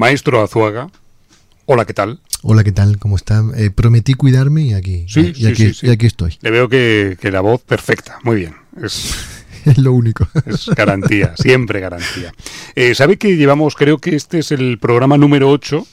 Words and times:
Maestro 0.00 0.42
Azuaga, 0.42 0.90
hola, 1.64 1.86
¿qué 1.86 1.94
tal? 1.94 2.20
Hola, 2.42 2.62
¿qué 2.64 2.70
tal? 2.72 2.98
¿Cómo 2.98 3.16
está? 3.16 3.42
Eh, 3.56 3.70
prometí 3.70 4.12
cuidarme 4.12 4.60
y 4.62 4.74
aquí, 4.74 5.06
Sí, 5.08 5.32
y 5.34 5.34
sí, 5.34 5.46
aquí, 5.46 5.56
sí, 5.68 5.72
sí. 5.74 5.86
y 5.86 5.90
aquí 5.90 6.04
estoy. 6.06 6.36
Le 6.42 6.50
veo 6.50 6.68
que, 6.68 7.16
que 7.18 7.30
la 7.30 7.40
voz 7.40 7.62
perfecta, 7.62 8.18
muy 8.22 8.36
bien. 8.36 8.54
Es, 8.82 9.14
Es 9.64 9.78
lo 9.78 9.94
único. 9.94 10.28
es 10.44 10.66
garantía, 10.66 11.34
siempre 11.38 11.80
garantía. 11.80 12.34
Eh, 12.74 12.94
¿Sabe 12.94 13.16
que 13.16 13.36
llevamos, 13.38 13.74
creo 13.74 13.96
que 13.96 14.14
este 14.14 14.40
es 14.40 14.52
el 14.52 14.78
programa 14.78 15.16
número 15.16 15.48
8 15.50 15.86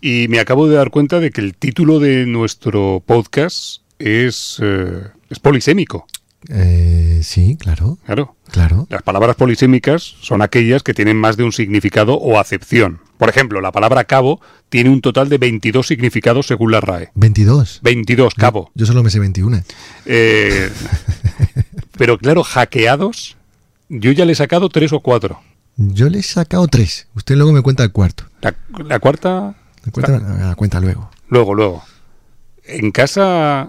y 0.00 0.26
me 0.28 0.40
acabo 0.40 0.66
de 0.68 0.74
dar 0.74 0.90
cuenta 0.90 1.20
de 1.20 1.30
que 1.30 1.40
el 1.40 1.54
título 1.54 2.00
de 2.00 2.26
nuestro 2.26 3.00
podcast 3.06 3.82
es, 4.00 4.58
eh, 4.60 5.04
es 5.30 5.38
polisémico? 5.38 6.08
Eh, 6.48 7.20
sí, 7.22 7.56
claro, 7.60 7.96
Claro. 8.06 8.34
claro. 8.50 8.86
Las 8.90 9.02
palabras 9.02 9.36
polisémicas 9.36 10.02
son 10.20 10.42
aquellas 10.42 10.82
que 10.82 10.94
tienen 10.94 11.16
más 11.16 11.36
de 11.36 11.44
un 11.44 11.52
significado 11.52 12.14
o 12.14 12.40
acepción. 12.40 12.98
Por 13.20 13.28
ejemplo, 13.28 13.60
la 13.60 13.70
palabra 13.70 14.04
cabo 14.04 14.40
tiene 14.70 14.88
un 14.88 15.02
total 15.02 15.28
de 15.28 15.36
22 15.36 15.86
significados 15.86 16.46
según 16.46 16.72
la 16.72 16.80
RAE. 16.80 17.10
22. 17.16 17.80
22, 17.82 18.34
cabo. 18.34 18.70
Yo 18.74 18.86
solo 18.86 19.02
me 19.02 19.10
sé 19.10 19.18
21. 19.18 19.62
Eh, 20.06 20.72
pero 21.98 22.16
claro, 22.16 22.42
hackeados, 22.42 23.36
yo 23.90 24.10
ya 24.12 24.24
le 24.24 24.32
he 24.32 24.34
sacado 24.34 24.70
tres 24.70 24.94
o 24.94 25.00
cuatro. 25.00 25.38
Yo 25.76 26.08
le 26.08 26.20
he 26.20 26.22
sacado 26.22 26.66
3. 26.66 27.08
Usted 27.14 27.36
luego 27.36 27.52
me 27.52 27.60
cuenta 27.60 27.84
el 27.84 27.92
cuarto. 27.92 28.24
La, 28.40 28.56
la 28.86 28.98
cuarta, 29.00 29.54
Me 29.84 29.92
cuenta, 29.92 30.18
la 30.18 30.54
cuenta 30.54 30.80
luego. 30.80 31.10
luego, 31.28 31.54
luego. 31.54 31.84
En 32.64 32.90
casa, 32.90 33.68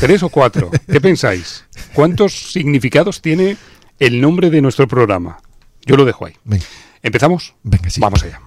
tres 0.00 0.22
o 0.22 0.30
cuatro. 0.30 0.70
¿Qué 0.90 1.02
pensáis? 1.02 1.64
¿Cuántos 1.92 2.50
significados 2.50 3.20
tiene 3.20 3.58
el 3.98 4.22
nombre 4.22 4.48
de 4.48 4.62
nuestro 4.62 4.88
programa? 4.88 5.36
Yo 5.84 5.96
lo 5.96 6.06
dejo 6.06 6.24
ahí. 6.24 6.32
Venga, 6.44 6.64
¿Empezamos? 7.02 7.54
venga, 7.62 7.90
sí. 7.90 8.00
Vamos 8.00 8.22
allá. 8.22 8.40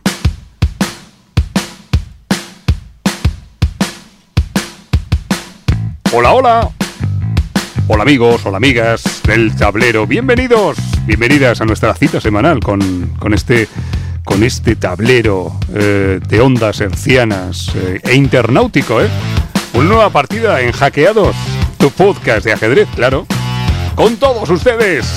Hola, 6.11 6.33
hola. 6.33 6.70
Hola 7.88 8.03
amigos, 8.03 8.45
hola 8.45 8.58
amigas 8.58 9.22
del 9.25 9.55
tablero. 9.55 10.05
Bienvenidos, 10.05 10.77
bienvenidas 11.05 11.59
a 11.61 11.66
nuestra 11.66 11.95
cita 11.95 12.22
semanal 12.22 12.59
con, 12.59 13.08
con 13.20 13.33
este 13.33 13.67
con 14.23 14.44
este 14.44 14.75
tablero 14.75 15.58
eh, 15.73 16.20
de 16.27 16.42
ondas 16.42 16.81
hercianas 16.81 17.73
eh, 17.75 18.00
e 18.03 18.14
internautico, 18.14 19.02
¿eh? 19.02 19.09
Una 19.73 19.89
nueva 19.89 20.09
partida 20.11 20.61
en 20.61 20.72
Hackeados, 20.72 21.36
tu 21.80 21.89
podcast 21.89 22.45
de 22.45 22.53
ajedrez, 22.53 22.88
claro. 22.95 23.25
Con 23.95 24.17
todos 24.17 24.50
ustedes, 24.52 25.08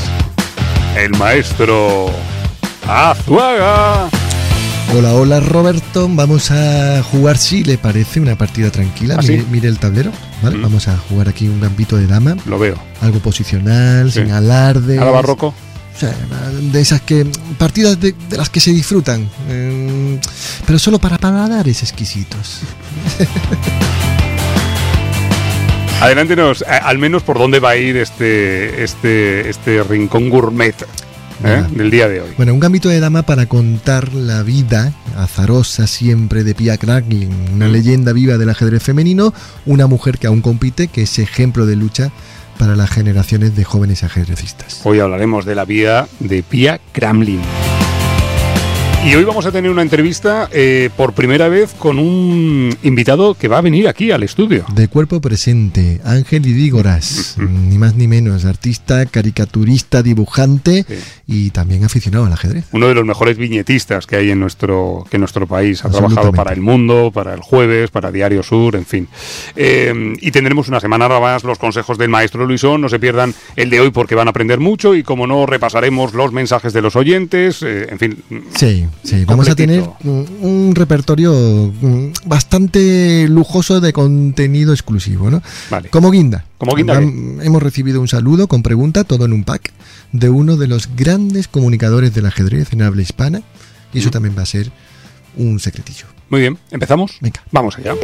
el 0.97 1.11
maestro 1.19 2.11
Azuaga. 2.87 4.09
Hola, 4.95 5.15
hola 5.15 5.41
Roberto. 5.41 6.09
Vamos 6.11 6.51
a 6.51 7.03
jugar, 7.03 7.39
si 7.39 7.65
le 7.65 7.79
parece, 7.79 8.21
una 8.21 8.37
partida 8.37 8.71
tranquila. 8.71 9.17
¿Ah, 9.19 9.23
mire, 9.23 9.39
sí? 9.41 9.47
mire 9.51 9.69
el 9.69 9.79
tablero. 9.79 10.11
¿vale? 10.43 10.57
Mm. 10.59 10.63
Vamos 10.63 10.89
a 10.89 10.97
jugar 10.97 11.29
aquí 11.29 11.49
un 11.49 11.61
gambito 11.61 11.97
de 11.97 12.07
dama. 12.07 12.37
Lo 12.47 12.59
veo. 12.59 12.77
Algo 13.01 13.21
posicional, 13.21 14.13
Sí. 14.13 14.21
sin 14.23 14.33
alarde. 14.33 14.97
¿Nada 14.97 15.11
barroco? 15.11 15.49
O 15.95 15.99
sea, 15.99 16.15
de 16.73 16.81
esas 16.81 17.01
que. 17.03 17.27
partidas 17.59 18.01
de, 18.01 18.15
de 18.29 18.37
las 18.37 18.51
que 18.51 18.61
se 18.61 18.73
disfrutan. 18.73 19.29
eh, 19.49 20.19
pero 20.67 20.79
solo 20.79 20.99
para 20.99 21.19
paladares 21.19 21.83
exquisitos. 21.83 22.61
Adelántenos, 26.01 26.63
a- 26.69 26.79
al 26.89 26.99
menos 26.99 27.23
por 27.23 27.39
dónde 27.39 27.61
va 27.61 27.71
a 27.71 27.77
ir 27.77 27.97
este, 27.97 28.83
este, 28.83 29.49
este 29.49 29.83
rincón 29.85 30.31
gourmet 30.31 30.75
¿eh? 31.45 31.65
Del 31.71 31.91
día 31.91 32.09
de 32.09 32.21
hoy. 32.21 32.31
Bueno, 32.37 32.55
un 32.55 32.61
gambito 32.61 32.89
de 32.89 33.01
dama 33.01 33.23
para 33.23 33.47
contar 33.47 34.13
la 34.15 34.43
vida 34.43 34.93
azarosa 35.17 35.87
siempre 35.87 36.45
de 36.45 36.55
Pia 36.55 36.77
Kraglin, 36.77 37.31
una 37.55 37.69
Mm. 37.69 37.73
leyenda 37.73 38.13
viva 38.13 38.39
del 38.39 38.51
ajedrez 38.51 38.83
femenino, 38.83 39.33
una 39.67 39.87
mujer 39.87 40.19
que 40.19 40.27
aún 40.27 40.41
compite, 40.43 40.89
que 40.89 41.03
es 41.03 41.19
ejemplo 41.19 41.67
de 41.67 41.77
lucha 41.77 42.11
para 42.59 42.77
las 42.77 42.91
generaciones 42.91 43.57
de 43.57 43.65
jóvenes 43.65 44.03
ajedrecistas. 44.05 44.81
Hoy 44.85 45.01
hablaremos 45.01 45.45
de 45.45 45.55
la 45.55 45.65
vida 45.65 46.07
de 46.21 46.43
Pia 46.43 46.81
Kramlin. 46.93 47.41
Y 49.05 49.17
hoy 49.17 49.25
vamos 49.25 49.45
a 49.47 49.51
tener 49.51 49.69
una 49.69 49.83
entrevista 49.83 50.49
eh, 50.53 50.89
por 50.97 51.13
primera 51.13 51.49
vez 51.49 51.73
con 51.77 51.99
un 51.99 52.73
invitado 52.85 53.35
que 53.35 53.49
va 53.49 53.59
a 53.59 53.61
venir 53.61 53.89
aquí 53.89 54.13
al 54.13 54.23
estudio. 54.23 54.65
De 54.73 54.87
cuerpo 54.87 55.21
presente, 55.21 56.01
Ángel 56.05 56.47
Idígoras, 56.47 57.35
ni 57.37 57.79
más 57.79 57.97
ni 57.97 58.07
menos, 58.07 58.45
artista, 58.45 59.05
caricaturista, 59.07 60.05
dibujante 60.05 60.85
Sí. 60.89 60.95
Y 61.27 61.51
también 61.51 61.85
aficionado 61.85 62.27
al 62.27 62.33
ajedrez. 62.33 62.65
Uno 62.73 62.89
de 62.89 62.95
los 62.95 63.05
mejores 63.05 63.37
viñetistas 63.37 64.07
que 64.07 64.17
hay 64.17 64.31
en 64.31 64.41
nuestro, 64.41 65.07
que 65.11 65.17
en 65.17 65.21
nuestro 65.21 65.47
país. 65.47 65.85
Ha 65.85 65.91
trabajado 65.91 66.33
para 66.33 66.53
El 66.53 66.61
Mundo, 66.61 67.11
para 67.13 67.35
El 67.35 67.41
Jueves, 67.41 67.91
para 67.91 68.11
Diario 68.11 68.43
Sur, 68.43 68.77
en 68.77 68.87
fin. 68.87 69.09
Eh, 69.57 70.15
y 70.21 70.31
tendremos 70.31 70.69
una 70.69 70.81
semana 70.81 71.09
más 71.09 71.45
los 71.45 71.59
consejos 71.59 71.99
del 71.99 72.09
maestro 72.09 72.47
Luisón. 72.47 72.81
No 72.81 72.89
se 72.89 72.99
pierdan 72.99 73.35
el 73.57 73.71
de 73.71 73.81
hoy 73.81 73.91
porque 73.91 74.15
van 74.15 74.29
a 74.29 74.31
aprender 74.31 74.61
mucho 74.61 74.95
y 74.95 75.03
como 75.03 75.27
no, 75.27 75.47
repasaremos 75.47 76.15
los 76.15 76.33
mensajes 76.33 76.73
de 76.73 76.83
los 76.83 76.97
oyentes. 76.97 77.63
eh, 77.63 77.89
en 77.91 77.99
fin. 77.99 78.23
Sí, 78.57 78.87
sí, 79.03 79.25
vamos 79.25 79.49
a 79.49 79.55
tener 79.55 79.83
Completito. 79.83 80.33
un 80.41 80.75
repertorio 80.75 81.33
mm, 81.33 82.13
bastante 82.27 83.27
lujoso 83.29 83.81
de 83.81 83.93
contenido 83.93 84.73
exclusivo, 84.73 85.31
¿no? 85.31 85.43
Vale. 85.71 85.89
Como 85.89 86.11
guinda. 86.11 86.45
Como 86.59 86.75
guinda, 86.77 87.01
Hemos 87.01 87.63
recibido 87.63 88.01
un 88.01 88.07
saludo 88.07 88.47
con 88.47 88.63
pregunta, 88.63 89.03
todo 89.03 89.25
en 89.25 89.33
un 89.33 89.43
pack, 89.43 89.73
de 90.13 90.31
uno 90.31 90.57
de 90.57 90.69
los 90.69 90.95
grandes 90.95 91.12
comunicadores 91.51 92.15
del 92.15 92.27
ajedrez 92.27 92.73
en 92.73 92.83
habla 92.83 93.03
hispana. 93.03 93.43
Y 93.93 93.99
eso 93.99 94.11
también 94.11 94.35
va 94.37 94.43
a 94.43 94.47
ser 94.47 94.71
un 95.37 95.61
secretillo. 95.61 96.07
Muy 96.29 96.41
bien, 96.41 96.59
¿empezamos? 96.71 97.19
Venga. 97.21 97.43
Vamos 97.51 97.77
allá. 97.79 97.95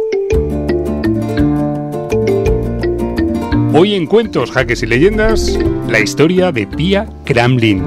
Hoy 3.73 3.93
en 3.93 4.07
Cuentos, 4.07 4.51
Jaques 4.51 4.83
y 4.83 4.87
Leyendas, 4.87 5.57
la 5.87 5.99
historia 5.99 6.51
de 6.51 6.67
Pia 6.67 7.07
Kramlin 7.25 7.83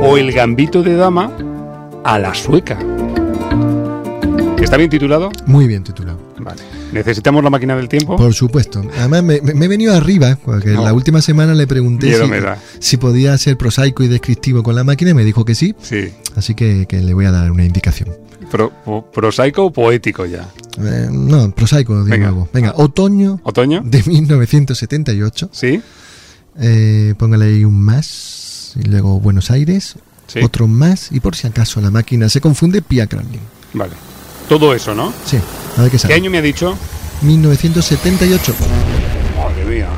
o 0.00 0.16
el 0.16 0.32
gambito 0.32 0.82
de 0.82 0.94
dama 0.94 1.32
a 2.04 2.18
la 2.18 2.34
sueca. 2.34 2.78
¿Está 4.58 4.76
bien 4.76 4.90
titulado? 4.90 5.30
Muy 5.46 5.66
bien 5.66 5.84
titulado. 5.84 6.25
¿Necesitamos 6.92 7.42
la 7.44 7.50
máquina 7.50 7.76
del 7.76 7.88
tiempo? 7.88 8.16
Por 8.16 8.32
supuesto. 8.32 8.82
Además, 8.98 9.22
me, 9.22 9.34
he 9.36 9.68
venido 9.68 9.94
arriba, 9.94 10.38
porque 10.44 10.70
No. 10.70 10.84
la 10.84 10.92
última 10.92 11.20
semana 11.20 11.52
le 11.54 11.66
pregunté 11.66 12.16
si, 12.78 12.96
podía 12.96 13.36
ser 13.38 13.56
prosaico 13.58 14.02
y 14.02 14.08
descriptivo 14.08 14.62
con 14.62 14.74
la 14.74 14.84
máquina 14.84 15.10
y 15.10 15.14
me 15.14 15.24
dijo 15.24 15.44
que 15.44 15.54
sí. 15.54 15.74
Sí. 15.82 16.10
Así 16.36 16.54
que, 16.54 16.86
que 16.88 16.98
le 17.02 17.12
voy 17.14 17.24
a 17.26 17.32
dar 17.32 17.50
una 17.50 17.64
indicación. 17.64 18.10
Pro- 18.50 18.72
prosaico 19.12 19.64
o 19.66 19.72
poético 19.72 20.24
ya. 20.26 20.48
Eh, 20.78 21.08
no, 21.10 21.50
prosaico 21.50 22.04
de 22.04 22.10
Venga. 22.10 22.30
nuevo. 22.30 22.48
Venga, 22.52 22.72
otoño 22.76 23.40
¿Otoño? 23.42 23.82
de 23.84 24.02
1978. 24.04 25.48
¿Sí? 25.52 25.80
Eh, 26.58 27.14
póngale 27.18 27.46
ahí 27.46 27.64
un 27.64 27.80
más. 27.80 28.72
Y 28.76 28.82
luego 28.88 29.18
Buenos 29.20 29.50
Aires. 29.50 29.96
Sí. 30.28 30.40
Otro 30.42 30.66
más. 30.68 31.10
Y 31.12 31.20
por 31.20 31.34
si 31.34 31.46
acaso 31.46 31.80
la 31.80 31.90
máquina 31.90 32.28
se 32.28 32.40
confunde, 32.40 32.82
Pia 32.82 33.06
Kremlin. 33.06 33.40
Vale. 33.72 33.92
Todo 34.48 34.74
eso, 34.74 34.94
¿no? 34.94 35.12
Sí, 35.24 35.38
a 35.76 35.82
ver 35.82 35.90
qué 35.90 35.96
¿Qué 35.96 35.98
sale. 35.98 36.14
año 36.14 36.30
me 36.30 36.38
ha 36.38 36.42
dicho? 36.42 36.76
1978. 37.22 38.54
Madre 39.36 39.64
mía. 39.64 39.88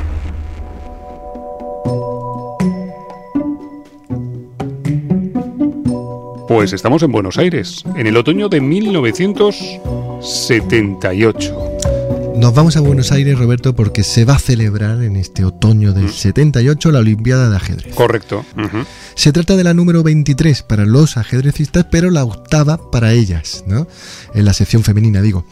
Pues 6.47 6.73
estamos 6.73 7.03
en 7.03 7.11
Buenos 7.11 7.37
Aires, 7.37 7.83
en 7.95 8.07
el 8.07 8.17
otoño 8.17 8.49
de 8.49 8.59
1978. 8.59 11.55
Nos 12.35 12.53
vamos 12.53 12.77
a 12.77 12.79
Buenos 12.79 13.11
Aires, 13.11 13.37
Roberto, 13.37 13.75
porque 13.75 14.03
se 14.03 14.23
va 14.23 14.35
a 14.35 14.39
celebrar 14.39 15.01
en 15.03 15.17
este 15.17 15.43
otoño 15.43 15.91
Mm. 15.91 15.93
del 15.93 16.09
78 16.09 16.91
la 16.91 16.99
Olimpiada 16.99 17.49
de 17.49 17.55
Ajedrez. 17.57 17.93
Correcto. 17.95 18.45
Se 19.15 19.33
trata 19.33 19.55
de 19.57 19.63
la 19.65 19.73
número 19.73 20.03
23 20.03 20.63
para 20.63 20.85
los 20.85 21.17
ajedrecistas, 21.17 21.85
pero 21.91 22.09
la 22.11 22.23
octava 22.23 22.89
para 22.91 23.11
ellas, 23.13 23.63
¿no? 23.67 23.87
En 24.33 24.45
la 24.45 24.53
sección 24.53 24.83
femenina, 24.83 25.21
digo. 25.21 25.45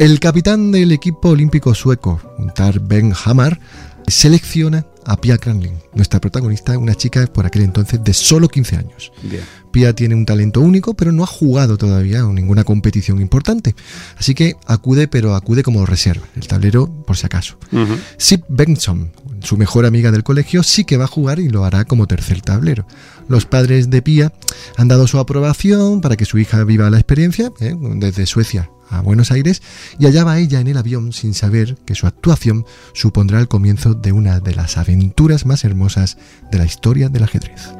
El 0.00 0.18
capitán 0.18 0.72
del 0.72 0.90
equipo 0.90 1.30
olímpico 1.30 1.72
sueco, 1.74 2.20
Tar 2.56 2.80
Ben 2.80 3.12
Hamar, 3.24 3.60
selecciona 4.08 4.86
a 5.06 5.16
Pia 5.16 5.38
Kranlin, 5.38 5.78
nuestra 5.94 6.20
protagonista, 6.20 6.76
una 6.78 6.94
chica 6.94 7.26
por 7.26 7.46
aquel 7.46 7.62
entonces 7.62 8.02
de 8.02 8.14
solo 8.14 8.48
15 8.48 8.76
años. 8.76 9.12
Bien. 9.22 9.42
Pia 9.70 9.94
tiene 9.94 10.14
un 10.14 10.24
talento 10.24 10.60
único, 10.60 10.94
pero 10.94 11.10
no 11.10 11.24
ha 11.24 11.26
jugado 11.26 11.76
todavía 11.76 12.20
en 12.20 12.34
ninguna 12.34 12.64
competición 12.64 13.20
importante. 13.20 13.74
Así 14.16 14.34
que 14.34 14.54
acude, 14.66 15.08
pero 15.08 15.34
acude 15.34 15.62
como 15.62 15.84
reserva, 15.84 16.26
el 16.36 16.46
tablero 16.46 16.86
por 17.06 17.16
si 17.16 17.26
acaso. 17.26 17.58
Ujú. 17.72 17.96
Sip 18.16 18.44
Benson, 18.48 19.10
su 19.40 19.56
mejor 19.56 19.84
amiga 19.84 20.12
del 20.12 20.22
colegio, 20.22 20.62
sí 20.62 20.84
que 20.84 20.96
va 20.96 21.04
a 21.04 21.08
jugar 21.08 21.40
y 21.40 21.48
lo 21.48 21.64
hará 21.64 21.84
como 21.84 22.06
tercer 22.06 22.40
tablero. 22.40 22.86
Los 23.28 23.46
padres 23.46 23.90
de 23.90 24.02
Pia 24.02 24.32
han 24.76 24.88
dado 24.88 25.08
su 25.08 25.18
aprobación 25.18 26.00
para 26.00 26.16
que 26.16 26.24
su 26.24 26.38
hija 26.38 26.62
viva 26.64 26.90
la 26.90 26.98
experiencia, 26.98 27.52
¿eh? 27.60 27.74
desde 27.96 28.26
Suecia 28.26 28.70
a 28.90 29.00
Buenos 29.00 29.30
Aires, 29.30 29.62
y 29.98 30.06
allá 30.06 30.24
va 30.24 30.38
ella 30.38 30.60
en 30.60 30.68
el 30.68 30.76
avión 30.76 31.12
sin 31.12 31.34
saber 31.34 31.76
que 31.84 31.94
su 31.94 32.06
actuación 32.06 32.64
supondrá 32.92 33.40
el 33.40 33.48
comienzo 33.48 33.94
de 33.94 34.12
una 34.12 34.40
de 34.40 34.54
las 34.54 34.76
aventuras 34.76 35.46
más 35.46 35.64
hermosas 35.64 36.18
de 36.50 36.58
la 36.58 36.64
historia 36.64 37.08
del 37.08 37.24
ajedrez. 37.24 37.70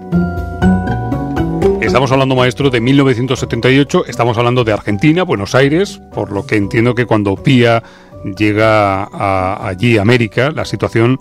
Estamos 1.81 2.11
hablando, 2.13 2.35
maestro, 2.35 2.71
de 2.71 2.81
1978, 2.81 4.07
estamos 4.07 4.39
hablando 4.39 4.65
de 4.65 4.73
Argentina, 4.73 5.23
Buenos 5.23 5.55
Aires, 5.55 6.01
por 6.15 6.33
lo 6.33 6.47
que 6.47 6.57
entiendo 6.57 6.95
que 6.95 7.05
cuando 7.07 7.37
Pía 7.37 7.83
llega 8.37 9.05
a, 9.05 9.69
allí, 9.69 9.99
a 9.99 10.03
América, 10.03 10.51
la 10.51 10.65
situación 10.65 11.19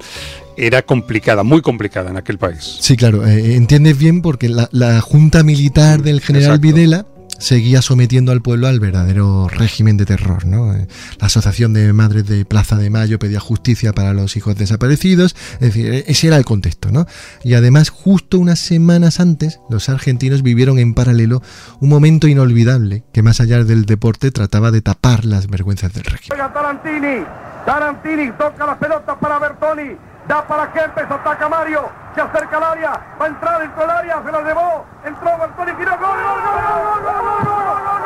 era 0.55 0.83
complicada, 0.83 1.43
muy 1.43 1.61
complicada 1.61 2.09
en 2.09 2.17
aquel 2.17 2.37
país. 2.37 2.77
Sí, 2.79 2.95
claro, 2.95 3.27
eh, 3.27 3.55
entiendes 3.55 3.97
bien 3.97 4.21
porque 4.21 4.49
la, 4.49 4.69
la 4.71 5.01
Junta 5.01 5.43
Militar 5.43 6.01
del 6.01 6.21
general 6.21 6.55
Exacto. 6.55 6.75
Videla 6.75 7.05
seguía 7.43 7.81
sometiendo 7.81 8.31
al 8.31 8.41
pueblo 8.41 8.67
al 8.67 8.79
verdadero 8.79 9.49
régimen 9.49 9.97
de 9.97 10.05
terror. 10.05 10.45
¿no? 10.45 10.73
Eh, 10.73 10.87
La 11.19 11.27
Asociación 11.27 11.73
de 11.73 11.91
Madres 11.91 12.25
de 12.25 12.45
Plaza 12.45 12.77
de 12.77 12.89
Mayo 12.89 13.19
pedía 13.19 13.41
justicia 13.41 13.91
para 13.91 14.13
los 14.13 14.37
hijos 14.37 14.55
desaparecidos, 14.55 15.35
es 15.55 15.59
decir, 15.59 15.93
e- 15.93 16.05
ese 16.07 16.27
era 16.27 16.37
el 16.37 16.45
contexto. 16.45 16.89
¿no? 16.89 17.05
Y 17.43 17.55
además, 17.55 17.89
justo 17.89 18.39
unas 18.39 18.59
semanas 18.59 19.19
antes, 19.19 19.59
los 19.69 19.89
argentinos 19.89 20.41
vivieron 20.41 20.79
en 20.79 20.93
paralelo 20.93 21.41
un 21.81 21.89
momento 21.89 22.27
inolvidable 22.27 23.03
que 23.11 23.21
más 23.21 23.41
allá 23.41 23.63
del 23.63 23.85
deporte 23.85 24.31
trataba 24.31 24.71
de 24.71 24.81
tapar 24.81 25.25
las 25.25 25.47
vergüenzas 25.47 25.91
del 25.93 26.05
régimen. 26.05 26.39
Tarantini. 26.53 27.25
Tarantini 27.65 28.31
toca 28.37 29.19
para 29.19 29.39
Bertoni. 29.39 30.12
Da 30.27 30.47
para 30.47 30.71
Kempes, 30.71 31.03
ataca 31.09 31.49
Mario, 31.49 31.89
se 32.15 32.21
acerca 32.21 32.57
al 32.57 32.63
área, 32.63 32.91
va 33.19 33.25
a 33.25 33.27
entrar 33.27 33.59
dentro 33.59 33.81
del 33.81 33.89
área, 33.89 34.23
se 34.23 34.31
la 34.31 34.41
llevó, 34.41 34.85
entró 35.05 35.37
Bartoli, 35.37 35.71
giró, 35.77 35.91
gol, 35.91 35.99
gol, 35.99 36.41
gol, 36.43 36.61
gol, 36.63 36.83
gol, 37.03 37.21
gol, 37.23 38.01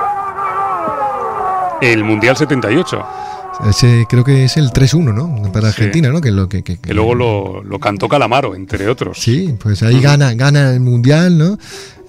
gol, 1.69 1.77
El 1.81 2.03
Mundial 2.03 2.35
78. 2.35 3.05
Ese, 3.69 4.05
creo 4.07 4.23
que 4.23 4.43
es 4.45 4.57
el 4.57 4.69
3-1, 4.69 5.13
¿no? 5.13 5.51
Para 5.51 5.69
Argentina, 5.69 6.09
sí. 6.09 6.13
¿no? 6.13 6.21
Que, 6.21 6.31
lo, 6.31 6.47
que, 6.47 6.63
que, 6.63 6.77
que 6.77 6.93
luego 6.93 7.15
lo, 7.15 7.63
lo, 7.63 7.79
cantó 7.79 8.07
Calamaro, 8.07 8.55
entre 8.55 8.87
otros. 8.87 9.19
Sí, 9.19 9.55
pues 9.61 9.81
ahí 9.83 9.95
uh 9.95 9.97
-huh. 9.97 10.03
gana, 10.03 10.33
gana 10.33 10.71
el 10.71 10.79
Mundial, 10.79 11.37
¿no? 11.37 11.57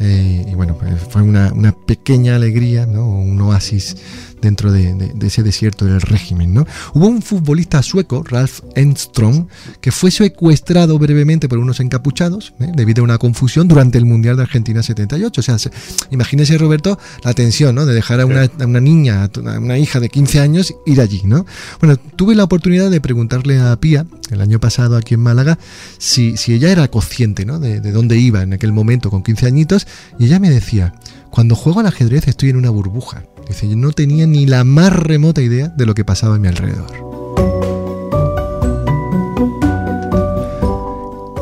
Eh, 0.01 0.47
y 0.49 0.55
bueno, 0.55 0.77
pues 0.79 0.95
fue 1.11 1.23
una, 1.23 1.53
una 1.53 1.73
pequeña 1.73 2.37
alegría, 2.37 2.87
¿no? 2.87 3.09
Un 3.09 3.41
oasis 3.41 3.97
dentro 4.41 4.71
de, 4.71 4.95
de- 4.95 5.13
de 5.13 5.27
ese 5.27 5.43
desierto 5.43 5.85
del 5.85 6.01
régimen, 6.01 6.55
¿no? 6.55 6.65
Hubo 6.95 7.09
un 7.09 7.21
futbolista 7.23 7.83
sueco, 7.83 8.23
Ralf 8.23 8.61
Enström, 8.77 9.49
que 9.81 9.91
fue 9.91 10.13
secuestrado 10.13 10.97
brevemente 11.01 11.49
por 11.49 11.59
unos 11.59 11.81
encapuchados 11.81 12.55
¿eh? 12.61 12.71
debido 12.77 13.03
a 13.03 13.05
una 13.05 13.19
confusión 13.19 13.67
durante 13.67 13.99
el 13.99 14.05
Mundial 14.05 14.37
de 14.37 14.43
Argentina 14.45 14.81
78. 14.85 15.41
O 15.41 15.43
sea, 15.43 15.59
se- 15.59 15.73
imagínese, 16.13 16.57
Roberto, 16.59 16.97
la 17.25 17.35
tensión, 17.35 17.75
¿no? 17.75 17.85
De 17.85 17.95
dejar 17.95 18.21
a 18.21 18.27
una, 18.27 18.45
a 18.45 18.67
una 18.67 18.81
niña, 18.81 19.25
a 19.25 19.59
una 19.59 19.79
hija 19.79 19.99
de 19.99 20.09
15 20.09 20.39
años, 20.39 20.73
ir 20.87 21.01
allí, 21.01 21.23
¿no? 21.25 21.45
Bueno, 21.81 21.97
tuve 21.97 22.37
la 22.37 22.45
oportunidad 22.45 22.89
de 22.93 23.01
preguntarle 23.01 23.59
a 23.59 23.75
Pía, 23.81 24.07
el 24.31 24.41
año 24.41 24.61
pasado 24.61 24.97
aquí 24.97 25.15
en 25.15 25.21
Málaga, 25.21 25.59
si, 25.99 26.37
si 26.37 26.53
ella 26.53 26.71
era 26.71 26.87
consciente, 26.87 27.45
¿no? 27.45 27.59
De, 27.59 27.81
de 27.81 27.91
dónde 27.91 28.17
iba 28.19 28.43
en 28.43 28.53
aquel 28.53 28.71
momento 28.73 29.11
con 29.11 29.25
15 29.25 29.47
añitos, 29.47 29.88
y 30.19 30.27
ella 30.27 30.39
me 30.39 30.51
decía, 30.51 30.95
cuando 31.31 31.55
juego 31.55 31.81
al 31.81 31.87
ajedrez 31.87 32.29
estoy 32.29 32.51
en 32.51 32.57
una 32.57 32.71
burbuja. 32.71 33.25
Dice, 33.49 33.69
yo 33.69 33.77
no 33.77 33.93
tenía 33.93 34.27
ni 34.27 34.47
la 34.47 34.65
más 34.65 34.93
remota 34.93 35.41
idea 35.41 35.69
de 35.69 35.87
lo 35.87 35.95
que 35.95 36.05
pasaba 36.05 36.37
a 36.37 36.39
mi 36.39 36.49
alrededor. 36.49 37.09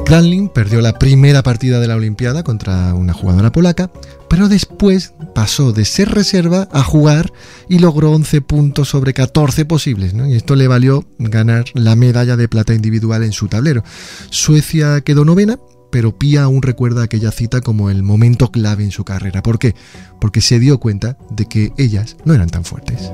Kranlin 0.06 0.48
perdió 0.48 0.81
la 0.81 1.00
primera 1.00 1.43
partida 1.43 1.81
de 1.81 1.88
la 1.88 1.96
Olimpiada 1.96 2.44
contra 2.44 2.94
una 2.94 3.12
jugadora 3.12 3.50
polaca, 3.50 3.90
pero 4.31 4.49
después 4.49 5.14
pasó 5.34 5.72
de 5.72 5.84
ser 5.84 6.10
reserva 6.12 6.69
a 6.70 6.84
jugar 6.84 7.32
y 7.69 7.81
logró 7.81 8.12
11 8.12 8.40
puntos 8.42 8.88
sobre 8.88 9.14
14 9.14 9.64
posibles, 9.64 10.14
y 10.14 10.37
esto 10.37 10.54
le 10.54 10.69
valió 10.69 11.04
ganar 11.19 11.64
la 11.75 11.96
medalla 11.96 12.37
de 12.37 12.46
plata 12.46 12.72
individual 12.72 13.25
en 13.25 13.32
su 13.32 13.49
tablero. 13.49 13.82
Suecia 14.31 15.00
quedó 15.00 15.25
novena, 15.25 15.58
pero 15.96 16.12
Pía 16.12 16.43
aún 16.43 16.60
recuerda 16.60 17.04
aquella 17.04 17.31
cita 17.31 17.62
como 17.62 17.88
el 17.88 18.02
momento 18.02 18.52
clave 18.52 18.84
en 18.84 18.90
su 18.90 19.02
carrera. 19.02 19.43
¿Por 19.43 19.58
qué? 19.58 19.75
Porque 20.20 20.43
se 20.43 20.58
dio 20.58 20.78
cuenta 20.78 21.16
de 21.31 21.46
que 21.46 21.72
ellas 21.78 22.19
no 22.26 22.34
eran 22.34 22.50
tan 22.50 22.66
fuertes. 22.66 23.10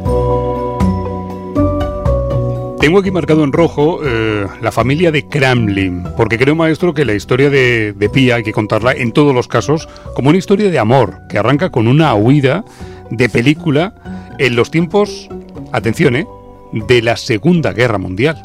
Tengo 2.80 2.98
aquí 2.98 3.12
marcado 3.12 3.44
en 3.44 3.52
rojo 3.52 4.00
eh, 4.02 4.48
la 4.60 4.72
familia 4.72 5.12
de 5.12 5.28
Kramlin, 5.28 6.02
porque 6.16 6.36
creo, 6.36 6.56
maestro, 6.56 6.92
que 6.92 7.04
la 7.04 7.14
historia 7.14 7.50
de, 7.50 7.92
de 7.92 8.10
Pía 8.10 8.34
hay 8.34 8.42
que 8.42 8.52
contarla 8.52 8.90
en 8.90 9.12
todos 9.12 9.32
los 9.32 9.46
casos 9.46 9.88
como 10.16 10.30
una 10.30 10.38
historia 10.38 10.68
de 10.68 10.80
amor, 10.80 11.20
que 11.28 11.38
arranca 11.38 11.70
con 11.70 11.86
una 11.86 12.12
huida 12.16 12.64
de 13.12 13.28
película 13.28 13.94
en 14.40 14.56
los 14.56 14.72
tiempos, 14.72 15.28
atención, 15.70 16.16
eh, 16.16 16.26
de 16.72 17.00
la 17.00 17.16
Segunda 17.16 17.72
Guerra 17.72 17.98
Mundial. 17.98 18.44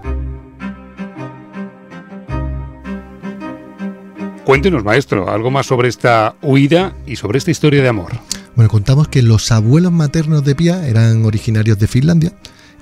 Cuéntenos, 4.48 4.86
maestro, 4.86 5.30
algo 5.30 5.52
más 5.52 5.66
sobre 5.66 5.90
esta 5.90 6.38
huida 6.42 6.96
y 7.06 7.18
sobre 7.18 7.38
esta 7.38 7.52
historia 7.52 7.84
de 7.84 7.90
amor. 7.90 8.14
Bueno, 8.56 8.72
contamos 8.72 9.10
que 9.10 9.22
los 9.22 9.52
abuelos 9.52 9.92
maternos 9.92 10.42
de 10.46 10.56
Pía 10.56 10.88
eran 10.88 11.26
originarios 11.26 11.78
de 11.80 11.86
Finlandia 11.86 12.32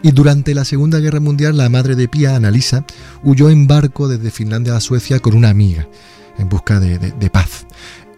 y 0.03 0.12
durante 0.12 0.53
la 0.53 0.63
Segunda 0.63 1.00
Guerra 1.00 1.19
Mundial 1.19 1.57
la 1.57 1.67
madre 1.69 1.95
de 1.95 2.07
Pía, 2.07 2.35
Annalisa, 2.35 2.85
huyó 3.23 3.50
en 3.50 3.65
barco 3.65 4.07
desde 4.07 4.29
Finlandia 4.29 4.75
a 4.75 4.79
Suecia 4.79 5.19
con 5.19 5.33
una 5.33 5.50
amiga 5.50 5.88
en 6.38 6.50
busca 6.50 6.79
de, 6.79 7.29
paz. 7.31 7.65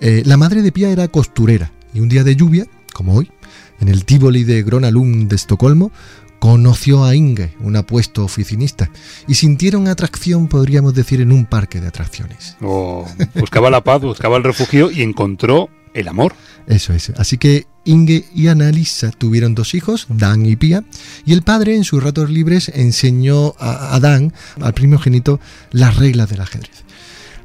Eh, 0.02 0.24
la 0.26 0.36
madre 0.36 0.62
de 0.62 0.74
Pía 0.74 0.90
era 0.90 1.08
costurera 1.08 1.72
y 1.94 2.02
un 2.02 2.10
día 2.10 2.26
de 2.26 2.36
lluvia, 2.36 2.66
como 2.94 3.16
hoy, 3.16 3.32
en 3.80 3.88
el 3.88 4.04
Tivoli 4.04 4.44
de 4.44 4.62
Gronalund 4.62 5.30
de 5.30 5.38
Estocolmo, 5.38 5.94
conoció 6.40 7.04
a 7.04 7.16
Inge, 7.16 7.56
un 7.60 7.76
apuesto 7.76 8.24
oficinista, 8.24 8.90
y 9.28 9.36
sintieron 9.36 9.88
atracción, 9.88 10.48
podríamos 10.48 10.94
decir, 10.94 11.22
en 11.22 11.32
un 11.32 11.46
parque 11.46 11.82
de 11.82 11.88
atracciones. 11.88 12.58
O 12.62 13.08
buscaba 13.36 13.70
la 13.70 13.84
paz, 13.84 14.02
buscaba 14.02 14.38
el 14.38 14.44
refugio 14.44 14.92
y 14.92 15.02
encontró 15.02 15.70
el 15.94 16.08
amor. 16.08 16.34
Eso 16.68 16.94
es. 16.94 17.10
Así 17.12 17.38
que 17.38 17.66
Inge 17.86 18.26
y 18.36 18.48
Annalisa 18.48 19.12
tuvieron 19.12 19.56
dos 19.56 19.74
hijos, 19.74 20.08
Dan 20.10 20.46
y 20.46 20.56
Pia, 20.56 20.84
y 21.26 21.34
el 21.34 21.42
padre 21.42 21.76
en 21.76 21.84
sus 21.84 22.04
ratos 22.04 22.30
libres 22.30 22.70
enseñó 22.74 23.56
a, 23.58 23.96
a 23.96 24.00
Dan, 24.00 24.34
al 24.62 24.74
primogénito, 24.74 25.40
las 25.72 25.96
reglas 25.98 26.30
del 26.30 26.42
ajedrez. 26.42 26.84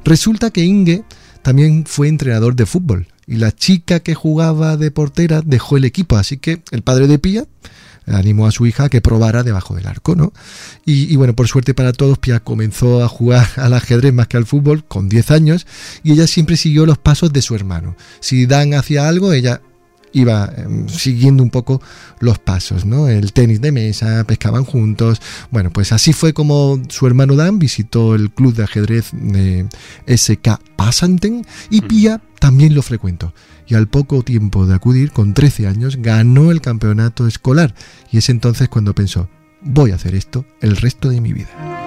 Resulta 0.03 0.51
que 0.51 0.65
Inge 0.65 1.03
también 1.41 1.85
fue 1.85 2.09
entrenador 2.09 2.55
de 2.55 2.65
fútbol 2.65 3.07
y 3.25 3.35
la 3.35 3.51
chica 3.51 4.01
que 4.01 4.15
jugaba 4.15 4.77
de 4.77 4.91
portera 4.91 5.41
dejó 5.41 5.77
el 5.77 5.85
equipo, 5.85 6.17
así 6.17 6.37
que 6.37 6.61
el 6.71 6.81
padre 6.83 7.07
de 7.07 7.19
Pia 7.19 7.45
animó 8.07 8.47
a 8.47 8.51
su 8.51 8.65
hija 8.65 8.85
a 8.85 8.89
que 8.89 9.01
probara 9.01 9.43
debajo 9.43 9.75
del 9.75 9.87
arco, 9.87 10.15
¿no? 10.15 10.33
Y, 10.85 11.15
bueno, 11.15 11.35
por 11.35 11.47
suerte 11.47 11.73
para 11.73 11.93
todos, 11.93 12.17
Pia 12.17 12.39
comenzó 12.39 13.03
a 13.03 13.07
jugar 13.07 13.47
al 13.57 13.73
ajedrez 13.73 14.13
más 14.13 14.27
que 14.27 14.37
al 14.37 14.45
fútbol 14.45 14.83
con 14.85 15.09
10 15.09 15.31
años 15.31 15.67
y 16.03 16.11
ella 16.11 16.27
siempre 16.27 16.57
siguió 16.57 16.85
los 16.85 16.97
pasos 16.97 17.31
de 17.33 17.41
su 17.41 17.55
hermano. 17.55 17.95
Si 18.19 18.45
Dan 18.45 18.73
hacía 18.73 19.07
algo, 19.07 19.33
ella 19.33 19.61
iba 20.13 20.45
eh, 20.55 20.65
siguiendo 20.87 21.43
un 21.43 21.49
poco 21.49 21.81
los 22.19 22.39
pasos, 22.39 22.85
¿no? 22.85 23.07
El 23.07 23.33
tenis 23.33 23.59
de 23.61 23.71
mesa, 23.71 24.23
pescaban 24.23 24.63
juntos. 24.63 25.21
Bueno, 25.51 25.71
pues 25.71 25.91
así 25.91 26.13
fue 26.13 26.33
como 26.33 26.81
su 26.89 27.05
hermano 27.07 27.35
Dan 27.35 27.59
visitó 27.59 28.15
el 28.15 28.31
club 28.31 28.53
de 28.53 28.63
ajedrez 28.63 29.09
de 29.11 29.67
SK 30.07 30.59
Passanten 30.75 31.45
y 31.69 31.81
Pia 31.81 32.21
también 32.39 32.75
lo 32.75 32.81
frecuentó. 32.81 33.33
Y 33.67 33.75
al 33.75 33.87
poco 33.87 34.23
tiempo 34.23 34.65
de 34.65 34.75
acudir, 34.75 35.11
con 35.11 35.33
13 35.33 35.67
años, 35.67 35.97
ganó 35.97 36.51
el 36.51 36.61
campeonato 36.61 37.27
escolar. 37.27 37.73
Y 38.11 38.17
es 38.17 38.29
entonces 38.29 38.69
cuando 38.69 38.93
pensó, 38.93 39.29
voy 39.61 39.91
a 39.91 39.95
hacer 39.95 40.15
esto 40.15 40.45
el 40.61 40.75
resto 40.75 41.09
de 41.09 41.21
mi 41.21 41.33
vida. 41.33 41.82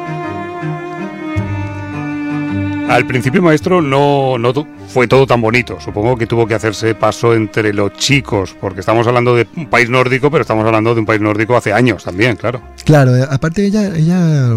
Al 2.88 3.04
principio, 3.04 3.42
maestro, 3.42 3.82
no, 3.82 4.38
no 4.38 4.54
fue 4.88 5.08
todo 5.08 5.26
tan 5.26 5.40
bonito. 5.40 5.78
Supongo 5.80 6.16
que 6.16 6.26
tuvo 6.26 6.46
que 6.46 6.54
hacerse 6.54 6.94
paso 6.94 7.34
entre 7.34 7.74
los 7.74 7.92
chicos, 7.94 8.54
porque 8.60 8.80
estamos 8.80 9.06
hablando 9.08 9.34
de 9.34 9.46
un 9.56 9.66
país 9.66 9.90
nórdico, 9.90 10.30
pero 10.30 10.42
estamos 10.42 10.64
hablando 10.64 10.94
de 10.94 11.00
un 11.00 11.06
país 11.06 11.20
nórdico 11.20 11.56
hace 11.56 11.72
años 11.72 12.04
también, 12.04 12.36
claro. 12.36 12.62
Claro, 12.84 13.16
eh, 13.16 13.26
aparte 13.28 13.66
ella, 13.66 13.94
ella 13.96 14.48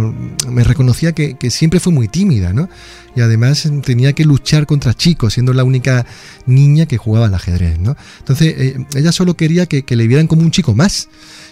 me 0.48 0.64
reconocía 0.64 1.12
que, 1.14 1.38
que 1.38 1.50
siempre 1.50 1.80
fue 1.80 1.92
muy 1.92 2.08
tímida, 2.08 2.54
¿no? 2.54 2.70
Y 3.16 3.22
además 3.22 3.68
tenía 3.84 4.14
que 4.14 4.26
luchar 4.26 4.68
contra 4.68 4.94
chicos, 4.94 5.34
siendo 5.34 5.52
la 5.52 5.64
única 5.64 6.06
niña 6.46 6.86
que 6.86 6.98
jugaba 6.98 7.26
al 7.26 7.34
ajedrez, 7.34 7.80
¿no? 7.80 7.98
Entonces 8.20 8.54
eh, 8.58 8.86
ella 8.96 9.12
solo 9.12 9.34
quería 9.34 9.66
que, 9.66 9.82
que 9.84 9.96
le 9.96 10.08
vieran 10.08 10.28
como 10.28 10.44
un 10.44 10.52
chico 10.52 10.76
más. 10.76 11.10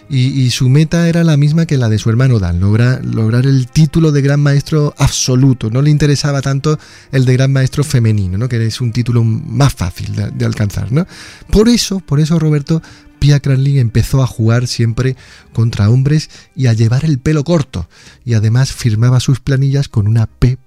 Y, 0.09 0.49
su 0.51 0.69
meta 0.69 1.09
era 1.09 1.23
la 1.23 1.35
misma 1.35 1.65
que 1.65 1.77
la 1.77 1.89
de 1.89 1.97
su 1.97 2.09
hermano 2.09 2.39
Dan, 2.39 2.61
lograr, 2.61 3.03
lograr 3.03 3.45
el 3.45 3.67
título 3.67 4.11
de 4.11 4.21
gran 4.21 4.39
maestro 4.39 4.93
absoluto. 4.97 5.69
No 5.69 5.81
le 5.81 5.89
interesaba 5.89 6.41
tanto 6.41 6.79
el 7.11 7.25
de 7.25 7.33
gran 7.33 7.51
maestro 7.51 7.83
femenino, 7.83 8.37
¿no? 8.37 8.47
que 8.47 8.65
es 8.65 8.79
un 8.79 8.93
título 8.93 9.23
más 9.23 9.73
fácil 9.73 10.15
de, 10.15 10.45
alcanzar. 10.45 10.91
¿no? 10.91 11.05
Por 11.51 11.67
eso, 11.67 11.99
por 11.99 12.21
eso 12.21 12.39
Roberto, 12.39 12.81
Pia 13.19 13.41
Cranlin 13.41 13.79
empezó 13.79 14.23
a 14.23 14.27
jugar 14.27 14.67
siempre 14.67 15.17
contra 15.51 15.89
hombres 15.89 16.29
y 16.55 16.67
a 16.67 16.73
llevar 16.73 17.03
el 17.03 17.19
pelo 17.19 17.43
corto. 17.43 17.89
Y 18.23 18.33
además 18.33 18.71
firmaba 18.71 19.19
sus 19.19 19.41
planillas 19.41 19.89
con 19.89 20.07
una 20.07 20.27
P. 20.27 20.57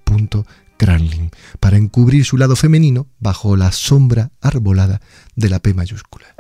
Cranlin, 0.77 1.31
para 1.61 1.77
encubrir 1.77 2.25
su 2.25 2.39
lado 2.39 2.57
femenino 2.57 3.07
bajo 3.19 3.57
la 3.57 3.71
sombra 3.71 4.31
arbolada 4.41 5.01
de 5.37 5.51
la 5.51 5.59
P 5.59 5.75
mayúscula. 5.75 6.35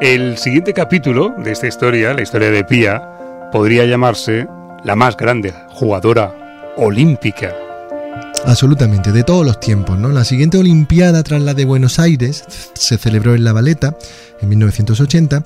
El 0.00 0.38
siguiente 0.38 0.72
capítulo 0.72 1.34
de 1.44 1.52
esta 1.52 1.66
historia, 1.66 2.14
la 2.14 2.22
historia 2.22 2.50
de 2.50 2.64
Pía, 2.64 3.02
podría 3.52 3.84
llamarse 3.84 4.48
La 4.82 4.96
más 4.96 5.14
grande 5.14 5.52
jugadora 5.68 6.72
olímpica. 6.78 7.54
Absolutamente, 8.46 9.12
de 9.12 9.24
todos 9.24 9.44
los 9.44 9.60
tiempos. 9.60 9.98
¿no? 9.98 10.08
La 10.08 10.24
siguiente 10.24 10.56
Olimpiada 10.56 11.22
tras 11.22 11.42
la 11.42 11.52
de 11.52 11.66
Buenos 11.66 11.98
Aires 11.98 12.44
se 12.72 12.96
celebró 12.96 13.34
en 13.34 13.44
La 13.44 13.52
Valeta 13.52 13.94
en 14.40 14.48
1980. 14.48 15.42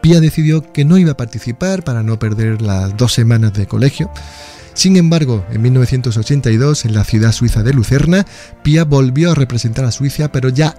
Pía 0.00 0.20
decidió 0.20 0.62
que 0.72 0.84
no 0.84 0.98
iba 0.98 1.10
a 1.10 1.16
participar 1.16 1.82
para 1.82 2.04
no 2.04 2.16
perder 2.16 2.62
las 2.62 2.96
dos 2.96 3.12
semanas 3.12 3.54
de 3.54 3.66
colegio. 3.66 4.08
Sin 4.72 4.96
embargo, 4.98 5.44
en 5.50 5.62
1982, 5.62 6.84
en 6.84 6.94
la 6.94 7.02
ciudad 7.02 7.32
suiza 7.32 7.64
de 7.64 7.72
Lucerna, 7.72 8.24
Pía 8.62 8.84
volvió 8.84 9.32
a 9.32 9.34
representar 9.34 9.84
a 9.84 9.90
Suiza, 9.90 10.30
pero 10.30 10.50
ya 10.50 10.76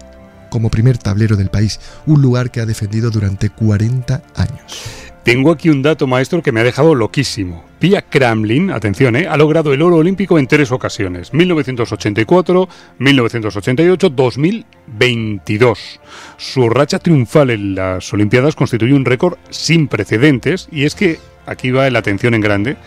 como 0.50 0.70
primer 0.70 0.98
tablero 0.98 1.36
del 1.36 1.50
país, 1.50 1.80
un 2.06 2.22
lugar 2.22 2.52
que 2.52 2.62
ha 2.62 2.66
defendido 2.66 3.10
durante 3.12 3.50
40 3.50 4.22
años. 4.36 5.08
Tengo 5.28 5.52
aquí 5.52 5.70
un 5.70 5.82
dato 5.82 6.08
maestro 6.08 6.42
que 6.42 6.54
me 6.54 6.62
ha 6.62 6.64
dejado 6.64 6.96
loquísimo. 6.96 7.66
Pia 7.80 8.02
Kramlin, 8.02 8.72
atención, 8.72 9.18
¿eh? 9.18 9.28
ha 9.28 9.36
logrado 9.36 9.74
el 9.74 9.82
oro 9.82 9.98
olímpico 9.98 10.40
en 10.40 10.48
tres 10.48 10.72
ocasiones, 10.72 11.34
1984, 11.34 12.70
1988, 12.98 14.10
2022. 14.10 16.00
Su 16.38 16.70
racha 16.70 17.00
triunfal 17.00 17.50
en 17.50 17.76
las 17.76 18.14
Olimpiadas 18.14 18.56
constituye 18.56 18.94
un 18.94 19.04
récord 19.04 19.38
sin 19.50 19.90
precedentes 19.90 20.70
y 20.72 20.86
es 20.86 20.96
que, 20.96 21.20
aquí 21.46 21.72
va 21.72 21.90
la 21.90 22.00
atención 22.00 22.34
en 22.34 22.40
grande, 22.40 22.78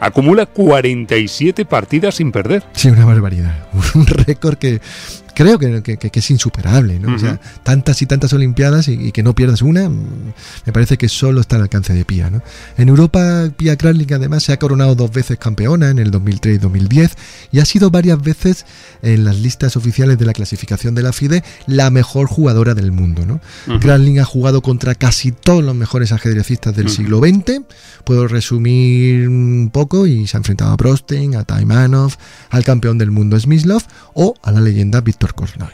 acumula 0.00 0.46
47 0.46 1.64
partidas 1.64 2.16
sin 2.16 2.32
perder. 2.32 2.64
Sí, 2.72 2.88
una 2.88 3.04
barbaridad. 3.04 3.68
Un 3.94 4.06
récord 4.06 4.58
que 4.58 4.80
creo 5.34 5.58
que, 5.58 5.82
que, 5.82 6.10
es 6.12 6.30
insuperable, 6.30 6.98
¿no? 6.98 7.14
O 7.14 7.18
sea, 7.18 7.40
tantas 7.62 8.00
y 8.02 8.06
tantas 8.06 8.32
Olimpiadas 8.32 8.88
y, 8.88 9.12
que 9.12 9.22
no 9.22 9.34
pierdas 9.34 9.62
una, 9.62 9.88
mm, 9.88 10.32
me 10.66 10.72
parece 10.72 10.98
que 10.98 11.08
solo 11.08 11.40
está 11.40 11.56
al 11.56 11.62
alcance 11.62 11.92
de 11.92 12.04
Pia, 12.04 12.30
¿no? 12.30 12.42
En 12.76 12.88
Europa, 12.88 13.50
Pia 13.56 13.76
Kralik 13.76 14.12
además 14.12 14.44
se 14.44 14.52
ha 14.52 14.58
coronado 14.58 14.94
dos 14.94 15.10
veces 15.12 15.38
campeona 15.38 15.90
en 15.90 15.98
el 15.98 16.10
2003 16.10 16.56
y 16.56 16.58
2010 16.58 17.12
y 17.52 17.60
ha 17.60 17.64
sido 17.64 17.90
varias 17.90 18.20
veces 18.20 18.66
en 19.02 19.24
las 19.24 19.38
listas 19.38 19.76
oficiales 19.76 20.18
de 20.18 20.26
la 20.26 20.32
clasificación 20.32 20.94
de 20.94 21.02
la 21.02 21.12
FIDE 21.12 21.42
la 21.66 21.90
mejor 21.90 22.26
jugadora 22.26 22.74
del 22.74 22.92
mundo, 22.92 23.26
¿no? 23.26 23.40
ha 24.18 24.24
jugado 24.24 24.62
contra 24.62 24.94
casi 24.94 25.32
todos 25.32 25.62
los 25.62 25.74
mejores 25.74 26.12
ajedrecistas 26.12 26.74
del 26.74 26.88
siglo 26.88 27.18
XX, 27.18 27.62
puedo 28.04 28.28
resumir 28.28 29.28
un 29.28 29.70
poco 29.72 30.06
y 30.06 30.26
se 30.26 30.36
ha 30.36 30.38
enfrentado 30.38 30.72
a 30.72 30.76
Brostein, 30.76 31.36
a 31.36 31.44
Taimanov, 31.44 32.12
al 32.50 32.64
campeón 32.64 32.98
del 32.98 33.10
mundo 33.10 33.38
Smyslov 33.38 33.82
o 34.14 34.34
a 34.42 34.52
la 34.52 34.60
leyenda 34.60 35.00
Victor 35.24 35.70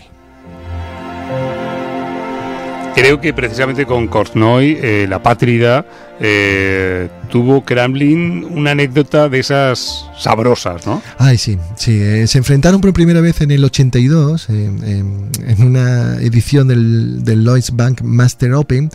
Creo 2.94 3.20
que 3.20 3.32
precisamente 3.32 3.86
con 3.86 4.08
Kortnoy, 4.08 4.78
eh, 4.80 5.06
la 5.08 5.22
pátrida, 5.22 5.86
eh, 6.20 7.08
tuvo 7.30 7.64
Kremlin 7.64 8.44
una 8.44 8.72
anécdota 8.72 9.28
de 9.28 9.38
esas 9.38 10.06
sabrosas, 10.18 10.86
¿no? 10.86 11.00
Ay, 11.16 11.38
sí, 11.38 11.56
sí. 11.76 11.98
Eh, 12.00 12.26
se 12.26 12.38
enfrentaron 12.38 12.80
por 12.80 12.92
primera 12.92 13.20
vez 13.20 13.40
en 13.40 13.52
el 13.52 13.64
82, 13.64 14.48
en 14.50 15.30
una 15.60 16.16
edición 16.16 16.68
del, 16.68 17.24
del 17.24 17.44
Lloyds 17.44 17.74
Bank 17.74 18.02
Master 18.02 18.52
Open. 18.54 18.90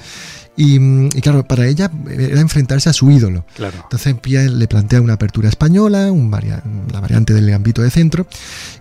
Y, 0.58 1.10
claro, 1.22 1.46
para 1.46 1.68
ella 1.68 1.92
era 2.10 2.40
enfrentarse 2.40 2.90
a 2.90 2.94
su 2.94 3.12
ídolo. 3.12 3.46
Claro. 3.56 3.78
Entonces 3.84 4.16
Pia 4.16 4.44
le 4.44 4.68
plantea 4.68 5.02
una 5.02 5.14
apertura 5.14 5.50
española, 5.50 6.12
un 6.12 6.32
la 6.32 7.00
variante 7.00 7.34
del 7.34 7.50
gambito 7.50 7.82
de 7.82 7.92
centro. 7.92 8.26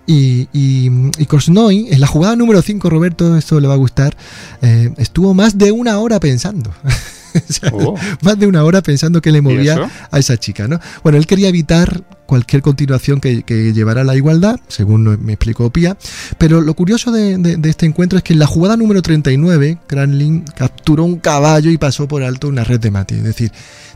Y, 0.06 0.48
y, 0.52 0.90
y 1.18 1.92
en 1.92 2.00
la 2.00 2.06
jugada 2.06 2.36
número 2.36 2.62
5, 2.62 2.90
Roberto, 2.90 3.36
esto 3.36 3.58
le 3.60 3.68
va 3.68 3.74
a 3.74 3.78
gustar, 3.78 4.16
eh, 4.62 4.92
estuvo 4.98 5.34
más 5.34 5.58
de 5.58 5.72
una 5.72 5.98
hora 5.98 6.20
pensando. 6.20 6.72
Oh. 7.72 7.94
Más 8.22 8.38
de 8.38 8.46
una 8.46 8.62
hora 8.64 8.82
pensando 8.82 9.20
que 9.20 9.32
le 9.32 9.40
movía 9.40 9.90
a 10.10 10.18
esa 10.18 10.36
chica, 10.36 10.68
¿no? 10.68 10.80
Bueno, 11.02 11.18
él 11.18 11.26
quería 11.26 11.48
evitar 11.48 12.04
cualquier 12.26 12.62
continuación 12.62 13.20
que, 13.20 13.42
llevara 13.74 14.02
a 14.02 14.04
la 14.04 14.16
igualdad, 14.16 14.60
según 14.68 15.04
me 15.22 15.32
explicó 15.32 15.70
Pía. 15.70 15.96
Pero 16.38 16.60
lo 16.60 16.74
curioso 16.74 17.10
de, 17.10 17.58
este 17.64 17.86
encuentro 17.86 18.18
es 18.18 18.24
que 18.24 18.32
en 18.32 18.38
la 18.38 18.46
jugada 18.46 18.76
número 18.76 19.02
39, 19.02 19.78
Cranlin 19.86 20.42
capturó 20.56 21.04
un 21.04 21.18
caballo 21.18 21.70
y 21.70 21.78
pasó 21.78 22.06
por 22.06 22.22
alto 22.22 22.48
una 22.48 22.64
red 22.64 22.80
de 22.80 22.90
mate. 22.90 23.16
Es 23.16 23.24
decir, 23.24 23.52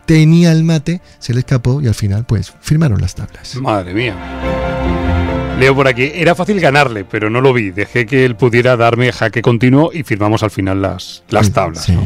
tenía 0.07 0.53
el 0.53 0.65
mate, 0.65 1.01
se 1.19 1.35
le 1.35 1.41
escapó 1.41 1.81
y 1.81 1.89
al 1.89 1.95
final, 1.95 2.25
pues, 2.25 2.53
firmaron 2.61 3.01
las 3.01 3.15
tablas. 3.15 3.57
Madre 3.57 3.95
mía. 3.95 5.18
Leo 5.59 5.75
por 5.75 5.89
aquí, 5.89 6.13
era 6.15 6.37
fácil 6.37 6.61
ganarle, 6.61 7.05
pero 7.05 7.31
no 7.31 7.41
lo 7.41 7.53
vi. 7.53 7.71
Dejé 7.71 8.07
que 8.07 8.25
él 8.25 8.37
pudiera 8.37 8.77
darme 8.77 9.11
jaque 9.11 9.43
continuo 9.43 9.91
y 9.93 10.05
firmamos 10.05 10.45
al 10.45 10.53
final 10.53 10.81
las, 10.81 11.25
las 11.31 11.51
tablas. 11.51 11.85
Sí. 11.85 11.97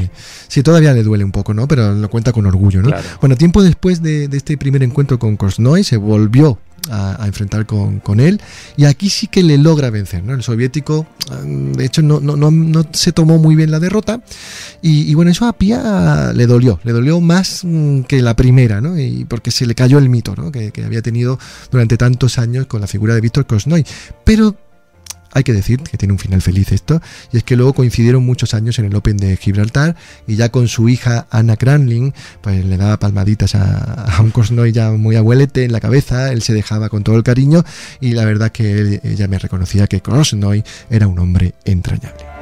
sí, 0.48 0.62
todavía 0.62 0.94
le 0.94 1.02
duele 1.02 1.22
un 1.22 1.32
poco, 1.32 1.52
¿no? 1.52 1.68
Pero 1.68 1.92
lo 1.92 2.08
cuenta 2.08 2.32
con 2.32 2.46
orgullo, 2.46 2.80
¿no? 2.80 2.90
Bueno, 3.20 3.36
tiempo 3.36 3.62
después 3.62 4.02
de, 4.02 4.24
este 4.32 4.56
primer 4.56 4.82
encuentro 4.82 5.18
con 5.18 5.36
Korsnoy, 5.36 5.84
se 5.84 5.98
volvió 5.98 6.58
a, 6.90 7.26
enfrentar 7.26 7.66
con, 7.66 8.00
con, 8.00 8.20
él. 8.20 8.40
Y 8.76 8.84
aquí 8.84 9.10
sí 9.10 9.26
que 9.26 9.42
le 9.42 9.58
logra 9.58 9.90
vencer. 9.90 10.22
¿no? 10.24 10.34
El 10.34 10.42
soviético, 10.42 11.06
mm, 11.44 11.72
de 11.72 11.84
hecho, 11.84 12.02
no, 12.02 12.20
no, 12.20 12.36
no, 12.36 12.50
no 12.50 12.84
se 12.92 13.12
tomó 13.12 13.38
muy 13.38 13.54
bien 13.54 13.70
la 13.70 13.80
derrota. 13.80 14.20
Y, 14.80 15.14
bueno, 15.14 15.30
eso 15.30 15.46
a 15.46 15.52
Pia 15.52 16.32
le 16.32 16.46
dolió. 16.46 16.80
Le 16.84 16.92
dolió 16.92 17.20
más 17.20 17.62
mm, 17.64 18.02
que 18.02 18.22
la 18.22 18.34
primera, 18.34 18.80
¿no? 18.80 18.98
Y 18.98 19.24
porque 19.24 19.50
se 19.50 19.66
le 19.66 19.74
cayó 19.74 19.98
el 19.98 20.08
mito 20.08 20.34
¿no? 20.36 20.50
que, 20.50 20.72
que 20.72 20.84
había 20.84 21.02
tenido 21.02 21.38
durante 21.70 21.96
tantos 21.96 22.38
años 22.38 22.66
con 22.66 22.80
la 22.80 22.86
figura 22.86 23.14
de 23.14 23.20
Víctor 23.20 23.46
Krosnoy. 23.46 23.84
Pero 24.24 24.56
hay 25.32 25.44
que 25.44 25.52
decir 25.52 25.80
que 25.80 25.96
tiene 25.96 26.12
un 26.12 26.18
final 26.18 26.42
feliz 26.42 26.72
esto, 26.72 27.00
y 27.32 27.36
es 27.36 27.44
que 27.44 27.56
luego 27.56 27.72
coincidieron 27.72 28.24
muchos 28.24 28.54
años 28.54 28.78
en 28.78 28.86
el 28.86 28.94
Open 28.94 29.16
de 29.16 29.36
Gibraltar, 29.36 29.96
y 30.26 30.36
ya 30.36 30.50
con 30.50 30.68
su 30.68 30.88
hija 30.88 31.26
Anna 31.30 31.56
Cranling, 31.56 32.12
pues 32.40 32.64
le 32.64 32.76
daba 32.76 32.98
palmaditas 32.98 33.54
a, 33.54 34.20
un 34.20 34.30
Cosnoy 34.30 34.72
ya 34.72 34.90
muy 34.90 35.16
abuelete 35.16 35.64
en 35.64 35.72
la 35.72 35.80
cabeza, 35.80 36.32
él 36.32 36.42
se 36.42 36.54
dejaba 36.54 36.88
con 36.88 37.04
todo 37.04 37.16
el 37.16 37.22
cariño, 37.22 37.64
y 38.00 38.12
la 38.12 38.24
verdad 38.24 38.52
que 38.52 39.00
ella 39.02 39.28
me 39.28 39.38
reconocía 39.38 39.86
que 39.86 40.00
Cosnoy 40.00 40.62
era 40.90 41.06
un 41.06 41.18
hombre 41.18 41.54
entrañable. 41.64 42.32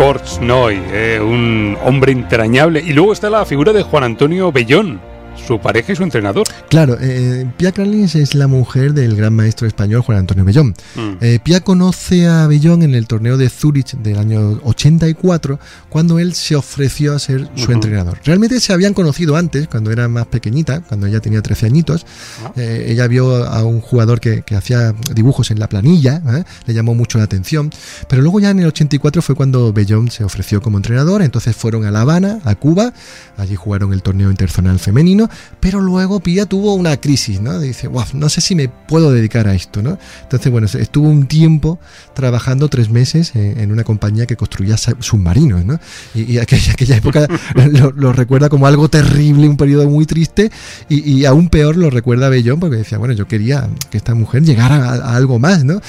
Kortsnoy, 0.00 0.80
eh, 0.92 1.20
un 1.20 1.76
hombre 1.84 2.12
entrañable. 2.12 2.80
Y 2.80 2.94
luego 2.94 3.12
está 3.12 3.28
la 3.28 3.44
figura 3.44 3.74
de 3.74 3.82
Juan 3.82 4.02
Antonio 4.02 4.50
Bellón, 4.50 4.98
su 5.36 5.60
pareja 5.60 5.92
y 5.92 5.96
su 5.96 6.02
entrenador. 6.02 6.46
Claro, 6.68 6.96
eh, 7.00 7.50
Pia 7.56 7.72
Kralins 7.72 8.14
es 8.14 8.34
la 8.34 8.46
mujer 8.46 8.94
del 8.94 9.16
gran 9.16 9.34
maestro 9.34 9.66
español 9.66 10.02
Juan 10.02 10.18
Antonio 10.18 10.44
Bellón. 10.44 10.74
Mm. 10.94 11.12
Eh, 11.20 11.38
Pia 11.42 11.60
conoce 11.60 12.26
a 12.26 12.46
Bellón 12.46 12.82
en 12.82 12.94
el 12.94 13.06
torneo 13.06 13.36
de 13.36 13.48
Zurich 13.48 13.92
del 13.96 14.18
año 14.18 14.60
84, 14.64 15.58
cuando 15.88 16.18
él 16.18 16.34
se 16.34 16.56
ofreció 16.56 17.14
a 17.14 17.18
ser 17.18 17.48
su 17.56 17.72
entrenador. 17.72 18.18
Realmente 18.24 18.60
se 18.60 18.72
habían 18.72 18.94
conocido 18.94 19.36
antes, 19.36 19.68
cuando 19.68 19.90
era 19.90 20.08
más 20.08 20.26
pequeñita, 20.26 20.80
cuando 20.80 21.06
ella 21.06 21.20
tenía 21.20 21.42
13 21.42 21.66
añitos. 21.66 22.06
Ah. 22.44 22.52
Eh, 22.56 22.86
ella 22.88 23.06
vio 23.06 23.44
a 23.44 23.64
un 23.64 23.80
jugador 23.80 24.20
que, 24.20 24.44
hacía 24.56 24.92
dibujos 25.14 25.50
en 25.50 25.58
la 25.58 25.68
planilla, 25.68 26.22
le 26.66 26.74
llamó 26.74 26.94
mucho 26.94 27.18
la 27.18 27.24
atención. 27.24 27.70
Pero 28.08 28.20
luego 28.22 28.40
ya 28.40 28.50
en 28.50 28.60
el 28.60 28.66
84 28.66 29.22
fue 29.22 29.34
cuando 29.34 29.72
Bellón 29.72 30.10
se 30.10 30.24
ofreció 30.24 30.60
como 30.60 30.76
entrenador, 30.76 31.22
entonces 31.22 31.56
fueron 31.56 31.84
a 31.84 31.90
La 31.90 32.02
Habana, 32.02 32.40
a 32.44 32.54
Cuba, 32.54 32.92
allí 33.36 33.54
jugaron 33.56 33.92
el 33.92 34.02
torneo 34.02 34.30
interzonal 34.30 34.78
femenino 34.78 35.19
pero 35.60 35.80
luego 35.80 36.20
Pía 36.20 36.46
tuvo 36.46 36.74
una 36.74 36.96
crisis, 36.98 37.40
¿no? 37.40 37.58
Dice, 37.58 37.88
wow, 37.88 38.04
no 38.14 38.28
sé 38.28 38.40
si 38.40 38.54
me 38.54 38.68
puedo 38.68 39.12
dedicar 39.12 39.48
a 39.48 39.54
esto, 39.54 39.82
¿no? 39.82 39.98
Entonces, 40.22 40.50
bueno, 40.50 40.66
estuvo 40.66 41.08
un 41.08 41.26
tiempo 41.26 41.78
trabajando 42.14 42.68
tres 42.68 42.90
meses 42.90 43.32
en, 43.34 43.70
una 43.72 43.84
compañía 43.84 44.26
que 44.26 44.36
construía 44.36 44.76
submarinos, 44.76 45.64
¿no? 45.64 45.78
Y, 46.14 46.38
aquella, 46.38 46.72
aquella, 46.72 46.96
época 46.96 47.26
lo, 47.94 48.12
recuerda 48.12 48.48
como 48.48 48.66
algo 48.66 48.88
terrible, 48.88 49.48
un 49.48 49.56
periodo 49.56 49.88
muy 49.88 50.06
triste, 50.06 50.50
y, 50.88 51.24
aún 51.24 51.48
peor 51.48 51.76
lo 51.76 51.90
recuerda 51.90 52.28
Bellón, 52.28 52.60
porque 52.60 52.76
decía, 52.76 52.98
bueno, 52.98 53.14
yo 53.14 53.26
quería 53.26 53.68
que 53.90 53.98
esta 53.98 54.14
mujer 54.14 54.42
llegara 54.42 54.90
a, 54.90 55.16
algo 55.16 55.38
más, 55.38 55.64
¿no? 55.64 55.80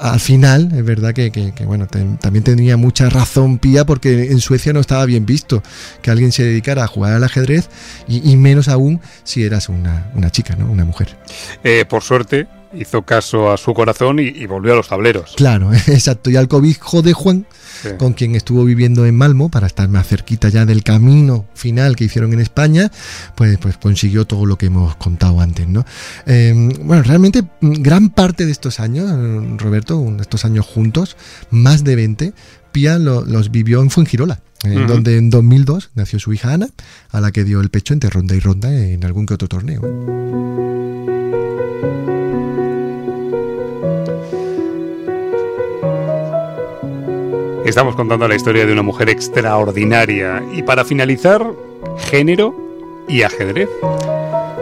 Al 0.00 0.20
final, 0.20 0.72
es 0.74 0.84
verdad 0.84 1.12
que, 1.14 1.52
bueno, 1.66 1.86
también 1.86 2.44
tenía 2.44 2.76
mucha 2.76 3.08
razón 3.08 3.58
Pía, 3.58 3.86
porque 3.86 4.30
en 4.30 4.40
Suecia 4.40 4.72
no 4.72 4.80
estaba 4.80 5.06
bien 5.06 5.26
visto 5.26 5.62
que 6.02 6.10
alguien 6.10 6.32
se 6.32 6.42
dedicara 6.44 6.84
a 6.84 6.86
jugar 6.86 7.12
al 7.12 7.24
ajedrez, 7.24 7.68
y 8.08 8.36
menos 8.36 8.68
aún 8.74 9.00
si 9.24 9.42
eras 9.42 9.68
una, 9.68 10.10
chica, 10.30 10.56
¿no? 10.56 10.70
Una 10.70 10.84
mujer. 10.84 11.16
Eh, 11.62 11.84
por 11.88 12.02
suerte, 12.02 12.46
hizo 12.74 13.02
caso 13.02 13.50
a 13.50 13.56
su 13.56 13.72
corazón 13.74 14.18
y, 14.18 14.46
volvió 14.46 14.72
a 14.72 14.76
los 14.76 14.88
tableros. 14.88 15.34
Claro, 15.36 15.72
exacto. 15.86 16.30
Y 16.30 16.36
al 16.36 16.48
cobijo 16.48 17.02
de 17.02 17.12
Juan, 17.12 17.46
con 17.98 18.14
quien 18.14 18.34
estuvo 18.34 18.64
viviendo 18.64 19.04
en 19.06 19.16
Malmo, 19.16 19.50
para 19.50 19.66
estar 19.66 19.88
más 19.88 20.06
cerquita 20.06 20.48
ya 20.48 20.64
del 20.64 20.82
camino 20.82 21.46
final 21.54 21.96
que 21.96 22.04
hicieron 22.04 22.32
en 22.32 22.40
España, 22.40 22.90
pues, 23.34 23.58
pues 23.58 23.76
consiguió 23.76 24.26
todo 24.26 24.46
lo 24.46 24.56
que 24.56 24.66
hemos 24.66 24.96
contado 24.96 25.40
antes, 25.40 25.68
¿no? 25.68 25.84
Em, 26.26 26.70
bueno, 26.82 27.02
realmente 27.02 27.42
mm, 27.42 27.72
gran 27.82 28.10
parte 28.10 28.46
de 28.46 28.52
estos 28.52 28.80
años, 28.80 29.10
Roberto, 29.60 30.04
estos 30.20 30.44
años 30.44 30.66
juntos, 30.66 31.16
más 31.50 31.84
de 31.84 31.96
20, 31.96 32.32
Pía 32.74 32.98
los 32.98 33.52
vivió 33.52 33.80
en 33.82 33.88
Fuengirola 33.88 34.40
en 34.64 34.88
donde 34.88 35.16
en 35.16 35.30
2002 35.30 35.90
nació 35.94 36.18
su 36.18 36.32
hija 36.32 36.54
Ana, 36.54 36.66
a 37.10 37.20
la 37.20 37.30
que 37.30 37.44
dio 37.44 37.60
el 37.60 37.70
pecho 37.70 37.94
entre 37.94 38.10
ronda 38.10 38.34
y 38.34 38.40
ronda 38.40 38.74
en 38.74 39.04
algún 39.04 39.26
que 39.26 39.34
otro 39.34 39.46
torneo. 39.46 39.80
Estamos 47.64 47.94
contando 47.94 48.26
la 48.26 48.34
historia 48.34 48.66
de 48.66 48.72
una 48.72 48.82
mujer 48.82 49.08
extraordinaria 49.08 50.42
y 50.52 50.64
para 50.64 50.84
finalizar, 50.84 51.46
género 52.10 52.56
y 53.08 53.22
ajedrez. 53.22 53.68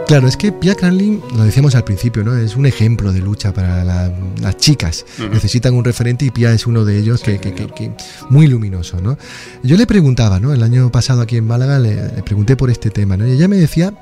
Claro, 0.07 0.27
es 0.27 0.37
que 0.37 0.51
Pia 0.51 0.75
Cranlin, 0.75 1.21
lo 1.35 1.43
decíamos 1.43 1.73
al 1.75 1.85
principio, 1.85 2.23
¿no? 2.23 2.35
Es 2.37 2.55
un 2.55 2.65
ejemplo 2.67 3.11
de 3.13 3.19
lucha 3.19 3.51
para 3.53 3.83
la- 3.83 4.11
las 4.41 4.57
chicas. 4.57 5.05
Necesitan 5.31 5.73
un 5.73 5.83
referente 5.83 6.25
y 6.25 6.29
Pia 6.29 6.51
es 6.53 6.67
uno 6.67 6.85
de 6.85 6.99
ellos 6.99 7.21
que, 7.21 7.39
que- 7.39 7.53
que- 7.53 7.67
que- 7.67 7.91
muy 8.29 8.45
luminoso, 8.47 9.01
¿no? 9.01 9.17
Yo 9.63 9.75
le 9.75 9.87
preguntaba, 9.87 10.39
¿no? 10.39 10.53
El 10.53 10.61
año 10.61 10.91
pasado 10.91 11.21
aquí 11.21 11.37
en 11.37 11.47
Málaga 11.47 11.79
le, 11.79 11.95
le 11.95 12.21
pregunté 12.23 12.55
por 12.55 12.69
este 12.69 12.89
tema, 12.91 13.17
¿no? 13.17 13.25
Y 13.27 13.31
ella 13.31 13.47
me 13.47 13.55
decía 13.57 13.93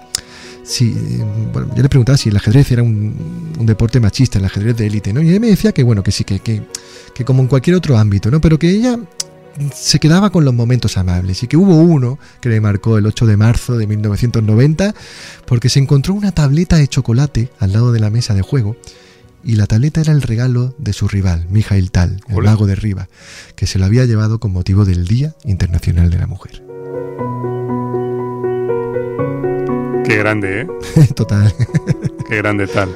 si, 0.64 0.90
eh, 0.90 1.24
bueno, 1.54 1.74
yo 1.76 1.82
le 1.84 1.88
preguntaba 1.90 2.18
si 2.18 2.30
el 2.30 2.36
ajedrez 2.36 2.72
era 2.72 2.84
un, 2.84 3.16
un 3.58 3.66
deporte 3.66 4.00
machista, 4.00 4.38
el 4.40 4.46
ajedrez 4.46 4.76
de 4.78 4.88
élite, 4.88 5.14
¿no? 5.14 5.22
Y 5.22 5.30
ella 5.30 5.40
me 5.40 5.48
decía 5.48 5.72
que, 5.72 5.84
bueno, 5.84 6.04
que 6.04 6.12
sí, 6.12 6.24
que, 6.26 6.40
que, 6.40 6.62
que 7.14 7.24
como 7.24 7.42
en 7.42 7.48
cualquier 7.48 7.76
otro 7.78 7.98
ámbito, 7.98 8.30
¿no? 8.32 8.42
Pero 8.42 8.60
que 8.60 8.70
ella 8.70 8.98
se 9.74 10.00
quedaba 10.00 10.30
con 10.30 10.46
los 10.46 10.54
momentos 10.54 10.98
amables 10.98 11.44
y 11.44 11.48
que 11.48 11.58
hubo 11.58 11.76
uno 11.76 12.20
que 12.40 12.50
le 12.50 12.62
marcó 12.62 12.98
el 12.98 13.06
8 13.06 13.26
de 13.26 13.38
marzo 13.38 13.78
de 13.78 13.88
1990 13.88 14.94
porque 15.46 15.70
se 15.70 15.80
encontró 15.80 16.14
una 16.14 16.32
tableta 16.32 16.78
de 16.78 16.88
chocolate 16.88 17.50
al 17.60 17.74
lado 17.74 17.92
de 17.92 18.00
la 18.00 18.10
mesa 18.10 18.34
de 18.34 18.42
juego 18.42 18.76
y 19.44 19.56
la 19.56 19.68
tableta 19.68 20.02
era 20.02 20.14
el 20.14 20.22
regalo 20.22 20.74
de 20.78 20.94
su 20.94 21.08
rival, 21.08 21.48
Mijail 21.50 21.92
Tal, 21.92 22.22
el 22.28 22.38
Ole. 22.38 22.50
mago 22.50 22.68
de 22.68 22.76
Riva, 22.76 23.10
que 23.56 23.66
se 23.66 23.80
lo 23.80 23.86
había 23.86 24.06
llevado 24.06 24.40
con 24.40 24.52
motivo 24.52 24.86
del 24.86 25.08
Día 25.08 25.36
Internacional 25.44 26.10
de 26.10 26.18
la 26.18 26.28
Mujer. 26.28 26.64
Qué 30.06 30.18
grande, 30.18 30.62
¿eh? 30.62 30.68
Total. 31.16 31.54
Qué 32.28 32.38
grande 32.38 32.68
tal. 32.68 32.90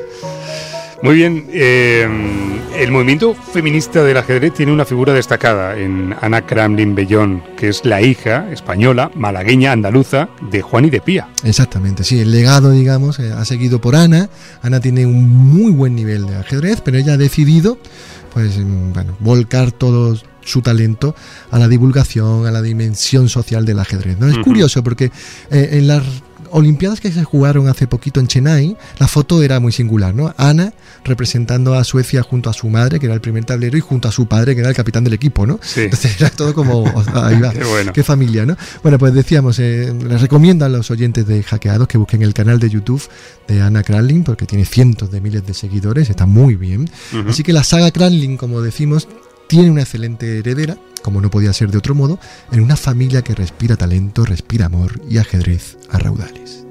Muy 1.05 1.17
bien, 1.17 1.45
eh, 1.53 2.07
el 2.79 2.91
movimiento 2.91 3.35
feminista 3.35 4.03
del 4.03 4.17
ajedrez 4.17 4.55
tiene 4.55 4.71
una 4.71 4.85
figura 4.85 5.13
destacada 5.13 5.77
en 5.77 6.15
Ana 6.19 6.47
Kramlin 6.47 6.95
Bellón, 6.95 7.43
que 7.55 7.69
es 7.69 7.85
la 7.85 8.01
hija 8.01 8.49
española, 8.51 9.11
malagueña, 9.13 9.71
andaluza 9.71 10.29
de 10.49 10.63
Juan 10.63 10.85
y 10.85 10.89
de 10.89 11.01
Pía. 11.01 11.29
Exactamente, 11.43 12.03
sí, 12.03 12.19
el 12.21 12.31
legado, 12.31 12.71
digamos, 12.71 13.19
eh, 13.19 13.31
ha 13.31 13.45
seguido 13.45 13.79
por 13.79 13.95
Ana. 13.95 14.31
Ana 14.63 14.79
tiene 14.79 15.05
un 15.05 15.29
muy 15.29 15.71
buen 15.71 15.93
nivel 15.93 16.25
de 16.25 16.37
ajedrez, 16.37 16.81
pero 16.81 16.97
ella 16.97 17.13
ha 17.13 17.17
decidido, 17.17 17.77
pues, 18.33 18.57
mm, 18.57 18.93
bueno, 18.93 19.15
volcar 19.19 19.71
todo 19.71 20.17
su 20.45 20.63
talento 20.63 21.15
a 21.51 21.59
la 21.59 21.67
divulgación, 21.67 22.47
a 22.47 22.51
la 22.51 22.63
dimensión 22.63 23.29
social 23.29 23.63
del 23.63 23.79
ajedrez. 23.79 24.17
¿no? 24.17 24.27
Es 24.27 24.37
curioso 24.39 24.83
porque 24.83 25.11
eh, 25.51 25.69
en 25.73 25.87
las 25.87 26.03
Olimpiadas 26.51 26.99
que 26.99 27.11
se 27.11 27.23
jugaron 27.23 27.67
hace 27.67 27.87
poquito 27.87 28.19
en 28.19 28.27
Chennai, 28.27 28.77
la 28.99 29.07
foto 29.07 29.43
era 29.43 29.59
muy 29.59 29.71
singular, 29.71 30.13
¿no? 30.13 30.33
Ana 30.37 30.73
representando 31.03 31.75
a 31.75 31.83
Suecia 31.83 32.23
junto 32.23 32.49
a 32.49 32.53
su 32.53 32.69
madre, 32.69 32.99
que 32.99 33.05
era 33.05 33.15
el 33.15 33.21
primer 33.21 33.45
tablero, 33.45 33.77
y 33.77 33.81
junto 33.81 34.07
a 34.07 34.11
su 34.11 34.27
padre, 34.27 34.55
que 34.55 34.61
era 34.61 34.69
el 34.69 34.75
capitán 34.75 35.03
del 35.03 35.13
equipo, 35.13 35.45
¿no? 35.45 35.59
Sí. 35.61 35.81
Entonces 35.81 36.19
era 36.19 36.29
todo 36.29 36.53
como, 36.53 36.85
ahí 37.13 37.39
va. 37.39 37.51
Qué 37.51 37.63
bueno. 37.63 37.93
Qué 37.93 38.03
familia, 38.03 38.45
¿no? 38.45 38.57
Bueno, 38.81 38.97
pues 38.97 39.13
decíamos, 39.13 39.59
eh, 39.59 39.93
les 40.07 40.21
recomiendo 40.21 40.65
a 40.65 40.69
los 40.69 40.89
oyentes 40.91 41.27
de 41.27 41.43
Hackeados 41.43 41.87
que 41.87 41.97
busquen 41.97 42.21
el 42.21 42.33
canal 42.33 42.59
de 42.59 42.69
YouTube 42.69 43.03
de 43.47 43.61
Ana 43.61 43.83
Kranlin, 43.83 44.23
porque 44.23 44.45
tiene 44.45 44.65
cientos 44.65 45.11
de 45.11 45.21
miles 45.21 45.45
de 45.45 45.53
seguidores, 45.53 46.09
está 46.09 46.25
muy 46.25 46.55
bien. 46.55 46.89
Así 47.27 47.43
que 47.43 47.53
la 47.53 47.63
saga 47.63 47.91
Kranlin, 47.91 48.37
como 48.37 48.61
decimos, 48.61 49.07
tiene 49.47 49.69
una 49.69 49.81
excelente 49.81 50.39
heredera, 50.39 50.77
como 51.05 51.21
no 51.21 51.29
podía 51.29 51.53
ser 51.53 51.69
de 51.69 51.77
otro 51.77 51.93
modo, 51.93 52.17
en 52.51 52.61
una 52.61 52.75
familia 52.75 53.21
que 53.21 53.35
respira 53.35 53.75
talento, 53.75 54.25
respira 54.25 54.65
amor 54.65 54.99
y 55.07 55.19
ajedrez 55.19 55.77
a 55.91 55.99
raudales. 55.99 56.65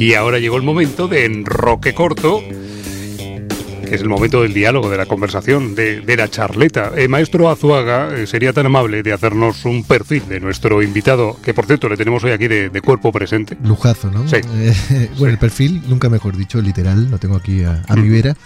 Y 0.00 0.14
ahora 0.14 0.40
llegó 0.40 0.56
el 0.56 0.64
momento 0.64 1.06
de 1.06 1.26
enroque 1.26 1.94
corto, 1.94 2.42
es 3.94 4.00
el 4.00 4.08
momento 4.08 4.42
del 4.42 4.54
diálogo, 4.54 4.88
de 4.90 4.96
la 4.96 5.06
conversación, 5.06 5.74
de, 5.74 6.00
de 6.00 6.16
la 6.16 6.28
charleta. 6.28 6.92
Eh, 6.96 7.08
maestro 7.08 7.50
Azuaga, 7.50 8.08
eh, 8.16 8.26
sería 8.26 8.52
tan 8.52 8.66
amable 8.66 9.02
de 9.02 9.12
hacernos 9.12 9.64
un 9.64 9.84
perfil 9.84 10.22
de 10.28 10.40
nuestro 10.40 10.82
invitado, 10.82 11.36
que 11.42 11.52
por 11.54 11.66
cierto 11.66 11.88
le 11.88 11.96
tenemos 11.96 12.22
hoy 12.24 12.30
aquí 12.32 12.48
de, 12.48 12.70
de 12.70 12.80
cuerpo 12.80 13.12
presente. 13.12 13.56
Lujazo, 13.64 14.10
¿no? 14.10 14.26
Sí. 14.28 14.36
Eh, 14.54 15.10
bueno, 15.18 15.32
el 15.32 15.38
perfil, 15.38 15.82
nunca 15.88 16.08
mejor 16.08 16.36
dicho, 16.36 16.60
literal, 16.60 17.10
lo 17.10 17.18
tengo 17.18 17.36
aquí 17.36 17.62
a, 17.64 17.82
a 17.88 17.96
mi 17.96 18.08
vera. 18.08 18.36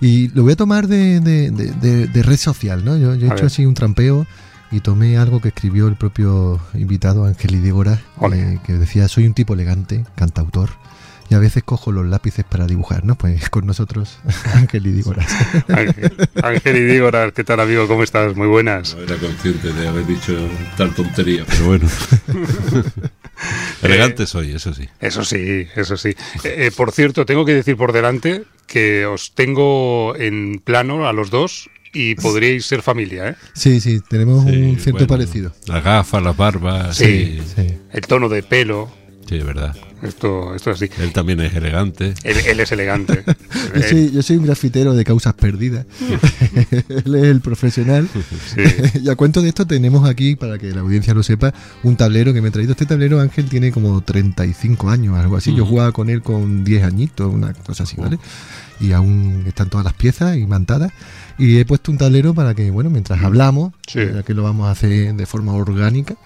Y 0.00 0.28
lo 0.34 0.42
voy 0.42 0.52
a 0.52 0.56
tomar 0.56 0.88
de, 0.88 1.20
de- 1.20 2.22
red 2.22 2.36
social, 2.36 2.84
¿no? 2.84 2.96
Yo, 2.98 3.14
yo 3.14 3.26
he 3.26 3.30
A 3.30 3.32
hecho 3.32 3.42
ver. 3.42 3.46
así 3.46 3.64
un 3.64 3.74
trampeo 3.74 4.26
y 4.70 4.80
tomé 4.80 5.16
algo 5.16 5.40
que 5.40 5.48
escribió 5.48 5.88
el 5.88 5.96
propio 5.96 6.60
invitado, 6.74 7.24
Ángel 7.24 7.54
Idígora, 7.54 8.00
eh, 8.32 8.58
que 8.66 8.72
decía, 8.74 9.08
soy 9.08 9.26
un 9.26 9.32
tipo 9.32 9.54
elegante, 9.54 10.04
cantautor, 10.16 10.70
y 11.28 11.34
a 11.34 11.38
veces 11.38 11.62
cojo 11.64 11.92
los 11.92 12.06
lápices 12.06 12.44
para 12.44 12.66
dibujar, 12.66 13.04
¿no? 13.04 13.16
Pues 13.16 13.50
con 13.50 13.66
nosotros, 13.66 14.18
Ángel 14.54 14.86
Idígora. 14.86 15.26
Ángel, 15.68 16.12
Ángel 16.42 16.76
y 16.76 16.84
Dígoras, 16.84 17.32
¿qué 17.32 17.44
tal 17.44 17.60
amigo? 17.60 17.86
¿Cómo 17.88 18.02
estás? 18.02 18.36
Muy 18.36 18.46
buenas. 18.46 18.94
No 18.94 19.02
era 19.02 19.16
consciente 19.16 19.72
de 19.72 19.88
haber 19.88 20.06
dicho 20.06 20.36
tal 20.76 20.94
tontería, 20.94 21.44
pero 21.48 21.66
bueno. 21.66 21.88
Elegante 23.82 24.26
soy, 24.26 24.52
eso 24.52 24.72
sí. 24.72 24.88
Eso 25.00 25.24
sí, 25.24 25.66
eso 25.76 25.96
sí. 25.96 26.10
Eh, 26.10 26.14
eh, 26.66 26.70
por 26.74 26.92
cierto, 26.92 27.26
tengo 27.26 27.44
que 27.44 27.54
decir 27.54 27.76
por 27.76 27.92
delante 27.92 28.44
que 28.66 29.06
os 29.06 29.32
tengo 29.34 30.16
en 30.16 30.60
plano 30.64 31.06
a 31.06 31.12
los 31.12 31.30
dos 31.30 31.68
y 31.92 32.14
podríais 32.14 32.64
ser 32.66 32.82
familia, 32.82 33.30
¿eh? 33.30 33.36
Sí, 33.54 33.80
sí, 33.80 34.00
tenemos 34.08 34.44
Sí, 34.44 34.50
un 34.50 34.76
cierto 34.78 34.92
bueno, 34.92 35.06
parecido. 35.06 35.52
Las 35.66 35.84
gafas, 35.84 36.22
las 36.22 36.36
barbas. 36.36 36.96
Sí. 36.96 37.40
Sí, 37.40 37.52
Sí. 37.56 37.78
El 37.92 38.00
tono 38.02 38.28
de 38.28 38.42
pelo, 38.42 38.90
sí, 39.28 39.36
es 39.36 39.44
verdad. 39.44 39.74
esto, 40.02 40.54
esto 40.54 40.70
es 40.70 40.82
así. 40.82 40.90
Él 41.02 41.12
también 41.12 41.40
es 41.40 41.54
elegante. 41.54 42.14
Él, 42.22 42.36
él 42.46 42.60
es 42.60 42.72
elegante. 42.72 43.24
Yo 43.74 43.80
Eh, 43.80 43.88
soy, 43.88 44.10
yo 44.12 44.22
soy 44.22 44.36
un 44.36 44.44
grafitero 44.46 44.94
de 44.94 45.04
causas 45.04 45.34
perdidas. 45.34 45.86
Él 47.04 47.14
es 47.14 47.24
el 47.24 47.40
profesional. 47.40 48.08
sí. 48.54 48.98
y 49.04 49.08
a 49.08 49.16
cuento 49.16 49.42
de 49.42 49.48
esto 49.48 49.66
tenemos 49.66 50.08
aquí, 50.08 50.36
para 50.36 50.58
que 50.58 50.70
la 50.72 50.80
audiencia 50.80 51.14
lo 51.14 51.22
sepa, 51.22 51.52
un 51.82 51.96
tablero 51.96 52.32
que 52.32 52.40
me 52.40 52.48
he 52.48 52.50
traído. 52.50 52.72
Este 52.72 52.86
tablero 52.86 53.20
Ángel 53.20 53.46
tiene 53.48 53.72
como 53.72 54.00
35 54.00 54.88
años, 54.90 55.16
algo 55.18 55.36
así. 55.36 55.54
Yo 55.54 55.66
jugaba 55.66 55.92
con 55.92 56.08
él 56.10 56.22
con 56.22 56.64
10 56.64 56.84
añitos, 56.84 57.32
una 57.32 57.52
cosa 57.54 57.82
así, 57.84 57.96
¿vale? 57.96 58.18
Y 58.80 58.92
aún 58.92 59.44
están 59.46 59.68
todas 59.70 59.84
las 59.84 59.94
piezas 59.94 60.36
imantadas. 60.36 60.92
Y 61.38 61.58
he 61.58 61.64
puesto 61.66 61.90
un 61.92 61.98
tablero 61.98 62.34
para 62.34 62.54
que, 62.54 62.70
bueno, 62.70 62.88
mientras 62.90 63.22
hablamos, 63.22 63.72
Sí. 63.86 64.00
ya 64.14 64.22
que 64.22 64.32
lo 64.34 64.42
vamos 64.42 64.68
a 64.68 64.70
hacer 64.70 65.14
de 65.14 65.26
forma 65.26 65.52
orgánica, 65.52 66.16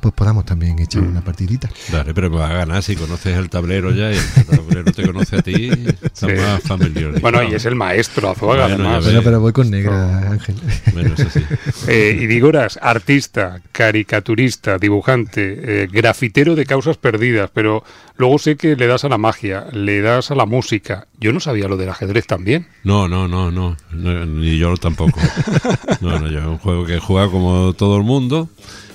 pues 0.00 0.14
podamos 0.14 0.44
también 0.44 0.78
echar 0.78 1.02
Mm. 1.02 1.08
una 1.10 1.20
partidita. 1.22 1.68
Dale, 1.90 2.14
pero 2.14 2.30
me 2.30 2.36
vas 2.38 2.50
a 2.50 2.54
ganar 2.54 2.82
si 2.82 2.96
conoces 2.96 3.36
el 3.36 3.48
tablero 3.50 3.90
ya 3.92 4.10
y 4.12 4.16
el 4.16 4.46
tablero 4.46 4.92
te 4.92 5.06
conoce 5.06 5.36
a 5.36 5.42
ti. 5.42 5.70
Está 6.02 6.26
Sí. 6.28 6.32
más 6.34 6.62
familiar. 6.62 7.20
Bueno, 7.20 7.42
y 7.42 7.54
es 7.54 7.64
el 7.66 7.74
maestro 7.74 8.30
Azuaga, 8.30 8.68
Bueno, 8.68 8.84
además. 8.88 9.04
Bueno, 9.04 9.20
pero 9.22 9.40
voy 9.40 9.52
con 9.52 9.70
negra, 9.70 10.30
Ángel. 10.30 10.56
Bueno, 10.92 11.14
eso 11.16 11.28
sí. 11.30 11.40
Eh, 11.88 12.18
y 12.20 12.26
Digoras, 12.26 12.78
artista, 12.82 13.60
caricaturista, 13.72 14.78
dibujante, 14.78 15.82
eh, 15.82 15.88
grafitero 15.90 16.54
de 16.54 16.64
causas 16.66 16.96
perdidas, 16.96 17.50
pero 17.52 17.84
luego 18.16 18.38
sé 18.38 18.56
que 18.56 18.76
le 18.76 18.86
das 18.86 19.04
a 19.04 19.08
la 19.08 19.18
magia, 19.18 19.66
le 19.72 20.00
das 20.00 20.30
a 20.30 20.34
la 20.34 20.46
música. 20.46 21.06
Yo 21.20 21.32
no 21.32 21.40
sabía 21.40 21.68
lo 21.68 21.76
del 21.76 21.88
ajedrez 21.88 22.26
también. 22.26 22.66
No, 22.84 23.08
no, 23.08 23.28
no, 23.28 23.50
no, 23.50 23.76
no, 23.92 24.26
ni 24.26 24.58
yo 24.58 24.76
tampoco. 24.76 25.20
No, 26.00 26.18
no, 26.20 26.28
yo 26.28 26.38
es 26.38 26.44
un 26.46 26.58
juego 26.58 26.84
que 26.86 26.96
he 26.96 27.00
jugado 27.00 27.30
como 27.30 27.72
todo 27.72 27.96
el 27.96 28.04
mundo, 28.04 28.48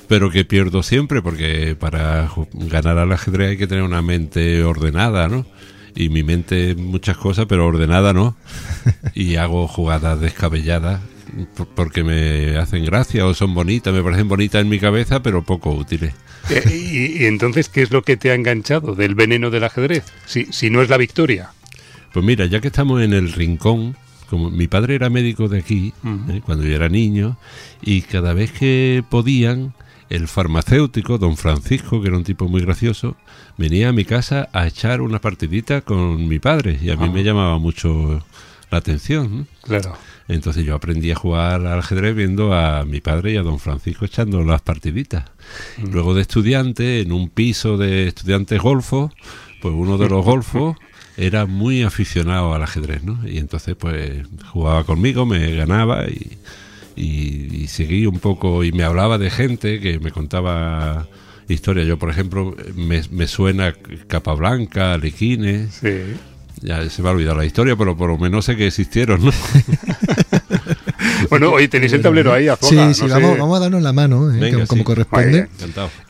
pero 0.08 0.30
que 0.30 0.46
pierdo 0.46 0.84
siempre 0.84 1.22
porque 1.22 1.76
para 1.80 2.30
ganar 2.54 2.98
al 2.98 3.12
ajedrez 3.12 3.52
hay 3.52 3.58
que 3.58 3.68
tener 3.68 3.84
una 3.84 4.02
mente 4.02 4.64
ordenada, 4.64 5.28
¿no? 5.28 5.46
Y 5.96 6.10
mi 6.10 6.24
mente 6.24 6.76
muchas 6.76 7.18
cosas, 7.18 7.46
pero 7.48 7.66
ordenada 7.68 8.14
no. 8.14 8.36
Y 9.14 9.36
hago 9.36 9.68
jugadas 9.68 10.20
descabelladas 10.20 11.02
por- 11.56 11.68
porque 11.68 12.04
me 12.04 12.58
hacen 12.58 12.84
gracia 12.86 13.26
o 13.26 13.34
son 13.34 13.54
bonitas, 13.54 13.94
me 13.94 14.04
parecen 14.04 14.28
bonitas 14.28 14.62
en 14.62 14.70
mi 14.70 14.80
cabeza, 14.80 15.22
pero 15.24 15.44
poco 15.44 15.72
útiles. 15.72 16.14
Eh, 16.50 16.64
y, 17.18 17.24
y 17.24 17.26
entonces, 17.26 17.70
¿qué 17.70 17.82
es 17.84 17.92
lo 17.92 18.02
que 18.02 18.18
te 18.18 18.32
ha 18.32 18.36
enganchado 18.36 18.96
del 18.96 19.16
veneno 19.16 19.50
del 19.50 19.64
ajedrez? 19.64 20.04
Si, 20.26 20.46
si 20.52 20.70
no 20.70 20.82
es 20.82 20.90
la 20.90 20.98
victoria. 20.98 21.52
Pues 22.12 22.26
mira, 22.26 22.46
ya 22.46 22.60
que 22.60 22.68
estamos 22.68 23.02
en 23.02 23.14
el 23.14 23.32
rincón, 23.32 23.96
como 24.30 24.50
mi 24.52 24.68
padre 24.68 24.96
era 24.96 25.10
médico 25.10 25.48
de 25.48 25.60
aquí. 25.60 25.94
¿eh? 26.30 26.42
cuando 26.46 26.66
yo 26.66 26.76
era 26.76 26.90
niño, 26.90 27.38
y 27.82 28.02
cada 28.02 28.34
vez 28.34 28.52
que 28.52 29.04
podían, 29.10 29.74
el 30.16 30.28
farmacéutico, 30.28 31.18
don 31.18 31.38
Francisco, 31.38 32.02
que 32.02 32.08
era 32.10 32.18
un 32.18 32.24
tipo 32.24 32.48
muy 32.48 32.62
gracioso, 32.62 33.16
venía 33.58 33.90
a 33.90 33.94
mi 33.94 34.06
casa 34.06 34.48
a 34.54 34.68
echar 34.68 35.02
una 35.02 35.20
partidita 35.20 35.82
con 35.82 36.28
mi 36.28 36.40
padre, 36.40 36.78
y 36.82 36.90
a 36.92 36.96
mí 36.96 37.08
Ah. 37.10 37.12
me 37.12 37.24
llamaba 37.24 37.58
mucho 37.58 38.24
la 38.70 38.78
atención. 38.78 39.40
¿no? 39.40 39.46
Claro. 39.64 39.96
Entonces 40.28 40.66
yo 40.66 40.76
aprendí 40.76 41.12
a 41.12 41.16
jugar 41.16 41.66
al 41.66 41.80
ajedrez 41.80 42.16
viendo 42.16 42.54
a 42.54 42.86
mi 42.86 43.02
padre 43.02 43.34
y 43.34 43.38
a 43.38 43.42
don 43.44 43.60
Francisco 43.60 44.06
echando 44.06 44.44
las 44.44 44.62
partiditas. 44.62 45.26
Mm. 45.78 45.92
Luego 45.92 46.14
de 46.14 46.22
estudiante, 46.22 47.02
en 47.02 47.12
un 47.12 47.30
piso 47.30 47.78
de 47.78 48.08
estudiantes 48.08 48.62
golfos, 48.62 49.12
pues 49.62 49.74
uno 49.76 49.98
de 49.98 50.10
los 50.10 50.24
golfos 50.24 50.78
era 51.18 51.46
muy 51.46 51.84
aficionado 51.84 52.54
al 52.54 52.64
ajedrez, 52.64 53.04
¿no? 53.04 53.20
Y 53.28 53.38
entonces 53.40 53.76
pues 53.78 54.26
jugaba 54.52 54.84
conmigo, 54.84 55.26
me 55.26 55.54
ganaba 55.56 56.06
y, 56.08 56.38
y, 56.96 57.64
y 57.64 57.68
seguí 57.68 58.06
un 58.06 58.20
poco 58.20 58.64
y 58.64 58.72
me 58.72 58.84
hablaba 58.84 59.18
de 59.18 59.30
gente 59.30 59.80
que 59.80 60.00
me 60.00 60.12
contaba 60.12 61.08
historias. 61.48 61.88
Yo, 61.88 61.98
por 62.00 62.10
ejemplo, 62.10 62.56
me, 62.76 63.02
me 63.12 63.28
suena 63.28 63.74
Capablanca, 64.08 64.94
Alequines, 64.94 65.76
Sí. 65.82 65.90
ya 66.62 66.88
se 66.90 67.02
me 67.02 67.10
ha 67.10 67.12
olvidado 67.12 67.38
la 67.38 67.46
historia, 67.46 67.76
pero 67.76 67.96
por 67.98 68.10
lo 68.10 68.18
menos 68.18 68.46
sé 68.46 68.56
que 68.56 68.68
existieron, 68.68 69.24
¿no? 69.26 69.32
Bueno, 71.30 71.52
oye, 71.52 71.68
tenéis 71.68 71.94
el 71.94 72.02
tablero 72.02 72.32
ahí, 72.34 72.44
Sí, 72.44 72.50
Azuaga. 72.50 72.94
sí, 72.94 73.02
no 73.02 73.08
sé. 73.08 73.14
vamos, 73.14 73.38
vamos 73.38 73.58
a 73.58 73.60
darnos 73.62 73.82
la 73.82 73.94
mano, 73.94 74.32
¿eh? 74.32 74.40
Venga, 74.40 74.58
como, 74.58 74.68
como 74.68 74.80
sí. 74.82 74.84
corresponde. 74.86 75.48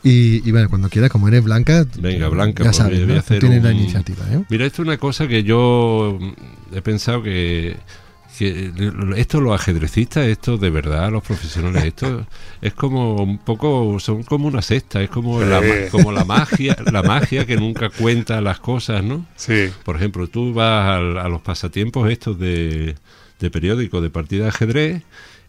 Y, 0.02 0.46
y 0.46 0.50
bueno, 0.52 0.68
cuando 0.68 0.88
quieras, 0.88 1.10
como 1.10 1.28
eres 1.28 1.42
blanca, 1.42 1.86
Venga, 1.98 2.28
Blanca, 2.28 2.62
ya 2.64 2.70
pues 2.70 2.76
sabes, 2.76 3.06
voy 3.06 3.16
a 3.16 3.22
tienes 3.22 3.62
la 3.62 3.72
iniciativa. 3.72 4.24
¿eh? 4.32 4.44
Mira, 4.50 4.66
esto 4.66 4.82
es 4.82 4.86
una 4.88 4.98
cosa 4.98 5.26
que 5.26 5.42
yo 5.42 6.18
he 6.74 6.82
pensado 6.82 7.22
que, 7.22 7.76
que 8.38 8.72
esto 9.16 9.40
los 9.40 9.54
ajedrecistas, 9.54 10.26
esto 10.26 10.56
de 10.58 10.70
verdad, 10.70 11.10
los 11.10 11.22
profesionales, 11.22 11.84
esto 11.84 12.26
es 12.60 12.74
como 12.74 13.16
un 13.16 13.38
poco, 13.38 13.98
son 14.00 14.22
como 14.22 14.48
una 14.48 14.62
secta, 14.62 15.02
es 15.02 15.10
como, 15.10 15.40
la, 15.40 15.60
Sí. 15.60 15.66
como 15.90 16.12
la 16.12 16.24
magia, 16.24 16.76
la 16.92 17.02
magia 17.02 17.46
que 17.46 17.56
nunca 17.56 17.90
cuenta 17.90 18.40
las 18.40 18.60
cosas, 18.60 19.02
¿no? 19.04 19.26
Sí. 19.36 19.70
Por 19.84 19.96
ejemplo, 19.96 20.26
tú 20.28 20.52
vas 20.52 20.88
al- 20.98 21.18
a, 21.18 21.28
los 21.28 21.42
pasatiempos 21.42 22.10
estos 22.10 22.38
de, 22.38 22.94
de 23.40 23.50
periódico, 23.50 24.00
de 24.00 24.10
partida 24.10 24.44
de 24.44 24.48
ajedrez, 24.50 25.02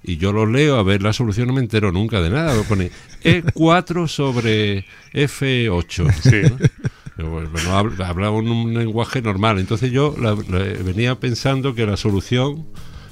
y 0.04 0.17
yo 0.17 0.32
los 0.32 0.48
leo, 0.48 0.78
a 0.78 0.84
ver 0.84 1.02
la 1.02 1.13
solución 1.13 1.48
no 1.48 1.54
me 1.54 1.62
entero 1.62 1.91
nunca 1.91 2.21
de 2.21 2.30
nada. 2.30 2.54
Me 2.56 2.62
pone 2.63 2.91
E4 3.24 4.08
sobre 4.08 4.86
F8. 5.13 6.13
Sí. 6.21 6.41
¿no? 6.43 6.58
No 7.17 7.78
habla, 7.78 8.08
hablaba 8.08 8.38
en 8.39 8.49
un 8.49 8.73
lenguaje 8.73 9.21
normal. 9.21 9.60
Entonces 9.60 9.91
yo 9.91 10.15
la- 10.19 10.36
la- 10.49 10.84
venía 10.84 11.15
pensando 11.15 11.73
que 11.75 11.86
la 11.86 11.97
solución 11.97 12.65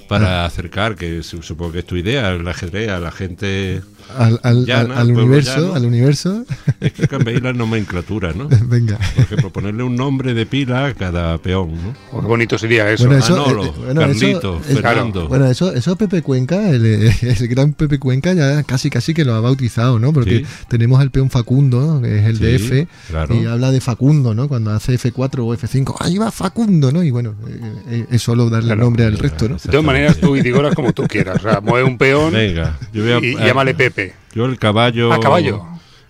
para 0.10 0.46
acercar, 0.46 0.96
que 0.96 1.24
su- 1.24 1.42
supongo 1.42 1.72
que 1.72 1.80
es 1.80 1.86
tu 1.86 1.96
idea, 1.96 2.30
el 2.32 2.48
ajedrez 2.48 2.90
a 2.90 3.00
la 3.00 3.12
gente, 3.12 3.82
Al, 4.18 4.40
al, 4.44 4.66
Llana, 4.66 4.94
al- 4.96 5.00
al 5.02 5.06
pueblo 5.08 5.24
universo, 5.26 5.74
al 5.76 5.86
universo. 5.86 6.46
es 6.80 6.94
que 6.94 7.08
cambiéis 7.08 7.42
la 7.42 7.54
nomenclatura, 7.54 8.34
¿no? 8.34 8.48
Venga. 8.66 8.98
Por 9.16 9.24
ejemplo, 9.26 9.50
ponerle 9.52 9.84
un 9.84 9.96
nombre 9.96 10.34
de 10.34 10.46
pila 10.46 10.86
a 10.88 10.94
cada 10.94 11.38
peón, 11.40 11.72
¿no? 11.74 11.94
Oh, 12.12 12.22
qué 12.22 12.28
bonito 12.28 12.58
sería 12.58 12.90
eso. 12.92 13.06
Bueno, 13.08 13.20
eso- 13.24 13.36
Manolo, 13.38 13.64
eh, 13.66 13.68
eh, 13.68 13.82
bueno, 13.86 14.02
Carlito, 14.02 14.62
eso- 14.64 14.72
eh, 14.72 14.76
Fernando. 14.82 15.28
Bueno, 15.28 15.46
eso, 15.48 15.74
eso 15.74 15.96
Pepe 15.96 16.22
Cuenca, 16.22 16.70
el, 16.70 16.86
eh, 16.86 17.16
el 17.22 17.48
gran 17.48 17.74
Pepe 17.74 18.00
Cuenca, 18.00 18.34
ya 18.34 18.64
casi 18.64 18.90
casi 18.90 19.14
que 19.14 19.26
lo 19.26 19.34
ha 19.34 19.40
bautizado, 19.40 20.00
¿no? 20.00 20.14
Porque 20.14 20.40
Sí. 20.40 20.46
tenemos 20.68 21.00
al 21.00 21.12
peón 21.12 21.30
Facundo, 21.30 21.80
¿no? 21.82 22.02
que 22.02 22.20
es 22.20 22.26
el 22.26 22.40
de 22.40 22.60
Sí, 22.60 22.66
F, 22.66 22.88
claro. 23.10 23.36
y 23.36 23.46
habla 23.46 23.72
de 23.72 23.82
Facundo, 23.82 24.34
¿no? 24.36 24.48
Cuando 24.48 24.72
hace 24.72 24.94
F4 24.98 25.40
o 25.46 25.54
F5, 25.56 25.96
ahí 26.00 26.18
va 26.18 26.32
Facundo, 26.32 26.92
¿no? 26.92 27.04
Y 27.04 27.12
bueno, 27.12 27.34
eh, 27.48 27.60
eh, 27.90 28.06
es 28.12 28.22
solo 28.22 28.50
darle 28.50 28.68
Claro. 28.70 28.82
nombre 28.84 29.06
al 29.06 29.18
resto, 29.18 29.48
¿no? 29.50 29.56
De 29.56 29.70
todas 29.70 29.84
maneras, 29.86 30.18
tú 30.18 30.36
y 30.36 30.42
digoras 30.42 30.76
como 30.76 30.94
tú 30.94 31.04
quieras. 31.08 31.38
O 31.38 31.42
sea, 31.50 31.62
mueve 31.62 31.88
un 31.88 31.98
peón 31.98 32.34
Venga, 32.34 32.78
yo 32.94 33.04
voy 33.04 33.12
a, 33.12 33.20
y 33.20 33.36
a- 33.36 33.48
llámale 33.48 33.74
Pepe. 33.74 33.93
Yo 34.34 34.46
el 34.46 34.58
caballo. 34.60 35.12
Ah, 35.12 35.20
caballo. 35.20 35.66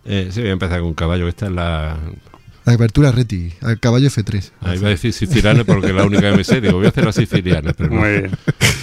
Eh, 0.05 0.29
sí, 0.31 0.41
voy 0.41 0.49
a 0.49 0.53
empezar 0.53 0.81
con 0.81 0.93
caballo. 0.93 1.27
Esta 1.27 1.45
es 1.47 1.51
la. 1.51 1.97
La 2.65 2.73
apertura 2.73 3.11
Reti, 3.11 3.51
al 3.61 3.79
caballo 3.79 4.07
F3. 4.09 4.51
Ahí 4.61 4.77
iba 4.77 4.87
a 4.87 4.91
decir 4.91 5.11
siciliana 5.11 5.63
porque 5.65 5.87
es 5.87 5.93
la 5.93 6.05
única 6.05 6.31
que 6.31 6.37
me 6.37 6.43
sé. 6.45 6.61
Digo, 6.61 6.75
voy 6.77 6.85
a 6.85 6.89
hacer 6.89 7.03
la 7.05 7.11
siciliana. 7.11 7.73
Pero 7.73 7.89
no. 7.93 7.99
Muy 7.99 8.09
bien. 8.09 8.31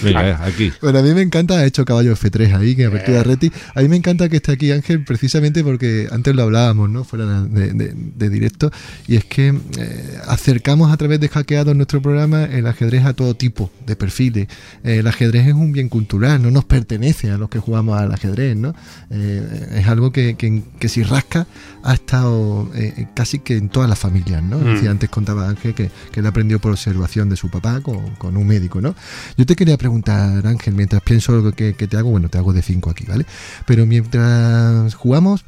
Venga, 0.03 0.29
eh, 0.29 0.35
aquí. 0.41 0.71
Bueno, 0.81 0.99
a 0.99 1.01
mí 1.01 1.13
me 1.15 1.21
encanta, 1.21 1.55
ha 1.57 1.65
hecho 1.65 1.83
caballo 1.83 2.13
F3 2.15 2.55
ahí, 2.59 2.75
que 2.75 2.85
apertura 2.85 3.21
Eh. 3.21 3.23
Reti. 3.23 3.51
A 3.73 3.81
mí 3.81 3.87
me 3.87 3.95
encanta 3.95 4.29
que 4.29 4.35
esté 4.37 4.51
aquí 4.51 4.71
Ángel, 4.71 5.03
precisamente 5.03 5.63
porque 5.63 6.07
antes 6.11 6.35
lo 6.35 6.43
hablábamos, 6.43 6.89
¿no? 6.91 7.03
Fuera 7.03 7.25
de, 7.43 7.73
de- 7.73 7.93
de 7.95 8.29
directo. 8.29 8.71
Y 9.07 9.15
es 9.15 9.25
que 9.25 9.47
eh, 9.79 10.17
acercamos 10.27 10.91
a 10.91 10.97
través 10.97 11.19
de 11.19 11.27
hackeados 11.29 11.75
nuestro 11.75 12.01
programa 12.03 12.43
el 12.45 12.67
ajedrez 12.67 13.05
a 13.05 13.13
todo 13.13 13.35
tipo 13.35 13.71
de 13.87 13.95
perfiles. 13.95 14.47
Eh, 14.83 14.97
el 14.99 15.07
ajedrez 15.07 15.47
es 15.47 15.53
un 15.53 15.71
bien 15.71 15.89
cultural, 15.89 16.41
no 16.41 16.51
nos 16.51 16.65
pertenece 16.65 17.31
a 17.31 17.37
los 17.37 17.49
que 17.49 17.57
jugamos 17.59 17.99
al 17.99 18.11
ajedrez, 18.13 18.55
¿no? 18.55 18.75
Eh, 19.09 19.69
es 19.79 19.87
algo 19.87 20.11
que, 20.11 20.35
que- 20.35 20.61
que 20.79 20.87
si 20.89 21.01
rasca 21.03 21.47
ha 21.83 21.93
estado 21.95 22.69
eh, 22.75 23.07
casi 23.15 23.39
que 23.39 23.57
en 23.57 23.69
todas 23.71 23.89
las 23.89 23.97
familias, 23.97 24.43
¿no? 24.43 24.57
Mm. 24.57 24.73
Decía, 24.75 24.91
antes 24.91 25.09
contaba 25.09 25.49
Ángel 25.49 25.73
que, 25.73 25.89
que 26.11 26.19
él 26.19 26.25
aprendió 26.27 26.59
por 26.59 26.71
observación 26.71 27.29
de 27.29 27.37
su 27.37 27.49
papá 27.49 27.81
con, 27.81 28.15
con 28.15 28.37
un 28.37 28.45
médico, 28.47 28.81
¿no? 28.81 28.95
Yo 29.37 29.45
te 29.45 29.55
quería 29.55 29.77
preguntar, 29.77 30.45
Ángel, 30.45 30.73
mientras 30.75 31.01
pienso 31.01 31.33
lo 31.33 31.51
que, 31.53 31.73
que 31.73 31.87
te 31.87 31.97
hago, 31.97 32.11
bueno, 32.11 32.29
te 32.29 32.37
hago 32.37 32.53
de 32.53 32.61
5 32.61 32.89
aquí, 32.89 33.05
¿vale? 33.07 33.25
Pero 33.65 33.85
mientras 33.85 34.93
jugamos, 34.95 35.43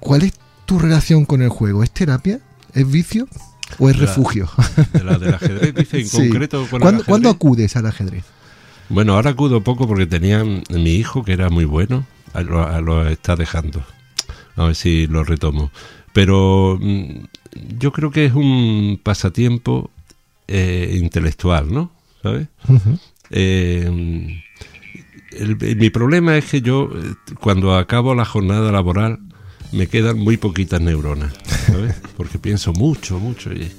¿cuál 0.00 0.22
es 0.22 0.32
tu 0.66 0.78
relación 0.78 1.24
con 1.24 1.42
el 1.42 1.48
juego? 1.48 1.82
¿Es 1.82 1.90
terapia? 1.90 2.40
¿Es 2.74 2.90
vicio? 2.90 3.26
¿O 3.78 3.90
es 3.90 3.98
refugio? 3.98 4.48
De 4.92 5.02
la 5.02 5.18
del 5.18 5.34
ajedrez, 5.34 5.74
dice 5.74 5.98
en 6.00 6.08
Sí. 6.08 6.16
concreto. 6.28 6.66
con 6.70 6.76
el 6.76 6.82
¿Cuándo, 6.82 7.04
cuándo 7.04 7.30
acudes 7.30 7.74
al 7.76 7.86
ajedrez? 7.86 8.24
Bueno, 8.88 9.14
ahora 9.14 9.30
acudo 9.30 9.62
poco 9.64 9.88
porque 9.88 10.06
tenía 10.06 10.44
mi 10.44 10.90
hijo 10.92 11.24
que 11.24 11.32
era 11.32 11.50
muy 11.50 11.64
bueno. 11.64 12.06
lo 12.34 13.08
está 13.08 13.34
dejando. 13.34 13.84
A 14.56 14.66
ver 14.66 14.74
si 14.76 15.06
lo 15.08 15.24
retomo. 15.24 15.70
Pero 16.12 16.78
mm, 16.80 17.24
yo 17.78 17.92
creo 17.92 18.10
que 18.10 18.24
es 18.26 18.32
un 18.34 19.00
pasatiempo 19.02 19.90
eh, 20.48 20.98
intelectual, 21.00 21.72
¿no? 21.72 21.90
¿Sabes? 22.22 22.48
Eh, 23.30 23.84
el- 25.32 25.56
el- 25.60 25.76
mi 25.76 25.90
problema 25.90 26.36
es 26.36 26.44
que 26.46 26.60
yo, 26.60 26.90
eh, 26.94 27.14
cuando 27.40 27.76
acabo 27.76 28.14
la 28.14 28.24
jornada 28.24 28.70
laboral, 28.72 29.18
me 29.72 29.88
quedan 29.88 30.18
muy 30.18 30.36
poquitas 30.36 30.80
neuronas, 30.80 31.32
¿sabes? 31.66 31.94
Porque 32.16 32.38
pienso 32.38 32.72
mucho, 32.72 33.18
mucho. 33.18 33.52
Y, 33.52 33.70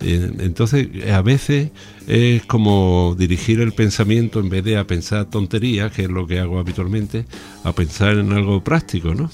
eh, 0.00 0.30
entonces, 0.40 0.88
a 1.12 1.22
veces 1.22 1.70
es 2.06 2.44
como 2.46 3.14
dirigir 3.18 3.60
el 3.60 3.72
pensamiento 3.72 4.40
en 4.40 4.48
vez 4.48 4.64
de 4.64 4.76
a 4.76 4.86
pensar 4.86 5.26
tonterías, 5.26 5.92
que 5.92 6.02
es 6.02 6.08
lo 6.10 6.26
que 6.26 6.40
hago 6.40 6.58
habitualmente, 6.58 7.24
a 7.64 7.72
pensar 7.72 8.18
en 8.18 8.32
algo 8.32 8.62
práctico, 8.62 9.14
¿no? 9.14 9.30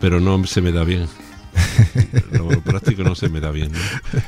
Pero 0.00 0.20
no 0.20 0.44
se 0.46 0.60
me 0.60 0.72
da 0.72 0.84
bien. 0.84 1.06
Lo 2.32 2.60
práctico 2.60 3.02
no 3.02 3.14
se 3.14 3.28
me 3.28 3.40
da 3.40 3.50
bien, 3.50 3.72
¿no? 3.72 3.78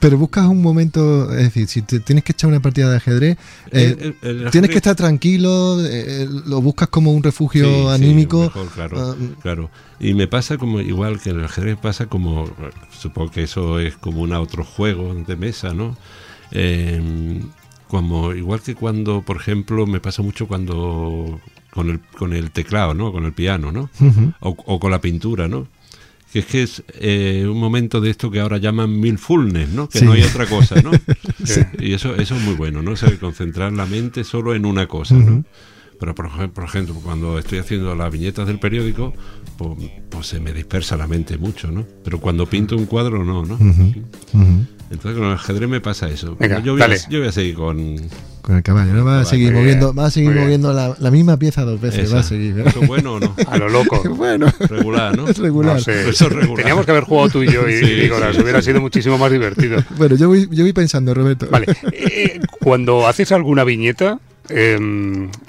Pero 0.00 0.16
buscas 0.16 0.46
un 0.46 0.62
momento, 0.62 1.32
es 1.32 1.42
decir, 1.52 1.66
si 1.66 1.82
te 1.82 1.98
tienes 1.98 2.22
que 2.22 2.30
echar 2.30 2.48
una 2.48 2.60
partida 2.60 2.88
de 2.88 2.98
ajedrez, 2.98 3.36
eh, 3.72 3.96
El- 3.98 4.16
el- 4.22 4.42
el 4.44 4.50
tienes 4.52 4.70
que 4.70 4.76
estar 4.76 4.94
tranquilo, 4.94 5.84
eh, 5.84 6.22
eh, 6.22 6.28
lo 6.46 6.60
buscas 6.62 6.86
como 6.86 7.12
un 7.12 7.20
refugio 7.24 7.64
Sí, 7.64 7.98
sí, 7.98 8.04
anímico. 8.04 8.42
mejor, 8.42 8.68
claro, 8.68 8.96
Ah, 9.00 9.16
claro. 9.42 9.70
Y 9.98 10.14
me 10.14 10.28
pasa 10.28 10.56
como, 10.56 10.80
igual 10.80 11.20
que 11.20 11.30
en 11.30 11.40
el 11.40 11.46
ajedrez, 11.46 11.78
pasa 11.78 12.06
como, 12.06 12.48
supongo 12.96 13.32
que 13.32 13.42
eso 13.42 13.80
es 13.80 13.96
como 13.96 14.20
un 14.20 14.32
otro 14.34 14.64
juego 14.64 15.12
de 15.14 15.34
mesa, 15.34 15.74
¿no? 15.74 15.96
Eh, 16.52 17.40
como, 17.88 18.32
igual 18.34 18.60
que 18.60 18.76
cuando, 18.76 19.22
por 19.22 19.38
ejemplo, 19.38 19.84
me 19.84 19.98
pasa 19.98 20.22
mucho 20.22 20.46
cuando, 20.46 21.40
con 21.72 21.90
el, 21.90 21.98
con 22.16 22.34
el 22.34 22.52
teclado, 22.52 22.94
¿no? 22.94 23.10
Con 23.10 23.24
el 23.24 23.32
piano, 23.32 23.72
¿no? 23.72 23.90
O, 24.38 24.50
o 24.64 24.78
con 24.78 24.92
la 24.92 25.00
pintura, 25.00 25.48
¿no? 25.48 25.66
Que 26.32 26.40
es 26.40 26.46
que 26.46 26.62
es 26.62 26.82
eh, 27.00 27.46
un 27.50 27.58
momento 27.58 28.00
de 28.02 28.10
esto 28.10 28.30
que 28.30 28.40
ahora 28.40 28.58
llaman 28.58 29.00
mindfulness, 29.00 29.70
¿no? 29.70 29.88
Que 29.88 30.00
Sí. 30.00 30.04
no 30.04 30.12
hay 30.12 30.22
otra 30.22 30.46
cosa, 30.46 30.80
¿no? 30.82 30.90
Sí. 31.44 31.60
Y 31.78 31.94
eso, 31.94 32.14
eso 32.16 32.36
es 32.36 32.42
muy 32.42 32.54
bueno, 32.54 32.82
¿no? 32.82 32.90
O 32.92 32.96
sea, 32.96 33.10
concentrar 33.18 33.72
la 33.72 33.86
mente 33.86 34.24
solo 34.24 34.54
en 34.54 34.66
una 34.66 34.86
cosa, 34.86 35.14
¿no? 35.14 35.44
Pero, 35.98 36.14
por 36.14 36.26
ejemplo, 36.26 36.52
por 36.52 36.64
ejemplo, 36.64 36.94
cuando 37.02 37.38
estoy 37.38 37.58
haciendo 37.58 37.94
las 37.96 38.12
viñetas 38.12 38.46
del 38.46 38.60
periódico, 38.60 39.14
pues, 39.56 39.70
pues 40.10 40.26
se 40.28 40.38
me 40.38 40.52
dispersa 40.52 40.96
la 40.96 41.06
mente 41.08 41.38
mucho, 41.38 41.72
¿no? 41.72 41.84
Pero 42.04 42.20
cuando 42.20 42.46
pinto 42.46 42.76
un 42.76 42.86
cuadro, 42.86 43.24
no, 43.24 43.44
¿no? 43.44 43.58
Entonces, 44.90 45.18
con 45.18 45.24
el 45.28 45.32
ajedrez 45.32 45.68
me 45.68 45.80
pasa 45.80 46.08
eso. 46.08 46.36
Venga, 46.38 46.60
yo, 46.62 46.72
voy 46.74 46.82
a, 46.82 46.94
yo 47.08 47.18
voy 47.18 47.28
a 47.28 47.32
seguir 47.32 47.54
con... 47.54 47.96
Con 48.48 48.56
el 48.56 48.62
caballo, 48.62 48.94
¿no? 48.94 49.04
Va 49.04 49.20
a 49.20 49.24
seguir 49.26 49.52
moviendo, 49.52 49.92
va 49.92 50.06
a 50.06 50.10
seguir 50.10 50.30
moviendo 50.30 50.72
la, 50.72 50.96
la 50.98 51.10
misma 51.10 51.36
pieza 51.36 51.66
dos 51.66 51.78
veces, 51.78 52.14
va 52.14 52.20
a 52.20 52.22
seguir. 52.22 52.58
¿eh? 52.58 52.64
¿Eso 52.66 52.80
es 52.80 52.88
bueno 52.88 53.12
o 53.16 53.20
no? 53.20 53.34
A 53.46 53.58
lo 53.58 53.68
loco. 53.68 54.02
bueno, 54.16 54.50
Regular, 54.58 55.14
¿no? 55.14 55.28
es 55.28 55.36
regular. 55.36 55.74
No 55.74 55.80
sé. 55.82 56.08
Eso 56.08 56.28
es 56.28 56.32
regular. 56.32 56.56
Teníamos 56.56 56.86
que 56.86 56.92
haber 56.92 57.04
jugado 57.04 57.28
tú 57.28 57.42
y 57.42 57.52
yo 57.52 57.68
y, 57.68 57.74
Sí, 57.76 57.84
y 57.84 58.02
Nicolás, 58.04 58.34
sí, 58.34 58.40
hubiera 58.40 58.62
sí. 58.62 58.70
sido 58.70 58.80
muchísimo 58.80 59.18
más 59.18 59.30
divertido. 59.30 59.84
Bueno, 59.98 60.16
yo 60.16 60.28
voy, 60.28 60.48
yo 60.50 60.64
voy 60.64 60.72
pensando, 60.72 61.12
Roberto. 61.12 61.46
Vale, 61.50 61.66
eh, 61.92 62.40
cuando 62.62 63.06
haces 63.06 63.32
alguna 63.32 63.64
viñeta, 63.64 64.18
eh, 64.48 64.78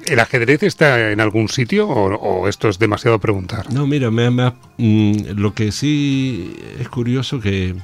¿el 0.07 0.19
ajedrez 0.19 0.63
está 0.63 1.11
en 1.13 1.21
algún 1.21 1.47
sitio 1.47 1.87
o, 1.87 2.13
o 2.15 2.49
esto 2.49 2.67
es 2.67 2.79
demasiado 2.79 3.17
preguntar? 3.19 3.71
No, 3.73 3.87
mira, 3.87 4.11
me, 4.11 4.29
me 4.29 4.43
ha- 4.43 4.55
mm, 4.77 5.37
lo 5.37 5.53
que 5.53 5.71
sí 5.71 6.53
es 6.81 6.89
curioso 6.89 7.39
que 7.39 7.75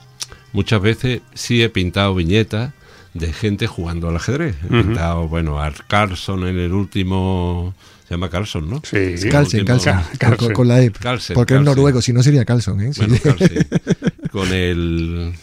muchas 0.51 0.81
veces 0.81 1.21
sí 1.33 1.63
he 1.63 1.69
pintado 1.69 2.13
viñetas 2.15 2.73
de 3.15 3.33
gente 3.33 3.65
jugando 3.65 4.09
al 4.09 4.15
ajedrez. 4.17 4.55
He 4.69 5.27
bueno, 5.27 5.59
a 5.59 5.73
Carlson 5.87 6.47
en 6.47 6.59
el 6.59 6.71
último... 6.73 7.73
Se 8.07 8.13
llama 8.13 8.29
Carlson, 8.29 8.69
¿no? 8.69 8.81
Sí, 8.83 9.15
Carlsen, 9.31 9.61
último- 9.61 9.65
Carlsen, 9.65 9.93
Carlsen. 10.19 10.37
con, 10.47 10.53
con 10.53 10.67
la 10.67 10.79
E. 10.83 10.91
Carlsen, 10.91 11.33
porque 11.33 11.55
es 11.55 11.61
noruego, 11.61 12.03
si 12.03 12.13
no 12.13 12.21
sería 12.21 12.45
Carlson, 12.45 12.79
¿eh? 12.81 12.93
Sí. 12.93 13.01
Bueno, 13.01 13.15
Carlsen. 13.23 13.67
con 14.31 14.53
el... 14.53 15.33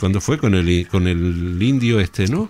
¿Cuándo 0.00 0.20
fue? 0.20 0.38
Con 0.38 0.54
el, 0.54 0.86
con 0.88 1.08
el 1.08 1.60
indio 1.60 1.98
este, 1.98 2.28
¿no? 2.28 2.48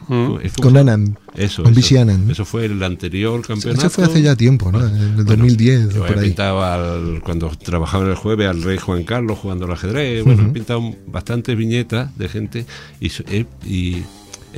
Con 0.60 0.76
Anand. 0.76 1.16
Eso, 1.34 1.62
con 1.62 1.72
eso. 1.78 2.04
Eso 2.30 2.44
fue 2.44 2.66
el 2.66 2.82
anterior 2.82 3.40
campeonato. 3.46 3.86
Eso 3.86 3.90
fue 3.90 4.04
hace 4.04 4.20
ya 4.20 4.36
tiempo, 4.36 4.70
¿no? 4.70 4.86
En 4.86 4.94
el 4.96 5.08
Bueno, 5.24 5.24
2010 5.44 5.94
Yo 5.94 6.06
por 6.06 6.18
ahí. 6.18 6.24
pintado 6.26 6.62
al- 6.62 7.22
cuando 7.24 7.48
trabajaba 7.56 8.04
en 8.04 8.10
el 8.10 8.16
jueves 8.16 8.48
al 8.48 8.62
rey 8.62 8.76
Juan 8.76 9.02
Carlos 9.04 9.38
jugando 9.38 9.64
al 9.64 9.72
ajedrez. 9.72 10.24
Bueno, 10.24 10.42
Ujú. 10.42 10.50
he 10.50 10.52
pintado 10.54 10.94
bastantes 11.06 11.56
viñetas 11.56 12.16
de 12.18 12.28
gente 12.28 12.66
y 13.00 14.02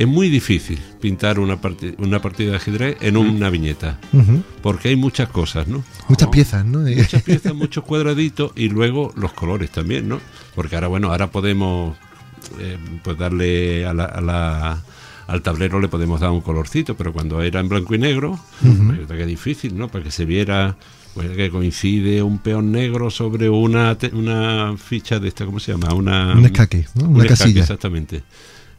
es 0.01 0.09
muy 0.09 0.29
difícil 0.31 0.79
pintar 1.01 1.39
una, 1.39 1.61
parti- 1.61 1.95
una 1.99 2.23
partida 2.23 2.51
de 2.53 2.57
ajedrez 2.57 2.97
en 3.01 3.17
una 3.17 3.51
viñeta 3.51 3.99
porque 4.63 4.89
hay 4.89 4.97
muchas 4.97 5.29
cosas, 5.29 5.69
¿no? 5.69 5.85
Muchas 6.09 6.29
Oh. 6.29 6.31
piezas, 6.31 6.65
¿no? 6.65 6.79
Muchas 6.97 7.23
piezas, 7.23 7.55
muchos 7.55 7.85
cuadraditos 7.85 8.53
y 8.57 8.69
luego 8.69 9.13
los 9.17 9.33
colores 9.35 9.71
también, 9.71 10.09
¿no? 10.09 10.19
Porque 10.55 10.75
ahora, 10.75 10.89
bueno, 10.89 11.11
ahora 11.11 11.31
podemos 11.31 11.97
eh, 12.59 12.79
pues 13.05 13.19
darle 13.19 13.85
a 13.87 13.93
la, 13.95 14.05
a 14.07 14.21
la- 14.21 14.83
al 15.27 15.43
tablero 15.43 15.79
le 15.81 15.87
podemos 15.89 16.19
dar 16.21 16.31
un 16.31 16.41
colorcito, 16.41 16.97
pero 16.97 17.13
cuando 17.13 17.41
era 17.43 17.61
en 17.61 17.69
blanco 17.69 17.95
y 17.95 17.99
negro, 17.99 18.41
pues, 18.61 19.07
que 19.07 19.21
es 19.21 19.27
difícil, 19.29 19.77
¿no? 19.79 19.87
Para 19.89 20.03
que 20.03 20.11
se 20.11 20.25
viera 20.25 20.77
pues, 21.15 21.31
que 21.37 21.51
coincide 21.51 22.23
un 22.23 22.39
peón 22.39 22.73
negro 22.73 23.11
sobre 23.11 23.49
una, 23.49 23.97
una 24.13 24.75
ficha 24.77 25.21
de 25.21 25.29
esta, 25.29 25.45
¿cómo 25.45 25.61
se 25.61 25.71
llama? 25.73 25.95
Una, 25.95 26.33
Un 26.33 26.47
escaque, 26.47 26.87
¿no? 26.97 27.05
un 27.05 27.15
Una 27.17 27.25
escaque, 27.25 27.39
casilla. 27.43 27.61
exactamente. 27.61 28.23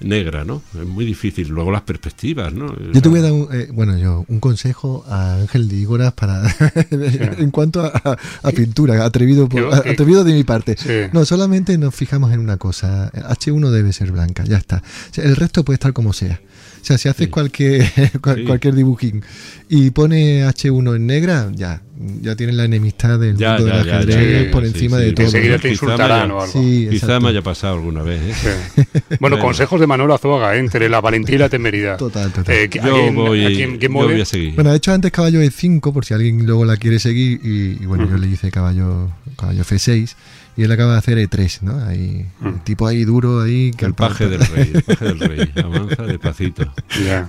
Negra, 0.04 0.44
¿no? 0.46 0.62
Es 0.80 0.86
muy 0.88 1.06
difícil. 1.06 1.48
Luego 1.50 1.72
las 1.72 1.82
perspectivas, 1.84 2.54
¿no? 2.54 2.76
Yo 2.94 3.02
te 3.02 3.10
voy 3.10 3.20
a 3.20 3.22
dar 3.24 3.32
un, 3.32 3.48
eh, 3.52 3.70
bueno, 3.72 3.98
yo, 3.98 4.26
un 4.28 4.40
consejo 4.40 5.06
a 5.08 5.36
Ángel 5.36 5.68
de 5.70 5.76
Ígoras 5.78 6.14
para 6.14 6.44
en 6.92 7.52
cuanto 7.52 7.82
a, 7.84 7.88
a- 8.04 8.18
a 8.44 8.52
pintura, 8.52 9.04
atrevido, 9.06 9.48
por- 9.50 9.62
Yo, 9.62 9.82
que- 9.84 9.90
atrevido 9.92 10.24
de 10.24 10.34
mi 10.34 10.44
parte. 10.44 10.76
Sí. 10.78 11.10
No, 11.14 11.26
solamente 11.26 11.78
nos 11.78 11.94
fijamos 11.96 12.32
en 12.34 12.40
una 12.40 12.58
cosa, 12.58 13.12
H1 13.14 13.70
debe 13.70 13.94
ser 13.94 14.12
blanca, 14.12 14.44
ya 14.46 14.58
está. 14.58 14.78
O 14.78 15.14
sea, 15.14 15.24
el 15.24 15.36
resto 15.36 15.64
puede 15.64 15.76
estar 15.76 15.94
como 15.94 16.14
sea. 16.14 16.40
O 16.82 16.84
sea, 16.84 16.98
si 16.98 17.08
haces 17.10 17.26
Sí. 17.26 17.32
cualquier 17.32 17.84
cual- 18.22 18.38
Sí. 18.38 18.44
cualquier 18.46 18.74
dibujín 18.76 19.24
y 19.74 19.90
pone 19.92 20.44
H1 20.46 20.98
en 20.98 21.08
negra, 21.08 21.50
ya, 21.56 21.82
ya 22.22 22.36
tienes 22.36 22.56
la 22.58 22.66
enemistad 22.66 23.18
del 23.18 23.38
Ya, 23.38 23.54
mundo 23.54 23.68
ya, 23.70 23.78
del 23.78 23.90
ajedrez 23.90 24.46
ya, 24.48 24.52
por 24.52 24.64
sí, 24.64 24.70
encima 24.74 24.98
sí, 24.98 25.04
de 25.06 25.12
todo. 25.14 25.26
Enseguida 25.28 25.58
te 25.60 25.70
insultarán 25.70 26.24
haya- 26.24 26.34
o 26.36 26.42
algo. 26.42 26.52
Sí, 26.54 26.88
Quizá 26.92 27.20
me 27.22 27.30
haya 27.30 27.42
pasado 27.42 27.76
alguna 27.76 28.04
vez. 28.04 28.22
¿eh? 28.22 28.56
Sí. 28.76 28.82
Bueno, 29.22 29.40
consejos 29.40 29.80
de 29.80 29.88
Manuel 29.88 30.12
Azuaga, 30.12 30.56
¿eh? 30.56 30.60
entre 30.60 30.90
la 30.90 31.00
valentía 31.00 31.36
y 31.36 31.40
la 31.40 31.48
temeridad. 31.50 31.98
Total, 31.98 32.32
total. 32.34 32.54
Eh, 32.54 32.64
¿a 32.64 32.86
Yo 32.86 32.94
quién- 32.96 33.16
voy, 33.16 33.44
a 33.46 33.48
quién- 33.48 33.70
quién 33.78 33.80
yo 33.80 33.90
mueve? 33.92 34.14
voy 34.14 34.22
a 34.22 34.26
seguir. 34.26 34.56
Bueno, 34.56 34.72
de 34.72 34.78
hecho 34.78 34.92
antes 34.92 35.10
caballo 35.12 35.42
E5, 35.42 35.94
por 35.94 36.04
si 36.06 36.14
alguien 36.14 36.46
luego 36.46 36.66
la 36.66 36.76
quiere 36.76 37.00
seguir, 37.00 37.40
y, 37.42 37.82
y 37.82 37.86
bueno, 37.86 38.10
yo 38.10 38.18
le 38.18 38.28
hice 38.28 38.52
caballo, 38.52 39.10
caballo 39.38 39.64
F6, 39.64 40.16
y 40.58 40.64
él 40.64 40.72
acaba 40.74 40.92
de 40.94 40.98
hacer 40.98 41.18
E3, 41.18 41.62
¿no? 41.62 41.82
Ahí, 41.86 42.26
el 42.44 42.62
tipo 42.64 42.86
ahí 42.86 43.06
duro, 43.06 43.42
ahí... 43.42 43.72
que 43.72 43.86
el 43.86 43.94
paje 43.94 44.28
del 44.28 44.42
rey, 44.46 44.72
el 44.74 44.84
paje 44.84 45.06
del 45.06 45.20
rey. 45.20 45.52
Avanza 45.64 46.04
despacito. 46.04 46.74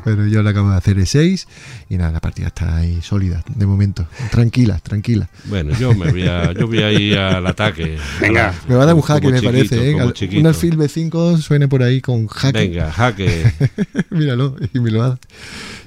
Pero 0.04 0.26
yo 0.26 0.42
le 0.42 0.50
acabo 0.50 0.70
de 0.70 0.76
hacer 0.76 0.96
E6, 0.96 1.46
y 1.88 1.96
nada, 1.98 2.10
la 2.12 2.20
partida 2.32 2.46
está 2.46 2.76
ahí 2.78 3.02
sólida, 3.02 3.44
de 3.54 3.66
momento. 3.66 4.06
Tranquila, 4.30 4.78
tranquila. 4.82 5.28
Bueno, 5.44 5.76
yo 5.78 5.94
me 5.94 6.10
voy 6.10 6.22
a, 6.22 6.52
yo 6.52 6.66
voy 6.66 6.78
a 6.78 6.90
ir 6.90 7.18
al 7.18 7.46
ataque. 7.46 7.98
Venga. 8.22 8.54
Me 8.66 8.74
va 8.74 8.84
a 8.84 8.86
dar 8.86 8.94
un 8.94 9.02
jaque, 9.02 9.28
me 9.28 9.42
parece, 9.42 9.90
¿eh? 9.90 9.94
Un 9.94 10.46
alfil 10.46 10.78
B5 10.78 11.36
suene 11.38 11.68
por 11.68 11.82
ahí 11.82 12.00
con 12.00 12.26
jaque. 12.28 12.58
Venga, 12.58 12.90
jaque. 12.90 13.52
Míralo, 14.10 14.56
y 14.72 14.80
me 14.80 14.90
lo 14.90 15.02
hace. 15.02 15.18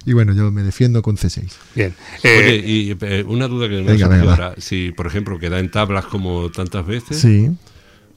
Y 0.06 0.14
bueno, 0.14 0.34
yo 0.34 0.52
me 0.52 0.62
defiendo 0.62 1.02
con 1.02 1.18
C6. 1.18 1.50
Bien. 1.74 1.96
Eh, 2.22 2.38
Oye, 2.40 2.56
y 2.58 2.98
eh, 3.02 3.24
una 3.28 3.48
duda 3.48 3.68
que 3.68 3.82
me 3.82 3.94
Venga, 3.94 4.08
venga, 4.08 4.26
va. 4.26 4.32
ahora. 4.34 4.54
Si, 4.60 4.92
por 4.92 5.08
ejemplo, 5.08 5.40
queda 5.40 5.58
en 5.60 5.72
tablas 5.72 6.06
como 6.06 6.52
tantas 6.52 6.86
veces, 6.86 7.18
Sí. 7.18 7.50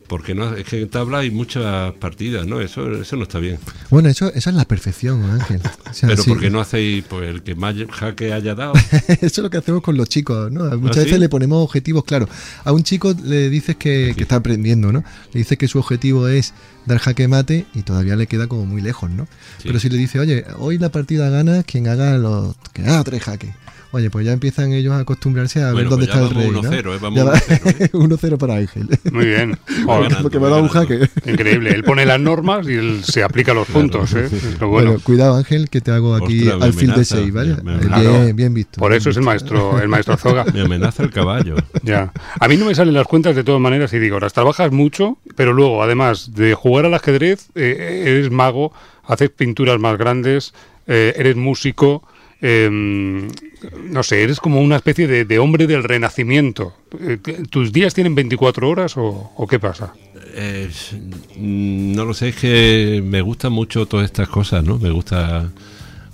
Porque 0.08 0.34
no, 0.34 0.54
es 0.54 0.64
que 0.64 0.80
en 0.82 0.88
tablas 0.88 1.20
hay 1.20 1.30
muchas 1.30 1.92
partidas, 1.94 2.46
¿no? 2.46 2.60
Eso, 2.60 2.90
eso 3.00 3.16
no 3.16 3.24
está 3.24 3.38
bien. 3.38 3.58
Bueno, 3.90 4.08
eso, 4.08 4.32
eso 4.34 4.50
es 4.50 4.56
la 4.56 4.64
perfección, 4.64 5.22
Ángel. 5.22 5.60
O 5.88 5.94
sea, 5.94 6.08
Pero 6.08 6.22
sí. 6.22 6.30
porque 6.30 6.50
no 6.50 6.60
hacéis 6.60 7.04
pues 7.08 7.28
el 7.28 7.42
que 7.42 7.54
más 7.54 7.76
jaque 7.90 8.32
haya 8.32 8.54
dado. 8.54 8.72
Eso 9.08 9.26
es 9.26 9.38
lo 9.38 9.50
que 9.50 9.58
hacemos 9.58 9.82
con 9.82 9.96
los 9.96 10.08
chicos, 10.08 10.50
¿no? 10.50 10.64
Muchas 10.78 10.98
¿Ah, 10.98 11.00
veces 11.00 11.14
sí? 11.14 11.20
le 11.20 11.28
ponemos 11.28 11.62
objetivos, 11.62 12.04
claro. 12.04 12.28
A 12.64 12.72
un 12.72 12.82
chico 12.82 13.14
le 13.24 13.50
dices 13.50 13.76
que, 13.76 14.14
que 14.16 14.22
está 14.22 14.36
aprendiendo, 14.36 14.92
¿no? 14.92 15.04
Le 15.32 15.38
dices 15.40 15.58
que 15.58 15.68
su 15.68 15.78
objetivo 15.78 16.28
es 16.28 16.54
dar 16.86 16.98
jaque 16.98 17.28
mate 17.28 17.66
y 17.74 17.82
todavía 17.82 18.16
le 18.16 18.26
queda 18.26 18.46
como 18.46 18.64
muy 18.66 18.80
lejos, 18.80 19.10
¿no? 19.10 19.28
Pero 19.62 19.78
si 19.78 19.88
le 19.88 19.98
dice, 19.98 20.18
oye, 20.18 20.44
hoy 20.58 20.78
la 20.78 20.90
partida 20.90 21.28
gana 21.28 21.62
quien 21.62 21.86
haga 21.88 22.16
los 22.18 22.56
que 22.72 22.82
haga 22.82 23.04
tres 23.04 23.22
jaques. 23.22 23.50
Oye, 23.90 24.10
pues 24.10 24.26
ya 24.26 24.32
empiezan 24.32 24.72
ellos 24.74 24.92
a 24.92 24.98
acostumbrarse 24.98 25.62
a 25.62 25.72
ver 25.72 25.88
dónde 25.88 26.06
pues 26.06 26.16
ya 26.18 26.22
está 26.24 26.28
el 26.28 26.34
rey, 26.42 26.50
vamos 26.50 26.64
¿no? 26.64 26.70
1-0, 26.70 26.94
¿eh? 26.94 26.98
Vamos 27.00 27.16
Ya 27.16 27.24
va- 27.24 27.34
1-0, 27.34 27.80
¿eh? 27.80 27.90
1-0 27.92 28.36
para 28.38 28.56
Ángel. 28.56 28.88
Muy 29.12 29.24
bien. 29.26 29.58
Ganando, 29.86 30.18
Porque 30.22 30.38
me 30.38 30.46
ha 30.46 30.50
dado 30.50 30.62
un 30.62 30.68
jaque. 30.68 31.08
increíble. 31.24 31.70
Él 31.70 31.84
pone 31.84 32.04
las 32.04 32.20
normas 32.20 32.68
y 32.68 32.74
él 32.74 33.00
se 33.02 33.22
aplica 33.22 33.54
los 33.54 33.66
puntos. 33.66 34.12
¿eh? 34.14 34.28
Pero 34.30 34.68
Bueno, 34.68 34.90
bueno, 34.90 35.02
cuidado 35.04 35.36
Ángel, 35.36 35.70
que 35.70 35.80
te 35.80 35.90
hago 35.90 36.14
aquí 36.16 36.40
Ostras, 36.48 36.62
al 36.62 36.72
fil 36.74 36.88
de 36.88 36.92
amenaza, 36.92 37.16
6, 37.16 37.32
¿vale? 37.32 37.56
bien, 38.24 38.36
bien 38.36 38.54
visto. 38.54 38.78
por 38.78 38.92
eso 38.92 39.08
es 39.08 39.16
el 39.16 39.22
maestro, 39.22 39.80
el 39.80 39.88
maestro 39.88 40.14
Azuaga. 40.18 40.44
Me 40.52 40.60
amenaza 40.60 41.02
el 41.02 41.10
caballo. 41.10 41.54
Ya. 41.82 42.12
A 42.40 42.46
mí 42.46 42.58
no 42.58 42.66
me 42.66 42.74
salen 42.74 42.92
las 42.92 43.06
cuentas 43.06 43.34
de 43.36 43.42
todas 43.42 43.60
maneras 43.60 43.90
y 43.94 43.98
digo, 43.98 44.20
las 44.20 44.34
trabajas 44.34 44.70
mucho, 44.70 45.16
pero 45.34 45.54
luego, 45.54 45.82
además 45.82 46.34
de 46.34 46.52
jugar 46.52 46.84
al 46.84 46.92
ajedrez, 46.94 47.48
eh, 47.54 48.02
eres 48.06 48.30
mago, 48.30 48.70
haces 49.06 49.30
pinturas 49.30 49.80
más 49.80 49.96
grandes, 49.96 50.52
eh, 50.86 51.14
eres 51.16 51.36
músico, 51.36 52.02
eh, 52.40 52.68
no 52.70 54.02
sé, 54.02 54.22
eres 54.22 54.38
como 54.40 54.60
una 54.60 54.76
especie 54.76 55.24
de, 55.24 55.38
hombre 55.38 55.66
del 55.66 55.82
renacimiento. 55.82 56.74
Eh, 57.00 57.18
¿Tus 57.50 57.72
días 57.72 57.94
tienen 57.94 58.14
24 58.14 58.68
horas 58.68 58.96
o, 58.96 59.32
o 59.36 59.46
qué 59.46 59.58
pasa? 59.58 59.92
Eh, 60.34 60.70
no 61.36 62.04
lo 62.04 62.14
sé, 62.14 62.28
es 62.28 62.36
que 62.36 63.02
me 63.04 63.22
gustan 63.22 63.52
mucho 63.52 63.86
todas 63.86 64.04
estas 64.04 64.28
cosas, 64.28 64.62
¿no? 64.62 64.78
Me 64.78 64.90
gusta, 64.90 65.50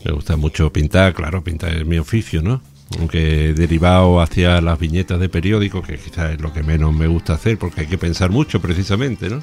me 0.05 0.13
gusta 0.13 0.37
mucho 0.37 0.73
pintar, 0.73 1.13
claro, 1.13 1.45
pintar 1.45 1.77
es 1.77 1.85
mi 1.85 1.99
oficio, 1.99 2.41
¿no? 2.41 2.63
Aunque 2.99 3.53
derivado 3.55 4.21
hacia 4.21 4.61
las 4.61 4.79
viñetas 4.79 5.21
de 5.21 5.29
periódico, 5.29 5.83
que 5.83 5.99
quizás 5.99 6.33
es 6.33 6.41
lo 6.41 6.53
que 6.53 6.63
menos 6.63 6.95
me 6.95 7.07
gusta 7.07 7.35
hacer, 7.35 7.59
porque 7.59 7.83
hay 7.83 7.87
que 7.87 7.99
pensar 7.99 8.31
mucho 8.31 8.61
precisamente, 8.61 9.29
¿no? 9.29 9.41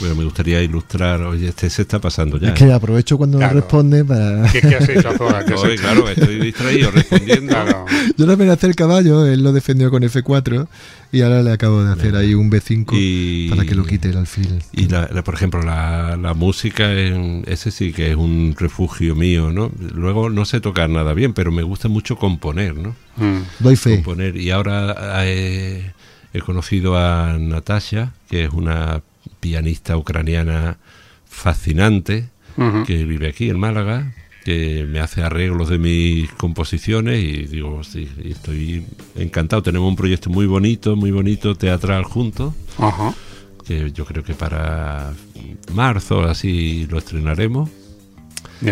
Pero 0.00 0.14
me 0.14 0.24
gustaría 0.24 0.62
ilustrar, 0.62 1.22
oye, 1.22 1.48
este 1.48 1.70
se 1.70 1.82
está 1.82 1.98
pasando 2.00 2.38
ya. 2.38 2.48
Es 2.48 2.54
que 2.54 2.70
aprovecho 2.72 3.16
cuando 3.16 3.38
Claro. 3.38 3.54
responde 3.54 4.04
para... 4.04 4.50
¿Qué, 4.52 4.60
qué 4.60 4.76
has 4.76 4.88
hecho, 4.88 5.08
Azuaga? 5.08 5.44
¿Qué 5.44 5.54
has 5.54 5.60
Oye, 5.62 5.72
hecho? 5.74 5.82
claro, 5.82 6.08
estoy 6.08 6.38
distraído 6.40 6.90
respondiendo. 6.90 7.52
Claro. 7.52 7.84
Yo 8.16 8.26
le 8.26 8.32
amenacé 8.34 8.66
el 8.66 8.74
caballo, 8.76 9.24
él 9.26 9.42
lo 9.42 9.52
defendió 9.52 9.90
con 9.90 10.02
F4 10.02 10.66
y 11.12 11.22
ahora 11.22 11.42
le 11.42 11.50
acabo 11.52 11.82
de 11.82 11.92
hacer 11.92 12.14
ahí 12.16 12.34
un 12.34 12.50
B5 12.50 12.88
Y- 12.92 13.48
para 13.48 13.64
que 13.64 13.74
lo 13.74 13.84
quite 13.86 14.10
el 14.10 14.16
alfil. 14.18 14.62
Y 14.72 14.88
la, 14.88 15.08
la- 15.12 15.24
por 15.24 15.34
ejemplo, 15.34 15.62
la, 15.62 16.16
la 16.20 16.34
música, 16.34 16.92
en- 16.92 17.44
ese 17.46 17.70
sí 17.70 17.92
que 17.92 18.10
es 18.10 18.16
un 18.16 18.54
refugio 18.58 19.14
mío, 19.14 19.50
¿no? 19.52 19.70
Luego 19.94 20.28
no 20.30 20.44
sé 20.44 20.60
tocar 20.60 20.90
nada 20.90 21.14
bien, 21.14 21.32
pero 21.32 21.50
me 21.52 21.62
gusta 21.62 21.88
mucho 21.88 22.16
componer, 22.16 22.76
¿no? 22.76 22.94
Mm. 23.16 23.42
Doy 23.60 23.76
fe. 23.76 23.94
Componer. 23.96 24.36
Y 24.36 24.50
ahora 24.50 24.94
eh, 25.24 25.92
he 26.34 26.40
conocido 26.40 26.96
a 26.98 27.36
Natasha, 27.38 28.12
que 28.28 28.44
es 28.44 28.50
una 28.52 29.00
pianista 29.40 29.96
ucraniana 29.96 30.78
fascinante, 31.28 32.28
que 32.86 33.04
vive 33.04 33.28
aquí 33.28 33.50
en 33.50 33.58
Málaga, 33.58 34.14
que 34.44 34.86
me 34.88 35.00
hace 35.00 35.22
arreglos 35.22 35.68
de 35.68 35.78
mis 35.78 36.30
composiciones 36.32 37.22
y 37.22 37.46
digo, 37.46 37.82
sí, 37.84 38.08
estoy 38.24 38.86
encantado. 39.16 39.62
Tenemos 39.62 39.88
un 39.88 39.96
proyecto 39.96 40.30
muy 40.30 40.46
bonito, 40.46 40.96
muy 40.96 41.10
bonito, 41.10 41.54
teatral 41.56 42.04
juntos 42.04 42.54
que 43.66 43.90
yo 43.92 44.04
creo 44.06 44.22
que 44.22 44.34
para 44.34 45.12
marzo 45.74 46.22
así 46.22 46.86
lo 46.88 46.98
estrenaremos, 46.98 47.68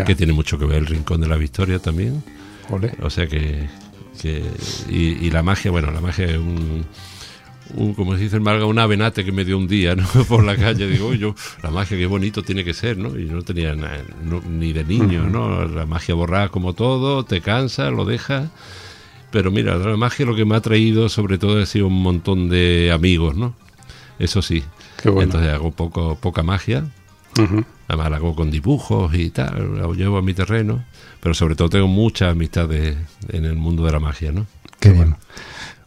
que 0.05 0.15
tiene 0.15 0.33
mucho 0.33 0.59
que 0.59 0.65
ver 0.65 0.79
el 0.79 0.87
Rincón 0.87 1.21
de 1.21 1.27
la 1.29 1.37
Victoria 1.37 1.79
también, 1.81 2.23
o 3.03 3.11
sea 3.11 3.27
que, 3.27 3.69
que- 4.23 4.45
y, 4.89 5.27
y 5.27 5.31
la 5.31 5.43
magia, 5.43 5.71
bueno, 5.73 5.91
la 5.91 6.01
magia 6.01 6.25
es 6.27 6.39
un, 6.39 6.87
un, 7.75 7.95
como 7.95 8.15
se 8.17 8.23
dice 8.25 8.37
en 8.37 8.43
Málaga, 8.43 8.67
un 8.67 8.79
avenate 8.79 9.25
que 9.25 9.33
me 9.33 9.45
dio 9.45 9.57
un 9.59 9.67
día, 9.67 9.95
¿no? 9.97 10.07
Por 10.29 10.45
la 10.45 10.57
calle, 10.57 10.87
digo, 10.87 11.09
"Uy, 11.09 11.19
yo, 11.19 11.35
la 11.63 11.71
magia 11.71 11.97
qué 11.97 12.07
bonito 12.07 12.43
tiene 12.43 12.65
que 12.65 12.75
ser, 12.75 12.99
¿no? 12.99 13.19
Y 13.19 13.27
yo 13.27 13.35
no 13.35 13.43
tenía 13.43 13.75
na- 13.75 13.99
no- 14.23 14.43
ni 14.43 14.73
de 14.73 14.85
niño, 14.85 15.25
¿no? 15.25 15.65
La 15.67 15.87
magia 15.87 16.15
borrada 16.15 16.49
como 16.51 16.75
todo, 16.75 17.25
te 17.25 17.41
cansa, 17.41 17.91
lo 17.91 18.05
dejas. 18.05 18.51
Pero 19.31 19.51
mira, 19.51 19.77
la 19.77 19.97
magia 19.97 20.27
lo 20.27 20.37
que 20.37 20.45
me 20.45 20.55
ha 20.55 20.61
traído 20.61 21.09
sobre 21.09 21.39
todo 21.39 21.61
ha 21.61 21.67
sido 21.67 21.89
un 21.89 22.03
montón 22.03 22.49
de 22.49 22.93
amigos, 22.93 23.35
¿no? 23.37 23.55
Eso 24.19 24.43
sí. 24.43 24.63
Qué 25.03 25.09
bueno. 25.11 25.23
Entonces 25.33 25.51
hago 25.53 25.73
poco, 25.73 26.17
poca 26.21 26.43
magia. 26.45 26.85
Además 27.89 28.11
la 28.11 28.17
hago 28.19 28.35
con 28.37 28.51
dibujos 28.51 29.13
y 29.15 29.31
tal, 29.31 29.77
la 29.79 29.89
llevo 29.93 30.19
a 30.19 30.23
mi 30.23 30.35
terreno. 30.35 30.85
Pero 31.21 31.35
sobre 31.35 31.57
todo 31.57 31.69
tengo 31.69 31.89
muchas 31.89 32.31
amistades 32.33 32.97
en 33.29 33.45
el 33.45 33.57
mundo 33.57 33.85
de 33.85 33.93
la 33.93 33.99
magia, 33.99 34.31
¿no? 34.31 34.47
Qué 34.79 34.91
bien. 34.91 35.17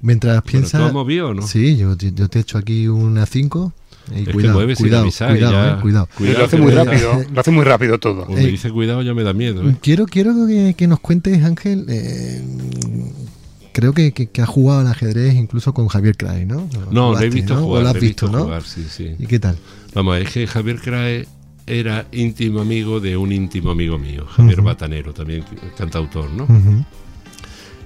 Mientras 0.01 0.41
piensa... 0.43 0.77
¿tú 0.79 0.83
has 0.85 0.93
movido 0.93 1.29
o 1.29 1.33
no? 1.33 1.41
Sí, 1.47 1.77
yo, 1.77 1.95
yo 1.97 2.27
te 2.29 2.39
he 2.39 2.41
hecho 2.41 2.57
aquí 2.57 2.87
una 2.87 3.25
5. 3.25 3.73
Y 4.15 4.19
Es 4.19 4.25
que 4.27 4.31
cuidado, 4.33 4.53
mueves 4.53 4.77
sin 4.77 4.85
cuidado, 4.87 5.03
avisar, 5.03 5.31
cuidado, 5.31 5.51
ya. 5.53 5.77
eh, 5.77 5.81
cuidado. 5.81 6.09
lo 6.19 6.45
hace 6.45 6.55
que 6.55 6.61
muy 6.61 6.71
me 6.73 6.83
rápido, 6.83 7.23
lo 7.33 7.41
hace 7.41 7.51
muy 7.51 7.65
rápido 7.65 7.99
todo. 7.99 8.23
Cuando 8.25 8.35
me 8.41 8.47
Eh, 8.47 8.51
dice 8.51 8.71
cuidado 8.71 9.01
ya 9.01 9.13
me 9.13 9.23
da 9.23 9.33
miedo, 9.33 9.67
¿eh? 9.69 9.75
Quiero, 9.81 10.05
quiero 10.05 10.33
que, 10.47 10.75
que 10.77 10.87
nos 10.87 10.99
cuentes, 11.01 11.43
Ángel, 11.43 11.85
eh, 11.89 12.41
creo 13.73 13.93
que, 13.93 14.13
que, 14.13 14.27
que 14.27 14.41
has 14.41 14.47
jugado 14.47 14.79
al 14.81 14.87
ajedrez 14.87 15.35
incluso 15.35 15.73
con 15.73 15.87
Javier 15.89 16.15
Cray, 16.15 16.45
¿no? 16.45 16.69
No, 16.89 17.11
lo 17.11 17.19
he 17.19 17.29
visto 17.29 17.55
¿no? 17.55 17.63
jugar, 17.63 17.83
lo 17.83 17.89
has 17.89 17.95
lo 17.95 17.99
he 17.99 18.01
visto, 18.01 18.25
visto 18.27 18.37
¿no? 18.37 18.43
jugar, 18.45 18.63
sí, 18.63 18.85
sí. 18.89 19.15
¿Y 19.19 19.25
qué 19.27 19.39
tal? 19.39 19.57
Vamos, 19.93 20.17
es 20.19 20.29
que 20.31 20.47
Javier 20.47 20.79
Crae 20.79 21.27
era 21.65 22.05
íntimo 22.13 22.61
amigo 22.61 23.01
de 23.01 23.17
un 23.17 23.33
íntimo 23.33 23.71
amigo 23.71 23.97
mío, 23.99 24.25
Javier 24.29 24.59
Ujú. 24.59 24.67
Batanero, 24.67 25.13
también 25.13 25.43
cantautor, 25.77 26.29
¿no? 26.31 26.43
Ujú. 26.45 26.85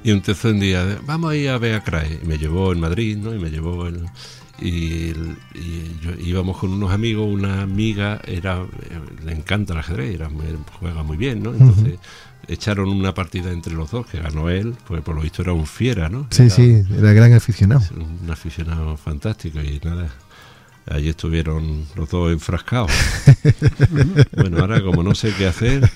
Y 0.04 0.12
entonces 0.12 0.44
un 0.46 0.60
día, 0.60 1.00
vamos 1.06 1.32
a 1.32 1.36
ir 1.36 1.50
a 1.50 1.58
ver 1.58 1.76
a 1.76 1.84
Crae. 1.84 2.20
Y 2.24 2.28
me 2.28 2.38
llevó 2.38 2.72
en 2.74 2.80
Madrid, 2.80 3.18
¿no? 3.18 3.34
Y 3.36 3.40
me 3.40 3.50
llevó 3.50 3.88
en- 3.88 4.06
y, 4.60 5.10
el- 5.10 5.38
y 5.56 5.96
yo- 6.04 6.14
íbamos 6.24 6.58
con 6.58 6.72
unos 6.72 6.92
amigos, 6.92 7.28
una 7.32 7.62
amiga 7.62 8.20
era 8.26 8.62
eh, 8.62 9.00
le 9.26 9.34
encanta 9.34 9.74
el 9.74 9.80
ajedrez, 9.80 10.16
era 10.16 10.30
juega 10.80 11.02
muy 11.04 11.18
bien, 11.18 11.42
¿no? 11.44 11.52
Entonces 11.52 12.00
echaron 12.48 12.90
una 12.90 13.14
partida 13.14 13.52
entre 13.52 13.74
los 13.74 13.90
dos 13.92 14.06
que 14.08 14.20
ganó 14.20 14.50
él, 14.50 14.76
porque 14.88 15.02
por 15.04 15.16
lo 15.16 15.22
visto 15.22 15.42
era 15.42 15.54
un 15.54 15.66
fiera, 15.68 16.10
¿no? 16.10 16.28
Sí, 16.32 16.44
Era 16.44 16.50
sí, 16.52 16.84
era 16.98 17.14
gran 17.14 17.34
aficionado. 17.34 17.82
Un 17.96 18.30
aficionado 18.30 18.98
fantástico 18.98 19.60
y 19.62 19.80
nada. 19.84 20.10
Allí 20.88 21.10
estuvieron 21.10 21.86
los 21.96 22.10
dos 22.10 22.32
enfrascados. 22.32 22.92
bueno, 24.36 24.58
ahora 24.60 24.82
como 24.82 25.04
no 25.04 25.14
sé 25.16 25.32
qué 25.38 25.48
hacer, 25.48 25.90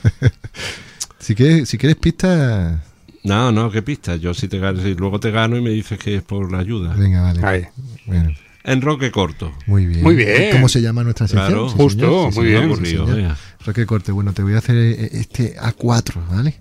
Si 1.19 1.33
quieres, 1.33 1.67
si 1.69 1.77
quieres 1.79 1.97
pista, 1.97 2.83
no, 3.25 3.51
no, 3.51 3.71
qué 3.71 3.81
pista. 3.81 4.15
Yo 4.15 4.33
si 4.33 4.47
te 4.47 4.59
gano, 4.59 4.81
si 4.81 4.93
luego 4.95 5.19
te 5.19 5.31
gano 5.31 5.57
y 5.57 5.61
me 5.61 5.71
dices 5.71 5.99
que 5.99 6.15
es 6.15 6.23
por 6.23 6.51
la 6.51 6.59
ayuda. 6.59 6.93
venga, 6.95 7.21
vale. 7.21 7.45
Ahí. 7.45 7.63
Bueno, 8.05 8.31
En 8.63 8.81
roque 8.81 9.11
corto. 9.11 9.51
muy 9.67 9.85
bien. 9.85 10.03
Muy 10.03 10.15
bien. 10.15 10.51
¿Cómo 10.51 10.69
se 10.69 10.81
llama 10.81 11.03
nuestra 11.03 11.27
sección? 11.27 11.47
Claro. 11.49 11.69
Sí, 11.69 11.75
Justo, 11.77 12.29
sí, 12.31 12.39
muy 12.39 12.47
señor, 12.47 12.81
bien. 12.81 13.35
sí, 13.75 13.85
Corte, 13.85 14.11
bueno, 14.11 14.33
te 14.33 14.41
voy 14.43 14.53
a 14.53 14.59
hacer 14.59 14.75
eh, 14.77 15.09
este 15.13 15.55
A4, 15.57 16.27
¿vale? 16.29 16.55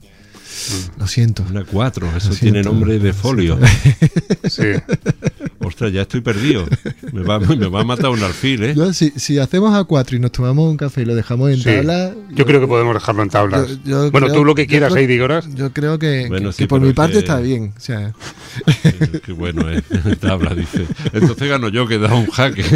Lo 0.99 1.07
siento. 1.07 1.45
Una 1.51 1.65
cuatro, 1.65 2.07
eso 2.17 2.31
Lo 2.31 2.35
tiene 2.37 2.63
siento. 2.63 2.71
nombre 2.73 2.99
de 2.99 3.13
folio. 3.13 3.59
Sí. 4.49 4.63
Ostras, 5.61 5.91
ya 5.93 6.03
estoy 6.03 6.21
perdido. 6.21 6.67
Me 7.13 7.23
va, 7.23 7.39
me 7.41 7.69
va 7.69 7.81
a 7.81 7.85
matar 7.85 8.11
un 8.11 8.23
alfil, 8.23 8.63
¿eh? 8.63 8.75
Yo, 8.77 8.93
si, 8.93 9.11
si 9.17 9.39
hacemos 9.39 9.73
A4 9.73 10.17
y 10.17 10.19
nos 10.19 10.33
tomamos 10.33 10.69
un 10.71 10.77
café 10.77 11.01
y 11.01 11.05
lo 11.07 11.15
dejamos 11.15 11.51
en 11.51 11.57
Sí. 11.57 11.65
tabla... 11.65 12.13
Yo 12.31 12.45
creo 12.45 12.61
que 12.61 12.67
podemos 12.67 12.93
dejarlo 12.93 13.23
en 13.23 13.31
tablas. 13.31 13.79
yo- 13.85 14.11
bueno, 14.11 14.27
creo- 14.27 14.39
tú 14.39 14.45
lo 14.45 14.55
que 14.55 14.67
quieras, 14.67 14.93
creo- 14.93 15.03
Heidi 15.03 15.19
Goras. 15.19 15.47
Yo 15.55 15.73
creo 15.73 15.99
que, 15.99 16.27
Bueno, 16.29 16.51
que- 16.51 16.53
sí, 16.53 16.65
que 16.65 16.69
por 16.69 16.81
mi 16.83 16.93
parte 16.93 17.15
que- 17.15 17.19
está 17.21 17.41
bien. 17.41 17.73
O 17.75 17.81
sea, 17.81 18.13
Eh, 18.85 19.21
Qué 19.25 19.33
bueno, 19.33 19.69
¿eh? 19.71 19.83
Tabla, 20.21 20.55
dice. 20.55 20.87
Entonces 21.15 21.49
gano 21.49 21.69
yo, 21.71 21.87
que 21.89 21.99
da 21.99 22.13
un 22.15 22.27
jaque. 22.27 22.63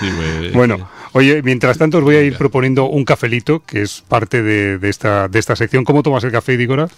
Sí, 0.00 0.06
me- 0.06 0.50
Bueno, 0.50 0.88
oye, 1.12 1.42
mientras 1.42 1.78
tanto 1.78 1.98
os 1.98 2.04
voy 2.04 2.16
a 2.16 2.22
ir 2.22 2.36
proponiendo 2.36 2.84
un 2.86 3.04
cafelito, 3.04 3.60
que 3.64 3.82
es 3.82 4.02
parte 4.08 4.42
de, 4.42 4.78
de 4.78 4.88
esta, 4.88 5.28
de 5.28 5.38
esta 5.38 5.56
sección. 5.56 5.84
¿Cómo 5.84 6.02
tomas 6.02 6.24
el 6.24 6.32
café, 6.32 6.52
Heidi 6.52 6.66
Goras? 6.66 6.90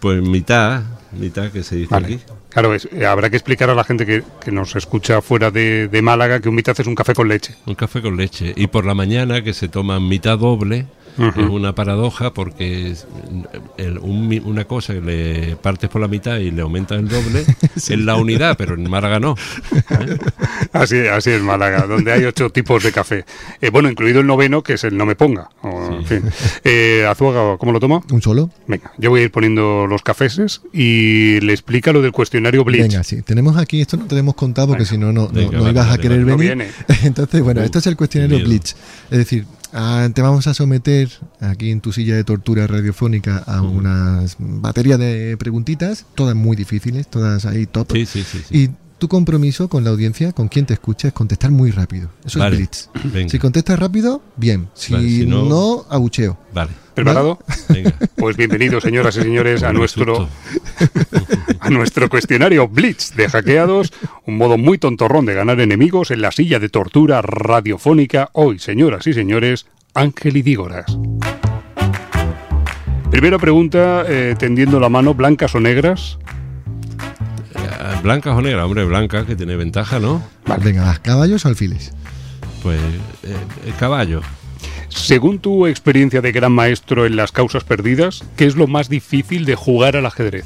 Pues 0.00 0.22
mitad, 0.22 0.82
mitad 1.12 1.50
que 1.52 1.62
se 1.62 1.76
dice 1.76 1.88
Vale. 1.90 2.06
aquí. 2.06 2.20
Claro, 2.48 2.74
es- 2.74 2.88
eh, 2.90 3.04
habrá 3.04 3.28
que 3.28 3.36
explicar 3.36 3.68
a 3.68 3.74
la 3.74 3.84
gente 3.84 4.06
que, 4.06 4.22
que 4.42 4.50
nos 4.50 4.74
escucha 4.74 5.20
fuera 5.20 5.50
de, 5.50 5.88
de 5.88 6.02
Málaga 6.02 6.40
que 6.40 6.48
un 6.48 6.54
mitad 6.54 6.74
es 6.80 6.86
un 6.86 6.94
café 6.94 7.12
con 7.14 7.28
leche. 7.28 7.54
Un 7.66 7.74
café 7.74 8.00
con 8.00 8.16
leche. 8.16 8.54
Y 8.56 8.66
por 8.68 8.86
la 8.86 8.94
mañana 8.94 9.42
que 9.44 9.52
se 9.52 9.68
toma 9.68 10.00
mitad 10.00 10.38
doble, 10.38 10.86
Es 11.28 11.36
una 11.36 11.74
paradoja 11.74 12.32
porque 12.32 12.90
es, 12.90 13.06
el- 13.76 13.98
un 13.98 14.30
una 14.44 14.64
cosa 14.64 14.94
que 14.94 15.00
le 15.00 15.56
partes 15.56 15.90
por 15.90 16.00
la 16.00 16.08
mitad 16.08 16.38
y 16.38 16.50
le 16.50 16.62
aumentas 16.62 16.98
el 16.98 17.08
doble 17.08 17.44
es 17.76 17.90
la 17.90 18.16
unidad, 18.16 18.56
pero 18.56 18.74
en 18.74 18.88
Málaga 18.88 19.20
no. 19.20 19.34
Así, 20.72 20.98
así 21.06 21.30
es 21.30 21.42
Málaga, 21.42 21.86
donde 21.86 22.12
hay 22.12 22.24
ocho 22.24 22.50
tipos 22.50 22.82
de 22.82 22.92
café. 22.92 23.24
Eh, 23.60 23.70
bueno, 23.70 23.90
incluido 23.90 24.20
el 24.20 24.26
noveno, 24.26 24.62
que 24.62 24.74
es 24.74 24.84
el 24.84 24.96
no 24.96 25.04
me 25.06 25.14
ponga. 25.16 25.48
o, 25.62 25.94
en 25.96 26.04
fin. 26.06 26.22
Eh, 26.64 27.04
Azuaga, 27.08 27.56
¿cómo 27.58 27.72
lo 27.72 27.80
toma? 27.80 28.00
un 28.10 28.22
solo. 28.22 28.50
Venga, 28.66 28.92
yo 28.98 29.10
voy 29.10 29.20
a 29.20 29.24
ir 29.24 29.30
poniendo 29.30 29.86
los 29.86 30.02
cafeses 30.02 30.62
y 30.72 31.40
le 31.40 31.52
explica 31.52 31.92
lo 31.92 32.02
del 32.02 32.12
cuestionario 32.12 32.64
Blitz. 32.64 32.82
Venga, 32.82 33.04
sí. 33.04 33.22
Tenemos 33.22 33.56
aquí, 33.56 33.80
esto 33.80 33.96
no 33.96 34.06
te 34.06 34.16
hemos 34.16 34.34
contado 34.34 34.68
porque 34.68 34.84
si 34.84 34.96
no, 34.98 35.12
no, 35.12 35.28
Venga, 35.28 35.70
ibas 35.70 35.90
a 35.90 35.98
querer 35.98 36.24
venir. 36.24 36.40
viene. 36.40 36.68
Entonces, 37.04 37.42
bueno, 37.42 37.60
Uh, 37.60 37.64
esto 37.64 37.78
es 37.80 37.86
el 37.88 37.96
cuestionario. 37.96 38.38
Blitz. 38.44 38.74
Es 39.10 39.18
decir, 39.18 39.44
ah, 39.72 40.08
te 40.12 40.22
vamos 40.22 40.46
a 40.46 40.54
someter 40.54 41.08
aquí 41.40 41.70
en 41.70 41.80
tu 41.80 41.92
silla 41.92 42.16
de 42.16 42.24
tortura 42.24 42.66
radiofónica 42.66 43.38
a 43.38 43.62
unas 43.62 44.36
batería 44.38 44.98
de 44.98 45.36
preguntitas, 45.36 46.06
todas 46.14 46.34
muy 46.34 46.56
difíciles, 46.56 47.08
todas 47.08 47.46
ahí 47.46 47.66
top. 47.66 47.92
Sí, 47.92 48.06
sí, 48.06 48.22
sí. 48.22 48.40
sí. 48.46 48.56
Y 48.56 48.70
tu 49.00 49.08
compromiso 49.08 49.68
con 49.68 49.82
la 49.82 49.90
audiencia, 49.90 50.30
con 50.32 50.46
quien 50.46 50.66
te 50.66 50.74
escucha, 50.74 51.08
es 51.08 51.14
contestar 51.14 51.50
muy 51.50 51.72
rápido. 51.72 52.10
Eso 52.24 52.38
Vale. 52.38 52.52
es 52.54 52.58
Blitz. 52.60 52.88
Venga. 53.12 53.28
Si 53.28 53.38
contestas 53.40 53.78
rápido, 53.80 54.22
bien. 54.36 54.68
Si, 54.74 54.92
Vale, 54.92 55.08
si 55.08 55.26
no- 55.26 55.44
no, 55.46 55.84
abucheo. 55.90 56.38
Vale, 56.54 56.70
¿Preparado? 56.94 57.40
venga. 57.68 57.92
Pues 58.16 58.36
bienvenidos, 58.36 58.84
señoras 58.84 59.16
y 59.16 59.22
señores, 59.22 59.62
a 59.64 59.72
nuestro, 59.72 60.28
a 61.60 61.70
nuestro 61.70 62.08
cuestionario 62.08 62.68
Blitz 62.68 63.14
de 63.16 63.28
hackeados, 63.28 63.92
un 64.26 64.36
modo 64.36 64.56
muy 64.58 64.78
tontorrón 64.78 65.26
de 65.26 65.34
ganar 65.34 65.58
enemigos 65.60 66.10
en 66.12 66.20
la 66.20 66.30
silla 66.30 66.60
de 66.60 66.68
tortura 66.68 67.22
radiofónica. 67.22 68.28
Hoy, 68.34 68.60
señoras 68.60 69.06
y 69.08 69.14
señores, 69.14 69.66
Ángel 69.94 70.36
y 70.36 70.42
Dígoras. 70.42 70.96
Primera 73.10 73.38
pregunta, 73.38 74.04
eh, 74.06 74.36
tendiendo 74.38 74.78
la 74.78 74.88
mano, 74.88 75.14
¿blancas 75.14 75.54
o 75.54 75.60
negras? 75.60 76.18
Eh, 77.64 78.00
Blancas 78.02 78.36
o 78.36 78.42
negras, 78.42 78.64
hombre, 78.64 78.84
blanca, 78.84 79.26
que 79.26 79.36
tiene 79.36 79.56
ventaja, 79.56 79.98
¿no? 79.98 80.22
Venga, 80.62 80.98
caballos 81.02 81.44
o 81.44 81.48
alfiles. 81.48 81.92
Pues 82.62 82.80
eh, 83.22 83.36
el 83.66 83.74
caballo. 83.74 84.22
Según 84.88 85.38
tu 85.38 85.66
experiencia 85.66 86.20
de 86.20 86.32
gran 86.32 86.52
maestro 86.52 87.06
en 87.06 87.16
las 87.16 87.32
causas 87.32 87.64
perdidas, 87.64 88.24
¿qué 88.36 88.46
es 88.46 88.56
lo 88.56 88.66
más 88.66 88.88
difícil 88.88 89.44
de 89.44 89.54
jugar 89.54 89.96
al 89.96 90.06
ajedrez? 90.06 90.44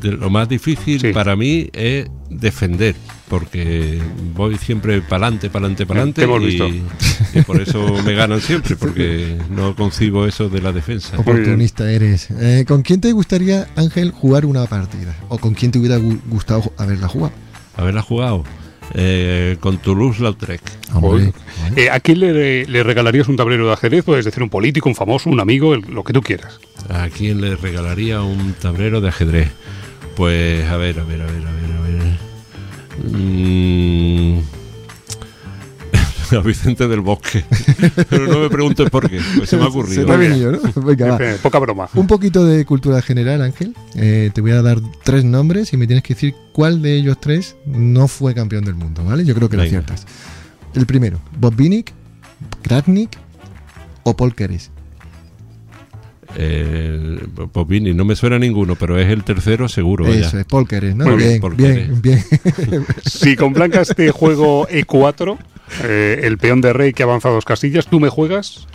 De 0.00 0.12
lo 0.12 0.28
más 0.30 0.48
difícil 0.48 1.00
Sí. 1.00 1.12
para 1.12 1.34
mí 1.36 1.68
es 1.72 2.06
defender, 2.28 2.94
porque 3.28 4.00
voy 4.34 4.56
siempre 4.58 5.00
para 5.00 5.26
adelante, 5.26 5.48
para 5.50 5.66
adelante, 5.66 5.86
para 5.86 6.04
Te 6.12 6.22
hemos 6.24 6.42
adelante. 6.42 6.72
visto. 6.72 7.28
Y, 7.34 7.38
y 7.38 7.42
por 7.42 7.60
eso 7.60 8.02
me 8.04 8.12
ganan 8.14 8.40
siempre, 8.40 8.76
porque 8.76 9.38
no 9.50 9.74
concibo 9.76 10.26
eso 10.26 10.48
de 10.48 10.60
la 10.60 10.72
defensa. 10.72 11.18
Oportunista 11.18 11.90
eres. 11.90 12.28
Eh, 12.32 12.64
¿Con 12.66 12.82
quién 12.82 13.00
te 13.00 13.12
gustaría, 13.12 13.68
Ángel, 13.76 14.10
jugar 14.10 14.44
una 14.46 14.66
partida? 14.66 15.14
¿O 15.28 15.38
con 15.38 15.54
quién 15.54 15.70
te 15.70 15.78
hubiera 15.78 15.98
gu- 15.98 16.20
gustado 16.28 16.72
haberla 16.76 17.08
jugado? 17.08 17.32
Haberla 17.76 18.02
jugado 18.02 18.44
eh, 18.94 19.56
con 19.60 19.78
Toulouse-Lautrec. 19.78 20.60
Eh, 21.76 21.90
¿A 21.90 22.00
quién 22.00 22.20
le, 22.20 22.66
le 22.66 22.82
regalarías 22.82 23.28
un 23.28 23.36
tablero 23.36 23.66
de 23.66 23.72
ajedrez? 23.72 24.04
Puedes 24.04 24.24
decir 24.24 24.42
un 24.42 24.50
político, 24.50 24.88
un 24.88 24.94
famoso, 24.94 25.30
un 25.30 25.40
amigo, 25.40 25.74
el- 25.74 25.82
lo 25.88 26.04
que 26.04 26.12
tú 26.12 26.20
quieras. 26.20 26.58
¿A 26.90 27.08
quién 27.08 27.40
le 27.40 27.56
regalaría 27.56 28.20
un 28.22 28.52
tablero 28.54 29.00
de 29.00 29.08
ajedrez? 29.08 29.50
Pues 30.16 30.64
a 30.68 30.76
ver, 30.76 30.98
a 31.00 31.04
ver, 31.04 31.22
a 31.22 31.26
ver, 31.26 31.46
a 31.46 31.52
ver, 31.52 31.72
a 31.72 31.80
ver. 31.80 32.18
Mm, 33.10 34.38
a 36.36 36.40
Vicente 36.40 36.88
del 36.88 37.00
Bosque. 37.00 37.44
Pero 38.08 38.26
no 38.28 38.38
me 38.40 38.48
preguntes 38.50 38.88
por 38.90 39.08
qué, 39.10 39.20
pues 39.36 39.48
se 39.50 39.56
me 39.56 39.62
ha 39.62 39.66
Se 39.66 39.70
ocurrido. 39.70 40.06
te 40.06 40.12
ha 40.12 40.16
venido, 40.16 40.52
¿no? 40.52 40.60
Venga, 40.82 41.18
va. 41.18 41.18
Poca 41.42 41.58
broma. 41.58 41.88
Un 41.94 42.06
poquito 42.06 42.44
de 42.44 42.64
cultura 42.64 43.02
general, 43.02 43.42
Ángel. 43.42 43.74
Eh, 43.94 44.30
te 44.32 44.40
voy 44.40 44.52
a 44.52 44.62
dar 44.62 44.78
tres 45.02 45.24
nombres 45.24 45.72
y 45.72 45.76
me 45.76 45.86
tienes 45.86 46.02
que 46.02 46.14
decir 46.14 46.34
cuál 46.52 46.82
de 46.82 46.94
ellos 46.96 47.18
tres 47.20 47.56
no 47.66 48.08
fue 48.08 48.34
campeón 48.34 48.64
del 48.64 48.74
mundo, 48.74 49.04
¿vale? 49.04 49.24
Yo 49.24 49.34
creo 49.34 49.48
que 49.48 49.56
lo 49.56 49.62
Venga. 49.64 49.80
aciertas. 49.80 50.06
El 50.74 50.86
primero, 50.86 51.20
Bob 51.38 51.54
Kratnik 52.62 53.16
o 54.02 54.16
Paul 54.16 54.34
Keres. 54.34 54.70
Eh, 56.36 57.18
Popini, 57.52 57.94
no 57.94 58.04
me 58.04 58.16
suena 58.16 58.38
ninguno, 58.38 58.74
pero 58.74 58.98
es 58.98 59.08
el 59.10 59.22
tercero 59.24 59.68
seguro. 59.68 60.06
Eso 60.06 60.36
ya. 60.36 60.40
es, 60.40 60.96
¿no? 60.96 61.04
Muy 61.04 61.16
bien, 61.16 61.28
bien, 61.28 61.40
Paul 61.40 61.54
bien, 61.54 62.02
bien. 62.02 62.24
Si 63.04 63.36
con 63.36 63.52
blancas 63.52 63.92
te 63.96 64.10
juego 64.10 64.66
E4, 64.68 65.38
eh, 65.84 66.20
el 66.24 66.38
peón 66.38 66.60
de 66.60 66.72
rey 66.72 66.92
que 66.92 67.02
avanza 67.02 67.28
dos 67.28 67.44
casillas, 67.44 67.86
¿tú 67.86 68.00
me 68.00 68.08
juegas? 68.08 68.66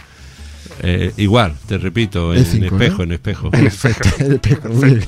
Eh, 0.82 1.12
igual, 1.18 1.56
te 1.68 1.78
repito, 1.78 2.34
en 2.34 2.44
E5, 2.46 2.64
espejo, 3.14 3.50
¿no? 3.52 3.58
en 3.58 3.68
espejo. 3.68 4.70
Bien. 4.82 5.04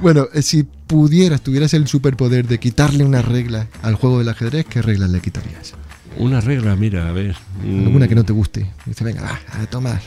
Bueno, 0.00 0.26
eh, 0.32 0.42
si 0.42 0.64
pudieras, 0.64 1.40
tuvieras 1.42 1.72
el 1.74 1.86
superpoder 1.86 2.48
de 2.48 2.58
quitarle 2.58 3.04
una 3.04 3.22
regla 3.22 3.68
al 3.82 3.94
juego 3.94 4.18
del 4.18 4.28
ajedrez, 4.28 4.66
¿qué 4.66 4.82
reglas 4.82 5.10
le 5.10 5.20
quitarías? 5.20 5.74
Una 6.16 6.40
regla, 6.40 6.74
mira, 6.76 7.08
a 7.08 7.12
ver. 7.12 7.36
mm, 7.64 7.86
Alguna 7.86 8.08
que 8.08 8.14
no 8.14 8.24
te 8.24 8.32
guste. 8.32 8.66
Dice, 8.86 9.04
venga, 9.04 9.22
va, 9.22 9.40
a 9.62 9.66
tomar. 9.66 10.00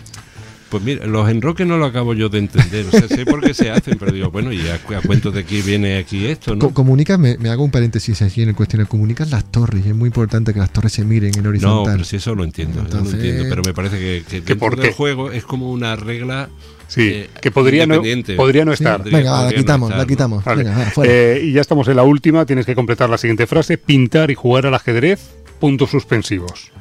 Pues 0.69 0.83
mira, 0.83 1.05
los 1.05 1.29
enroques 1.29 1.65
no 1.65 1.77
lo 1.77 1.85
acabo 1.85 2.13
yo 2.13 2.27
de 2.27 2.39
entender. 2.39 2.85
O 2.87 2.91
sea, 2.91 3.07
sé 3.07 3.25
por 3.25 3.41
qué 3.41 3.53
se 3.53 3.69
hacen, 3.71 3.97
pero 3.97 4.11
digo, 4.11 4.29
bueno, 4.31 4.51
¿y 4.51 4.59
a, 4.67 4.75
a 4.75 5.01
cuento 5.01 5.31
de 5.31 5.45
qué 5.45 5.61
viene 5.61 5.97
aquí 5.97 6.25
esto, 6.27 6.55
no? 6.55 6.71
comunicas, 6.73 7.17
me, 7.17 7.37
me 7.37 7.49
hago 7.49 7.63
un 7.63 7.71
paréntesis 7.71 8.21
aquí 8.21 8.41
en 8.41 8.49
el 8.49 8.55
cuestionario, 8.55 8.89
comunicas 8.89 9.31
las 9.31 9.45
torres, 9.49 9.85
y 9.85 9.89
es 9.89 9.95
muy 9.95 10.07
importante 10.07 10.53
que 10.53 10.59
las 10.59 10.71
torres 10.73 10.91
se 10.91 11.05
miren 11.05 11.33
en 11.37 11.43
No, 11.43 11.49
horizontal. 11.49 11.93
pero 11.93 12.03
si 12.03 12.17
eso 12.17 12.35
lo 12.35 12.43
entiendo, 12.43 12.79
eso 12.79 12.85
Entonces- 12.85 13.13
lo 13.13 13.19
entiendo, 13.25 13.45
pero 13.49 13.61
me 13.65 13.73
parece 13.73 13.97
que, 13.97 14.23
que 14.27 14.35
dentro 14.41 14.57
por 14.57 14.75
del 14.75 14.89
qué? 14.89 14.93
juego 14.93 15.31
es 15.31 15.43
como 15.45 15.71
una 15.71 15.95
regla 15.95 16.49
Sí, 16.89 17.01
eh, 17.01 17.29
que 17.41 17.51
podría 17.51 17.85
no, 17.85 18.01
podría 18.35 18.63
no 18.65 18.71
Sí, 18.75 18.83
estar. 18.83 18.97
Podría- 18.99 19.17
venga, 19.19 19.31
va, 19.31 19.43
la 19.45 19.51
no 19.51 19.57
quitamos, 19.57 19.87
estar, 19.89 19.97
la 19.97 20.03
¿no? 20.03 20.07
quitamos. 20.07 20.43
Vale. 20.45 20.63
Venga, 20.63 20.77
va, 20.77 20.85
fuera. 20.91 21.13
Eh, 21.13 21.41
y 21.43 21.51
ya 21.53 21.61
estamos 21.61 21.87
en 21.89 21.95
la 21.97 22.03
última, 22.03 22.45
tienes 22.45 22.65
que 22.65 22.75
completar 22.75 23.09
la 23.09 23.17
siguiente 23.17 23.45
frase. 23.47 23.77
Pintar 23.77 24.31
y 24.31 24.35
jugar 24.35 24.65
al 24.67 24.73
ajedrez, 24.73 25.19
puntos 25.59 25.89
suspensivos. 25.89 26.71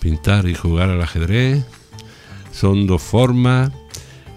Pintar 0.00 0.48
y 0.48 0.54
jugar 0.54 0.88
al 0.90 1.02
ajedrez 1.02 1.64
son 2.52 2.86
dos 2.86 3.02
formas 3.02 3.70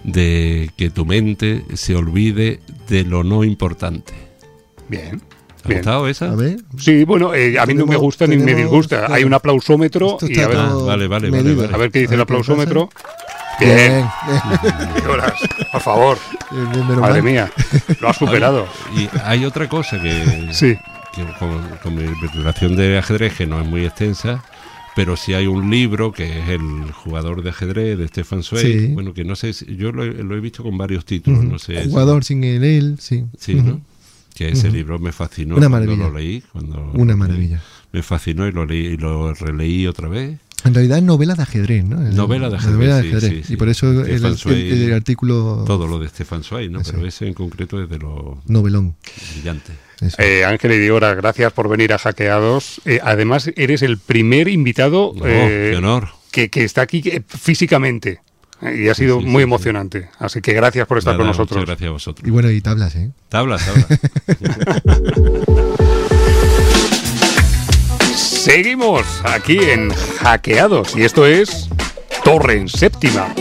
de 0.03 0.71
que 0.77 0.89
tu 0.89 1.05
mente 1.05 1.63
se 1.75 1.95
olvide 1.95 2.59
de 2.87 3.03
lo 3.03 3.23
no 3.23 3.43
importante. 3.43 4.13
Bien. 4.89 5.19
¿Te 5.19 5.63
ha 5.63 5.67
bien. 5.69 5.77
gustado 5.79 6.07
esa? 6.07 6.31
a 6.31 6.35
ver. 6.35 6.57
Sí, 6.77 7.03
bueno, 7.05 7.33
eh, 7.33 7.57
a 7.59 7.65
mí 7.65 7.73
no 7.73 7.81
me 7.85 7.93
Tenemos- 7.95 8.01
gusta 8.01 8.27
ni 8.27 8.37
me 8.37 8.53
disgusta. 8.53 9.07
Hay 9.13 9.23
un 9.23 9.33
aplausómetro 9.33 10.17
y 10.21 10.39
a 10.39 10.47
ver, 10.47 10.57
Ah, 10.57 10.73
vale, 10.85 11.07
vale, 11.07 11.29
vale, 11.31 11.73
a 11.73 11.77
ver 11.77 11.91
qué 11.91 11.99
dice 11.99 12.13
el 12.15 12.21
aplausómetro. 12.21 12.89
Bien, 13.59 13.75
Bien. 13.75 14.05
bien, 14.93 15.07
Horas, 15.09 15.33
por 15.71 15.81
favor. 15.81 16.17
bien, 16.51 16.71
bien, 16.71 16.87
menos 16.87 17.01
Madre 17.01 17.21
mal. 17.21 17.31
mía, 17.31 17.51
lo 18.01 18.09
has 18.09 18.17
superado. 18.17 18.67
Y 18.95 19.09
hay 19.23 19.45
otra 19.45 19.67
cosa 19.69 19.99
que, 20.01 20.49
Sí. 20.51 20.77
que 21.15 21.23
con, 21.39 21.63
con 21.81 21.95
mi 21.95 22.05
relación 22.33 22.75
de 22.75 22.97
ajedrez, 22.99 23.33
que 23.35 23.47
no 23.47 23.59
es 23.61 23.65
muy 23.65 23.85
extensa, 23.85 24.43
pero 24.95 25.15
sí 25.17 25.33
hay 25.33 25.47
un 25.47 25.69
libro 25.69 26.11
que 26.11 26.39
es 26.39 26.49
El 26.49 26.91
jugador 26.91 27.43
de 27.43 27.49
ajedrez 27.49 27.97
de 27.97 28.07
Stefan 28.07 28.43
Zweig. 28.43 28.79
Sí. 28.81 28.87
Bueno, 28.93 29.13
que 29.13 29.23
no 29.25 29.35
sé, 29.35 29.53
si- 29.53 29.75
yo 29.75 29.91
lo, 29.91 30.03
he- 30.03 30.23
lo 30.23 30.35
he 30.35 30.39
visto 30.39 30.63
con 30.63 30.77
varios 30.77 31.05
títulos, 31.05 31.39
Ujú. 31.41 31.49
no 31.51 31.59
sé. 31.59 31.83
si- 31.83 31.89
Jugador 31.89 32.23
sin 32.23 32.43
el 32.43 32.63
él, 32.63 32.95
sí. 32.99 33.25
Sí, 33.37 33.55
Ujú. 33.55 33.67
¿no? 33.67 33.81
Que 34.35 34.49
ese 34.49 34.67
Ujú. 34.67 34.75
libro 34.75 34.99
me 34.99 35.11
fascinó 35.11 35.55
Una 35.55 35.69
cuando 35.69 35.91
maravilla. 35.95 36.07
lo 36.09 36.17
leí. 36.17 36.43
Cuando 36.51 36.91
Una 36.93 37.15
maravilla. 37.15 37.61
me 37.93 38.03
fascinó 38.03 38.47
y 38.47 38.51
lo 38.51 38.65
leí 38.65 38.85
y 38.87 38.97
lo 38.97 39.33
releí 39.33 39.87
otra 39.87 40.07
vez. 40.09 40.39
En 40.63 40.73
realidad 40.73 40.97
es 40.97 41.03
novela 41.03 41.35
de 41.35 41.43
ajedrez, 41.43 41.85
¿no? 41.85 42.05
El- 42.07 42.15
Novela 42.15 42.49
de 42.49 42.55
ajedrez, 42.57 42.75
novela 42.75 42.95
de 42.95 43.01
ajedrez. 43.07 43.31
sí, 43.31 43.43
sí. 43.43 43.53
Y 43.53 43.55
por 43.57 43.69
eso 43.69 43.89
el, 43.91 44.09
el- 44.09 44.81
el 44.83 44.93
artículo 44.93 45.63
Todo 45.67 45.87
lo 45.87 45.99
de 45.99 46.09
Stefan 46.09 46.43
Zweig, 46.43 46.71
¿no? 46.71 46.81
Eso. 46.81 46.93
Pero 46.93 47.05
ese 47.07 47.27
en 47.27 47.33
concreto 47.35 47.81
es 47.83 47.87
de 47.89 47.99
lo 47.99 48.41
novelón. 48.47 48.95
brillante. 49.33 49.71
Eh, 50.17 50.43
Ángel 50.45 50.73
y 50.73 50.79
Diora, 50.79 51.13
gracias 51.15 51.51
por 51.53 51.69
venir 51.69 51.93
a 51.93 51.97
Hackeados. 51.97 52.81
Eh, 52.85 52.99
además, 53.03 53.49
eres 53.55 53.81
el 53.81 53.97
primer 53.97 54.47
invitado 54.47 55.13
No, 55.15 55.25
eh, 55.25 55.69
qué 55.71 55.77
honor. 55.77 56.09
que, 56.31 56.49
que 56.49 56.63
está 56.63 56.81
aquí 56.81 57.03
físicamente. 57.27 58.19
Y 58.61 58.87
ha 58.87 58.95
sido 58.95 59.19
sí, 59.19 59.25
muy 59.25 59.41
sí, 59.41 59.43
emocionante. 59.43 60.09
Así 60.17 60.41
que 60.41 60.53
gracias 60.53 60.87
por 60.87 60.97
estar 60.97 61.13
Nada, 61.13 61.19
con 61.19 61.27
nosotros. 61.27 61.57
Muchas 61.57 61.67
gracias 61.67 61.87
a 61.89 61.91
vosotros. 61.91 62.27
Y 62.27 62.31
bueno, 62.31 62.49
y 62.49 62.61
tablas, 62.61 62.95
¿eh? 62.95 63.11
Tabla, 63.29 63.57
tabla. 63.65 63.85
Seguimos 68.15 69.05
aquí 69.23 69.57
en 69.59 69.89
Hackeados 69.93 70.95
y 70.95 71.03
esto 71.03 71.25
es 71.25 71.67
Torre 72.23 72.57
en 72.57 72.69
séptima. 72.69 73.33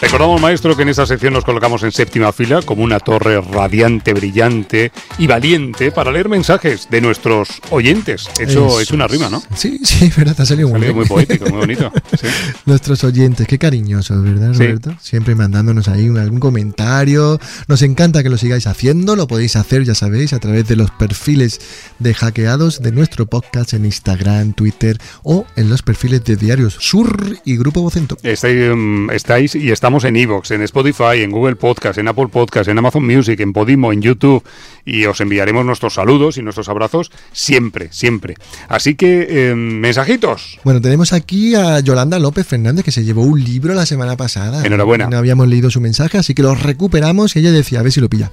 Recordamos, 0.00 0.40
maestro, 0.40 0.74
que 0.74 0.82
en 0.82 0.88
esta 0.88 1.04
sección 1.04 1.34
nos 1.34 1.44
colocamos 1.44 1.82
en 1.82 1.92
séptima 1.92 2.32
fila 2.32 2.62
como 2.62 2.82
una 2.82 3.00
torre 3.00 3.38
radiante, 3.38 4.14
brillante 4.14 4.92
y 5.18 5.26
valiente 5.26 5.92
para 5.92 6.10
leer 6.10 6.30
mensajes 6.30 6.88
de 6.90 7.02
nuestros 7.02 7.60
oyentes. 7.68 8.26
Hecho, 8.38 8.66
Eso 8.68 8.80
hecho 8.80 8.94
una 8.94 9.06
rima, 9.06 9.28
¿no? 9.28 9.42
Sí, 9.54 9.78
sí, 9.84 10.10
verdad, 10.16 10.34
te 10.34 10.42
ha 10.42 10.46
salido 10.46 10.68
muy 10.68 10.80
Salido 10.80 10.94
muy 10.94 11.04
poético, 11.04 11.44
muy 11.50 11.58
bonito. 11.58 11.92
Sí. 12.20 12.26
Nuestros 12.66 13.04
oyentes, 13.04 13.46
qué 13.46 13.58
cariñosos, 13.58 14.22
¿verdad, 14.22 14.52
Sí. 14.54 14.66
Siempre 15.00 15.34
mandándonos 15.34 15.88
ahí 15.88 16.08
algún 16.08 16.40
comentario. 16.40 17.38
Nos 17.68 17.82
encanta 17.82 18.22
que 18.22 18.30
lo 18.30 18.36
sigáis 18.36 18.66
haciendo. 18.66 19.16
Lo 19.16 19.28
podéis 19.28 19.56
hacer, 19.56 19.84
ya 19.84 19.94
sabéis, 19.94 20.32
a 20.32 20.38
través 20.38 20.66
de 20.66 20.76
los 20.76 20.90
perfiles 20.90 21.60
de 21.98 22.14
hackeados 22.14 22.82
de 22.82 22.92
nuestro 22.92 23.26
podcast 23.26 23.74
en 23.74 23.84
Instagram, 23.84 24.54
Twitter 24.54 24.98
o 25.22 25.46
en 25.56 25.68
los 25.68 25.82
perfiles 25.82 26.24
de 26.24 26.36
Diarios 26.36 26.76
Sur 26.80 27.38
y 27.44 27.56
Grupo 27.56 27.82
Vocento. 27.82 28.16
Estáis, 28.22 28.74
mm, 28.74 29.10
estáis 29.10 29.54
y 29.54 29.70
estamos 29.70 29.89
en 29.98 30.16
Evox, 30.16 30.52
en 30.52 30.62
Spotify, 30.62 31.22
en 31.22 31.32
Google 31.32 31.56
Podcast, 31.56 31.98
en 31.98 32.06
Apple 32.06 32.28
Podcast, 32.28 32.68
en 32.68 32.78
Amazon 32.78 33.04
Music, 33.04 33.40
en 33.40 33.52
Podimo, 33.52 33.92
en 33.92 34.00
YouTube 34.00 34.42
y 34.84 35.04
os 35.06 35.20
enviaremos 35.20 35.64
nuestros 35.66 35.94
saludos 35.94 36.38
y 36.38 36.42
nuestros 36.42 36.68
abrazos 36.68 37.10
siempre, 37.32 37.88
siempre. 37.90 38.36
Así 38.68 38.94
que, 38.94 39.26
eh, 39.28 39.54
mensajitos. 39.56 40.60
Bueno, 40.62 40.80
tenemos 40.80 41.12
aquí 41.12 41.56
a 41.56 41.80
Yolanda 41.80 42.20
López 42.20 42.46
Fernández 42.46 42.84
que 42.84 42.92
se 42.92 43.04
llevó 43.04 43.22
un 43.22 43.42
libro 43.42 43.74
la 43.74 43.84
semana 43.84 44.16
pasada. 44.16 44.64
Enhorabuena. 44.64 45.08
No 45.08 45.18
habíamos 45.18 45.48
leído 45.48 45.70
su 45.70 45.80
mensaje, 45.80 46.18
así 46.18 46.32
que 46.32 46.42
lo 46.42 46.54
recuperamos 46.54 47.34
y 47.34 47.40
ella 47.40 47.50
decía, 47.50 47.80
a 47.80 47.82
ver 47.82 47.90
si 47.90 48.00
lo 48.00 48.08
pilla. 48.08 48.30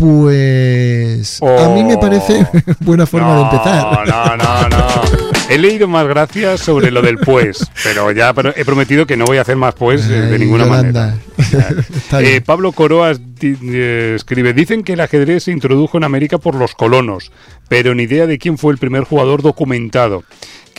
Pues 0.00 1.40
a 1.42 1.68
mí 1.74 1.84
me 1.84 1.94
Oh. 1.94 2.00
parece 2.00 2.46
buena 2.80 3.06
forma 3.06 3.36
de 3.36 3.42
empezar. 3.42 4.08
No, 4.08 4.36
no, 4.36 4.68
no. 4.68 4.86
He 5.50 5.58
leído 5.58 5.88
más 5.88 6.06
gracias 6.06 6.60
sobre 6.60 6.90
lo 6.90 7.02
del 7.02 7.18
pues, 7.18 7.68
pero 7.82 8.10
ya 8.12 8.32
he 8.56 8.64
prometido 8.64 9.04
que 9.06 9.16
no 9.16 9.24
voy 9.24 9.38
a 9.38 9.42
hacer 9.42 9.56
más 9.56 9.74
pues 9.74 10.06
eh, 10.08 10.12
de 10.22 10.38
ninguna 10.38 10.64
Yolanda. 10.64 11.16
manera. 11.36 11.74
Eh. 12.20 12.40
Pablo 12.44 12.72
Coroas 12.72 13.20
di- 13.38 13.56
eh, 13.62 14.12
escribe, 14.16 14.52
dicen 14.52 14.82
que 14.84 14.92
el 14.94 15.00
ajedrez 15.00 15.44
se 15.44 15.52
introdujo 15.52 15.96
en 15.96 16.04
América 16.04 16.38
por 16.38 16.54
los 16.54 16.74
colonos, 16.74 17.30
pero 17.68 17.94
ni 17.94 18.02
idea 18.04 18.26
de 18.26 18.38
quién 18.38 18.58
fue 18.58 18.72
el 18.72 18.78
primer 18.78 19.04
jugador 19.04 19.42
documentado. 19.42 20.22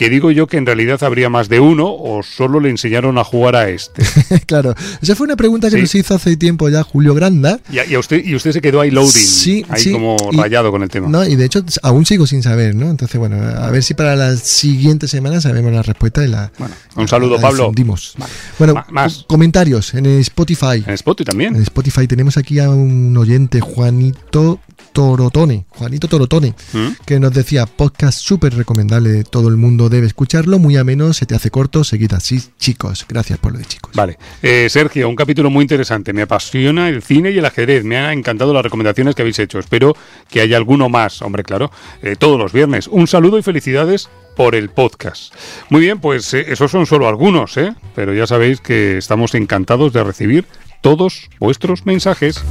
Que 0.02 0.10
digo 0.10 0.30
yo 0.30 0.46
que 0.46 0.56
en 0.56 0.66
realidad 0.66 1.02
habría 1.04 1.28
más 1.28 1.48
de 1.48 1.60
uno 1.60 1.86
o 1.88 2.22
solo 2.22 2.58
le 2.60 2.70
enseñaron 2.70 3.18
a 3.18 3.24
jugar 3.24 3.56
a 3.56 3.68
este. 3.68 4.02
claro, 4.46 4.74
esa 5.00 5.14
fue 5.14 5.24
una 5.26 5.36
pregunta 5.36 5.68
que 5.70 5.76
Sí. 5.76 5.82
nos 5.82 5.94
hizo 5.94 6.14
hace 6.14 6.36
tiempo 6.36 6.68
ya 6.68 6.82
Julio 6.82 7.14
Granda. 7.14 7.60
Y, 7.70 7.92
y 7.92 7.96
usted, 7.96 8.24
y 8.24 8.34
usted 8.34 8.52
se 8.52 8.60
quedó 8.60 8.80
ahí 8.80 8.90
loading, 8.90 9.10
Sí, 9.12 9.64
ahí 9.68 9.80
sí, 9.82 9.92
como 9.92 10.16
y- 10.32 10.36
rayado 10.36 10.70
con 10.70 10.82
el 10.82 10.88
tema. 10.88 11.08
No, 11.08 11.24
y 11.24 11.36
de 11.36 11.44
hecho 11.44 11.64
aún 11.82 12.04
sigo 12.06 12.26
sin 12.26 12.42
saber, 12.42 12.74
¿no? 12.74 12.90
Entonces, 12.90 13.18
bueno, 13.18 13.36
a 13.42 13.70
ver 13.70 13.82
si 13.82 13.94
para 13.94 14.16
la 14.16 14.36
siguiente 14.36 15.08
semana 15.08 15.40
sabemos 15.40 15.72
la 15.72 15.82
respuesta 15.82 16.24
y 16.24 16.28
la. 16.28 16.50
Bueno, 16.58 16.74
un 16.96 17.08
saludo, 17.08 17.36
la 17.36 17.42
Pablo. 17.42 17.72
Vale. 18.18 18.32
Bueno, 18.58 18.84
más. 18.90 19.24
comentarios 19.28 19.94
en 19.94 20.06
Spotify. 20.06 20.82
En 20.86 20.94
Spotify 20.94 21.24
también. 21.24 21.54
En 21.56 21.62
Spotify 21.62 22.06
tenemos 22.06 22.36
aquí 22.36 22.58
a 22.58 22.70
un 22.70 23.16
oyente, 23.16 23.60
Juanito 23.60 24.60
Torotone, 24.92 25.64
Juanito 25.70 26.06
Torotone, 26.08 26.54
¿Mm? 26.72 26.88
que 27.06 27.18
nos 27.18 27.32
decía, 27.32 27.66
podcast 27.66 28.18
súper 28.20 28.54
recomendable, 28.54 29.24
todo 29.24 29.48
el 29.48 29.56
mundo 29.56 29.88
debe 29.92 30.06
escucharlo, 30.06 30.58
muy 30.58 30.76
ameno, 30.76 31.12
se 31.12 31.26
te 31.26 31.34
hace 31.34 31.50
corto, 31.50 31.84
seguid 31.84 32.12
así, 32.14 32.42
chicos. 32.58 33.06
Gracias 33.08 33.38
por 33.38 33.52
lo 33.52 33.58
de 33.58 33.64
chicos. 33.64 33.92
Vale. 33.94 34.18
Eh, 34.42 34.68
Sergio, 34.68 35.08
un 35.08 35.14
capítulo 35.14 35.50
muy 35.50 35.62
interesante. 35.62 36.12
Me 36.12 36.22
apasiona 36.22 36.88
el 36.88 37.02
cine 37.02 37.30
y 37.30 37.38
el 37.38 37.44
ajedrez. 37.44 37.84
Me 37.84 37.96
han 37.96 38.18
encantado 38.18 38.52
las 38.52 38.64
recomendaciones 38.64 39.14
que 39.14 39.22
habéis 39.22 39.38
hecho. 39.38 39.58
Espero 39.58 39.96
que 40.28 40.40
haya 40.40 40.56
alguno 40.56 40.88
más, 40.88 41.22
hombre, 41.22 41.44
claro, 41.44 41.70
eh, 42.02 42.16
todos 42.18 42.38
los 42.38 42.52
viernes. 42.52 42.88
Un 42.88 43.06
saludo 43.06 43.38
y 43.38 43.42
felicidades 43.42 44.08
por 44.36 44.54
el 44.54 44.70
podcast. 44.70 45.34
Muy 45.68 45.82
bien, 45.82 46.00
pues 46.00 46.32
eh, 46.34 46.46
esos 46.48 46.70
son 46.70 46.86
solo 46.86 47.06
algunos, 47.08 47.56
¿eh? 47.56 47.74
Pero 47.94 48.14
ya 48.14 48.26
sabéis 48.26 48.60
que 48.60 48.98
estamos 48.98 49.34
encantados 49.34 49.92
de 49.92 50.02
recibir 50.02 50.46
todos 50.80 51.28
vuestros 51.38 51.86
mensajes. 51.86 52.42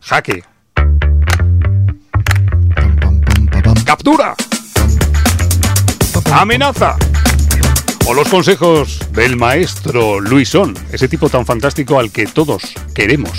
Jaque. 0.00 0.55
Captura. 3.86 4.34
amenaza. 6.32 6.96
O 8.06 8.14
los 8.14 8.28
consejos 8.28 8.98
del 9.12 9.36
maestro 9.36 10.18
Luisón, 10.18 10.74
ese 10.90 11.06
tipo 11.06 11.28
tan 11.28 11.46
fantástico 11.46 12.00
al 12.00 12.10
que 12.10 12.26
todos 12.26 12.62
queremos. 12.92 13.30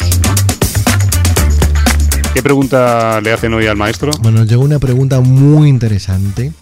¿Qué 2.34 2.42
pregunta 2.42 3.20
le 3.20 3.34
hacen 3.34 3.54
hoy 3.56 3.68
al 3.68 3.76
maestro? 3.76 4.12
Bueno, 4.22 4.46
llegó 4.46 4.64
una 4.64 4.80
pregunta 4.80 5.20
muy 5.20 5.68
interesante 5.68 6.54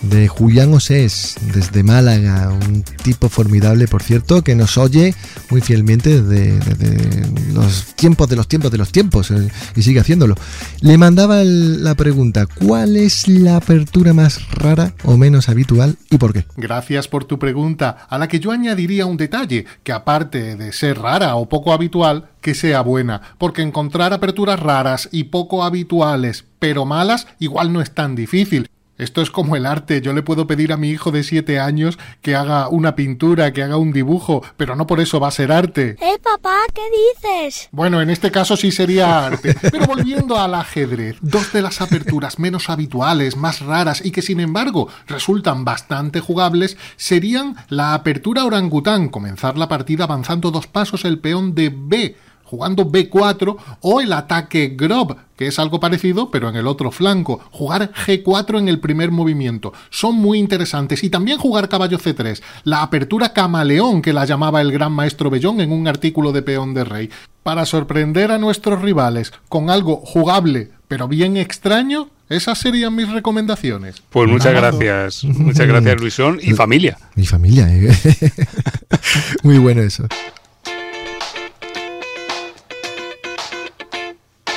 De 0.00 0.28
Julián 0.28 0.72
Osés, 0.74 1.36
desde 1.54 1.82
Málaga, 1.82 2.50
un 2.50 2.82
tipo 2.82 3.28
formidable, 3.28 3.86
por 3.86 4.02
cierto, 4.02 4.42
que 4.42 4.54
nos 4.54 4.76
oye 4.78 5.14
muy 5.50 5.60
fielmente 5.60 6.22
desde, 6.22 6.58
desde 6.58 7.52
los 7.52 7.94
tiempos 7.94 8.28
de 8.28 8.36
los 8.36 8.48
tiempos 8.48 8.70
de 8.70 8.78
los 8.78 8.92
tiempos 8.92 9.30
eh, 9.30 9.48
y 9.76 9.82
sigue 9.82 10.00
haciéndolo. 10.00 10.34
Le 10.80 10.98
mandaba 10.98 11.42
la 11.44 11.94
pregunta, 11.94 12.46
¿cuál 12.46 12.96
es 12.96 13.28
la 13.28 13.56
apertura 13.56 14.12
más 14.12 14.40
rara 14.50 14.94
o 15.04 15.16
menos 15.16 15.48
habitual 15.48 15.96
y 16.10 16.18
por 16.18 16.32
qué? 16.32 16.44
Gracias 16.56 17.08
por 17.08 17.24
tu 17.24 17.38
pregunta, 17.38 18.06
a 18.08 18.18
la 18.18 18.28
que 18.28 18.40
yo 18.40 18.50
añadiría 18.50 19.06
un 19.06 19.16
detalle, 19.16 19.66
que 19.82 19.92
aparte 19.92 20.56
de 20.56 20.72
ser 20.72 20.98
rara 20.98 21.36
o 21.36 21.48
poco 21.48 21.72
habitual, 21.72 22.30
que 22.40 22.54
sea 22.54 22.80
buena, 22.80 23.22
porque 23.38 23.62
encontrar 23.62 24.12
aperturas 24.12 24.58
raras 24.58 25.08
y 25.12 25.24
poco 25.24 25.64
habituales, 25.64 26.44
pero 26.58 26.84
malas, 26.84 27.26
igual 27.38 27.72
no 27.72 27.80
es 27.80 27.92
tan 27.92 28.14
difícil. 28.14 28.68
Esto 28.98 29.22
es 29.22 29.30
como 29.30 29.56
el 29.56 29.66
arte, 29.66 30.02
yo 30.02 30.12
le 30.12 30.22
puedo 30.22 30.46
pedir 30.46 30.72
a 30.72 30.76
mi 30.76 30.90
hijo 30.90 31.10
de 31.10 31.22
7 31.22 31.58
años 31.58 31.98
que 32.20 32.36
haga 32.36 32.68
una 32.68 32.94
pintura, 32.94 33.52
que 33.52 33.62
haga 33.62 33.78
un 33.78 33.92
dibujo, 33.92 34.42
pero 34.56 34.76
no 34.76 34.86
por 34.86 35.00
eso 35.00 35.18
va 35.18 35.28
a 35.28 35.32
ser 35.32 35.50
arte. 35.50 35.96
Eh, 36.00 36.18
papá, 36.22 36.58
¿qué 36.74 36.82
dices? 36.90 37.68
Bueno, 37.72 38.02
en 38.02 38.10
este 38.10 38.30
caso 38.30 38.56
sí 38.56 38.70
sería 38.70 39.26
arte. 39.26 39.56
Pero 39.62 39.86
volviendo 39.86 40.38
al 40.38 40.54
ajedrez, 40.54 41.16
dos 41.22 41.52
de 41.52 41.62
las 41.62 41.80
aperturas 41.80 42.38
menos 42.38 42.68
habituales, 42.68 43.36
más 43.36 43.60
raras 43.60 44.04
y 44.04 44.10
que 44.10 44.22
sin 44.22 44.40
embargo 44.40 44.88
resultan 45.06 45.64
bastante 45.64 46.20
jugables 46.20 46.76
serían 46.96 47.56
la 47.68 47.94
apertura 47.94 48.44
orangután, 48.44 49.08
comenzar 49.08 49.56
la 49.56 49.68
partida 49.68 50.04
avanzando 50.04 50.50
dos 50.50 50.66
pasos 50.66 51.04
el 51.04 51.18
peón 51.18 51.54
de 51.54 51.72
B 51.74 52.16
jugando 52.52 52.84
B4 52.84 53.56
o 53.80 54.02
el 54.02 54.12
ataque 54.12 54.74
Grob, 54.76 55.16
que 55.36 55.46
es 55.46 55.58
algo 55.58 55.80
parecido 55.80 56.30
pero 56.30 56.50
en 56.50 56.56
el 56.56 56.66
otro 56.66 56.90
flanco, 56.90 57.40
jugar 57.50 57.92
G4 58.06 58.58
en 58.58 58.68
el 58.68 58.78
primer 58.78 59.10
movimiento. 59.10 59.72
Son 59.88 60.16
muy 60.16 60.38
interesantes 60.38 61.02
y 61.02 61.08
también 61.08 61.38
jugar 61.38 61.70
caballo 61.70 61.98
C3, 61.98 62.42
la 62.64 62.82
apertura 62.82 63.32
camaleón 63.32 64.02
que 64.02 64.12
la 64.12 64.26
llamaba 64.26 64.60
el 64.60 64.70
gran 64.70 64.92
maestro 64.92 65.30
Bellón 65.30 65.62
en 65.62 65.72
un 65.72 65.88
artículo 65.88 66.30
de 66.30 66.42
Peón 66.42 66.74
de 66.74 66.84
Rey. 66.84 67.10
Para 67.42 67.64
sorprender 67.64 68.30
a 68.30 68.38
nuestros 68.38 68.82
rivales 68.82 69.32
con 69.48 69.70
algo 69.70 69.96
jugable 69.96 70.72
pero 70.88 71.08
bien 71.08 71.38
extraño, 71.38 72.10
esas 72.28 72.58
serían 72.58 72.94
mis 72.94 73.10
recomendaciones. 73.10 74.02
Pues 74.10 74.28
muchas 74.28 74.52
gracias. 74.52 75.24
Muchas 75.24 75.66
gracias, 75.66 75.98
Luisón. 75.98 76.38
Y 76.42 76.52
familia. 76.52 76.98
Mi 77.14 77.24
familia, 77.24 77.66
¿eh? 77.70 77.90
muy 79.42 79.56
bueno 79.56 79.80
eso. 79.80 80.06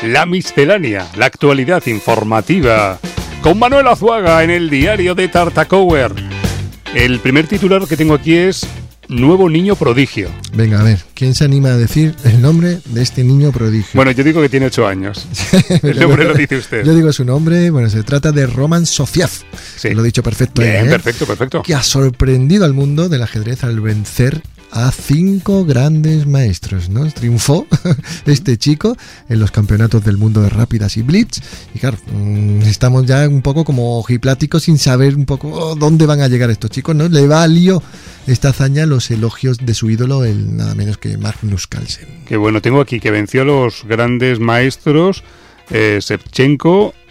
La 0.04 0.26
miscelánea, 0.26 1.08
la 1.16 1.26
actualidad 1.26 1.86
informativa. 1.88 3.00
Con 3.42 3.58
Manuel 3.58 3.88
Azuaga 3.88 4.44
en 4.44 4.52
el 4.52 4.70
diario 4.70 5.16
de 5.16 5.28
Tartacower. 5.30 6.12
El 6.94 7.20
primer 7.20 7.48
titular 7.48 7.88
que 7.88 7.96
tengo 7.96 8.14
aquí 8.14 8.36
es 8.36 8.68
Nuevo 9.08 9.50
niño 9.50 9.76
prodigio. 9.76 10.32
Venga, 10.54 10.80
a 10.80 10.84
ver, 10.84 11.00
¿quién 11.14 11.36
se 11.36 11.46
anima 11.46 11.70
a 11.70 11.78
decir 11.78 12.16
el 12.24 12.42
nombre 12.42 12.80
de 12.86 13.04
este 13.04 13.24
niño 13.24 13.52
prodigio? 13.52 13.92
Bueno, 13.94 14.10
yo 14.10 14.24
digo 14.24 14.42
que 14.42 14.50
tiene 14.50 14.66
ocho 14.66 14.88
años. 14.88 15.28
El 15.84 16.00
nombre 16.00 16.24
lo 16.24 16.34
dice 16.34 16.58
usted. 16.58 16.84
Yo 16.84 16.96
digo 16.96 17.14
su 17.14 17.24
nombre, 17.24 17.70
bueno, 17.70 17.88
se 17.90 18.02
trata 18.02 18.32
de 18.32 18.48
Roman 18.48 18.88
Sofiev. 18.88 19.30
Sí. 19.76 19.92
Lo 19.92 20.02
he 20.02 20.06
dicho 20.06 20.24
perfecto. 20.24 20.64
Bien, 20.64 20.88
¿eh? 20.88 20.90
perfecto, 20.90 21.28
perfecto. 21.28 21.62
Que 21.62 21.76
ha 21.76 21.84
sorprendido 21.84 22.66
al 22.66 22.74
mundo 22.74 23.08
del 23.08 23.22
ajedrez 23.22 23.64
al 23.64 23.80
vencer 23.80 24.42
a 24.76 24.92
cinco 24.92 25.64
grandes 25.64 26.28
maestros, 26.28 26.90
¿no? 26.90 27.10
Triunfó 27.10 27.66
este 28.26 28.58
chico 28.58 28.98
en 29.30 29.40
los 29.40 29.50
campeonatos 29.50 30.04
del 30.04 30.18
mundo 30.18 30.42
de 30.42 30.50
rápidas 30.50 30.98
y 30.98 31.02
blitz. 31.02 31.40
Y 31.74 31.80
claro, 31.80 31.98
mm, 32.12 32.62
estamos 32.64 33.06
ya 33.06 33.28
un 33.28 33.42
poco 33.42 33.64
como 33.64 33.98
ojipláticos 33.98 34.64
sin 34.64 34.78
saber 34.78 35.16
un 35.16 35.26
poco 35.26 35.50
oh, 35.50 35.76
dónde 35.76 36.06
van 36.06 36.20
a 36.20 36.28
llegar 36.28 36.50
estos 36.50 36.72
chicos, 36.72 36.94
¿no? 36.94 37.08
Le 37.08 37.26
valió 37.26 37.82
esta 38.28 38.50
hazaña 38.50 38.86
los 38.86 39.10
elogios 39.12 39.60
de 39.60 39.74
su 39.74 39.90
ídolo, 39.90 40.26
el 40.26 40.58
nada 40.58 40.76
menos 40.76 40.98
que 40.98 41.18
Magnus 41.18 41.68
Carlsen. 41.68 42.08
Qué 42.28 42.36
bueno, 42.36 42.62
tengo 42.62 42.82
aquí 42.82 43.00
que 43.00 43.12
venció 43.12 43.44
a 43.44 43.46
los 43.46 43.86
grandes 43.88 44.42
maestros 44.42 45.24
eh, 45.70 46.00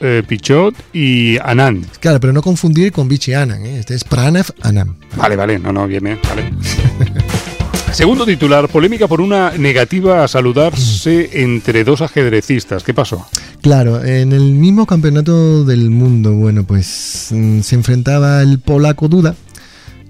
eh, 0.00 0.22
Pichot 0.26 0.74
y 0.92 1.38
Anand. 1.38 1.86
Claro, 1.98 2.20
pero 2.20 2.32
no 2.34 2.42
confundir 2.42 2.92
con 2.92 3.08
Vichy 3.08 3.32
Anand, 3.32 3.64
¿eh? 3.64 3.78
este 3.78 3.94
es 3.94 4.04
Pranav 4.04 4.46
Anand. 4.60 4.96
Vale, 5.16 5.34
vale, 5.34 5.58
no, 5.58 5.72
no, 5.72 5.86
bien, 5.86 6.04
bien, 6.04 6.20
vale. 6.28 6.52
Segundo 7.94 8.26
titular, 8.26 8.68
polémica 8.68 9.06
por 9.06 9.20
una 9.20 9.52
negativa 9.52 10.24
a 10.24 10.28
saludarse 10.28 11.30
entre 11.44 11.84
dos 11.84 12.00
ajedrecistas. 12.00 12.82
¿Qué 12.82 12.92
pasó? 12.92 13.24
Claro, 13.62 14.04
en 14.04 14.32
el 14.32 14.52
mismo 14.54 14.84
campeonato 14.84 15.64
del 15.64 15.90
mundo, 15.90 16.32
bueno, 16.32 16.64
pues 16.64 17.28
mm, 17.30 17.60
se 17.60 17.76
enfrentaba 17.76 18.42
el 18.42 18.58
polaco 18.58 19.06
Duda 19.06 19.36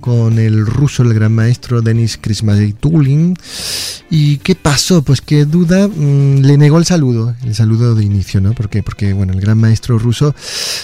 con 0.01 0.39
el 0.39 0.65
ruso, 0.65 1.03
el 1.03 1.13
gran 1.13 1.35
maestro 1.35 1.83
Denis 1.83 2.17
Krismajetulin. 2.17 3.37
¿Y 4.09 4.39
qué 4.39 4.55
pasó? 4.55 5.03
Pues 5.03 5.21
que 5.21 5.45
Duda 5.45 5.87
mm, 5.87 6.39
le 6.39 6.57
negó 6.57 6.79
el 6.79 6.87
saludo, 6.87 7.35
el 7.45 7.55
saludo 7.55 7.95
de 7.95 8.03
inicio, 8.03 8.41
¿no? 8.41 8.55
Porque, 8.55 8.83
porque 8.83 9.13
bueno, 9.13 9.35
el 9.35 9.43
gran 9.43 9.59
maestro 9.59 9.99
ruso, 9.99 10.35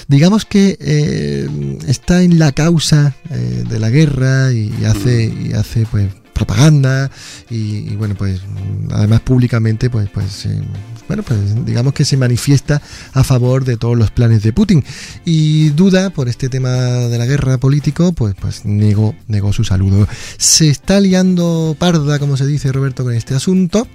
digamos 0.07 0.45
que 0.45 0.77
eh, 0.79 1.79
está 1.89 2.23
en 2.23 2.39
la 2.39 2.53
causa 2.53 3.15
eh, 3.31 3.65
de 3.67 3.79
la 3.79 3.89
guerra 3.89 4.53
y 4.53 4.85
hace, 4.85 5.25
y 5.25 5.55
hace 5.55 5.87
pues 5.91 6.20
propaganda 6.33 7.11
y, 7.49 7.91
y, 7.91 7.97
bueno 7.97 8.15
pues 8.15 8.41
además 8.93 9.21
públicamente 9.21 9.91
pues 9.91 10.09
pues 10.11 10.47
eh, 10.47 10.63
bueno 11.09 11.23
pues 11.23 11.65
digamos 11.65 11.93
que 11.93 12.05
se 12.05 12.17
manifiesta 12.17 12.81
a 13.13 13.25
favor 13.25 13.65
de 13.65 13.77
todos 13.77 13.97
los 13.97 14.11
planes 14.11 14.43
de 14.43 14.53
Putin. 14.53 14.85
Y 15.25 15.71
duda 15.71 16.11
por 16.11 16.29
este 16.29 16.49
tema 16.49 16.71
de 16.71 17.19
la 17.19 17.27
guerra 17.27 17.59
político 17.59 18.13
pues 18.13 18.35
pues 18.41 18.65
negó 18.65 19.15
negó 19.29 19.53
su 19.53 19.65
saludo. 19.65 20.07
Se 20.39 20.69
está 20.69 21.01
liando 21.01 21.77
parda 21.79 22.19
como 22.19 22.37
se 22.37 22.47
dice 22.47 22.73
Roberto 22.73 23.05
con 23.05 23.15
este 23.15 23.35
asunto 23.35 23.87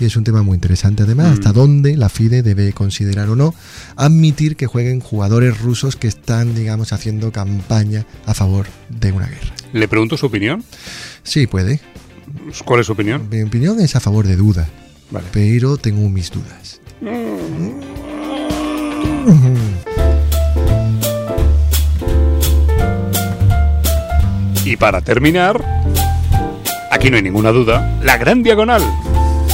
y 0.00 0.04
es 0.04 0.16
un 0.16 0.24
tema 0.24 0.42
muy 0.42 0.54
interesante 0.54 1.02
además 1.02 1.28
mm. 1.28 1.32
hasta 1.32 1.52
dónde 1.52 1.96
la 1.96 2.08
FIDE 2.08 2.42
debe 2.42 2.72
considerar 2.72 3.28
o 3.28 3.36
no 3.36 3.54
admitir 3.96 4.56
que 4.56 4.66
jueguen 4.66 5.00
jugadores 5.00 5.60
rusos 5.60 5.96
que 5.96 6.08
están 6.08 6.54
digamos 6.54 6.92
haciendo 6.92 7.32
campaña 7.32 8.06
a 8.26 8.34
favor 8.34 8.66
de 8.88 9.12
una 9.12 9.26
guerra. 9.26 9.54
Le 9.72 9.88
pregunto 9.88 10.16
su 10.16 10.26
opinión 10.26 10.64
Sí, 11.28 11.46
puede. 11.46 11.78
¿Cuál 12.64 12.80
es 12.80 12.86
su 12.86 12.92
opinión? 12.92 13.28
Mi 13.30 13.42
opinión 13.42 13.78
es 13.80 13.94
a 13.94 14.00
favor 14.00 14.26
de 14.26 14.34
duda. 14.34 14.66
Vale. 15.10 15.26
Pero 15.30 15.76
tengo 15.76 16.08
mis 16.08 16.30
dudas. 16.30 16.80
Y 24.64 24.76
para 24.78 25.02
terminar, 25.02 25.62
aquí 26.90 27.10
no 27.10 27.16
hay 27.16 27.22
ninguna 27.22 27.50
duda, 27.50 28.00
la 28.02 28.16
gran 28.16 28.42
diagonal. 28.42 28.82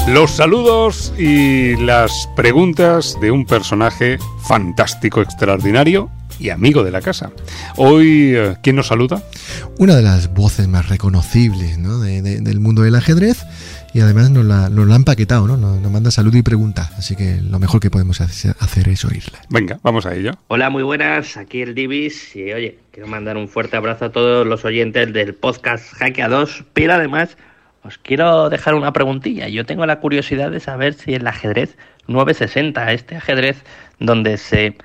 Los 0.07 0.31
saludos 0.31 1.13
y 1.19 1.75
las 1.77 2.29
preguntas 2.37 3.19
de 3.21 3.33
un 3.33 3.47
personaje 3.47 4.19
fantástico, 4.47 5.23
extraordinario 5.23 6.09
y 6.39 6.51
amigo 6.51 6.85
de 6.85 6.91
la 6.91 7.01
casa. 7.01 7.31
Hoy, 7.77 8.35
eh, 8.35 8.57
¿quién 8.63 8.77
nos 8.77 8.89
saluda? 8.89 9.23
Una 9.79 9.97
de 9.97 10.03
las 10.03 10.33
voces 10.33 10.69
más 10.69 10.89
reconocibles 10.89 11.79
¿no? 11.79 12.01
de, 12.01 12.23
de, 12.23 12.41
del 12.41 12.61
mundo 12.61 12.83
del 12.83 12.95
ajedrez 12.95 13.45
y 13.95 14.01
además 14.01 14.31
nos 14.31 14.45
la, 14.45 14.69
nos 14.69 14.89
la 14.89 14.97
han 14.97 15.05
paquetado, 15.05 15.47
¿no? 15.47 15.57
Nos, 15.57 15.81
nos, 15.81 15.93
manda 15.93 16.11
salud 16.11 16.35
y 16.35 16.43
pregunta, 16.43 16.91
así 16.99 17.15
que 17.15 17.41
lo 17.41 17.61
mejor 17.61 17.81
que 17.81 17.91
podemos 17.91 18.21
hacer 18.21 18.89
es 18.89 19.05
oírla. 19.05 19.39
Venga, 19.49 19.79
vamos 19.85 20.05
a 20.05 20.15
ello. 20.15 20.33
Hola, 20.49 20.69
muy 20.69 20.83
buenas, 20.83 21.37
aquí 21.37 21.63
el 21.63 21.77
Divis 21.77 22.35
y 22.35 22.53
oye, 22.53 22.79
quiero 22.91 23.09
mandar 23.09 23.37
un 23.37 23.49
fuerte 23.49 23.77
abrazo 23.77 24.07
a 24.07 24.13
todos 24.13 24.45
los 24.45 24.65
oyentes 24.65 25.13
del 25.13 25.35
podcast 25.35 25.95
Jaque 25.95 26.23
a 26.23 26.29
2, 26.29 26.65
pero 26.73 26.95
además 26.95 27.37
os 27.85 27.99
quiero 27.99 28.51
dejar 28.51 28.75
una 28.75 28.93
preguntilla. 28.93 29.47
Yo 29.47 29.65
tengo 29.65 29.87
la 29.87 30.01
curiosidad 30.01 30.51
de 30.51 30.59
saber 30.59 30.95
si 30.95 31.15
el 31.15 31.27
ajedrez 31.27 31.77
960, 32.09 32.93
este 32.93 33.17
ajedrez 33.17 33.63
donde 34.01 34.39
se 34.39 34.77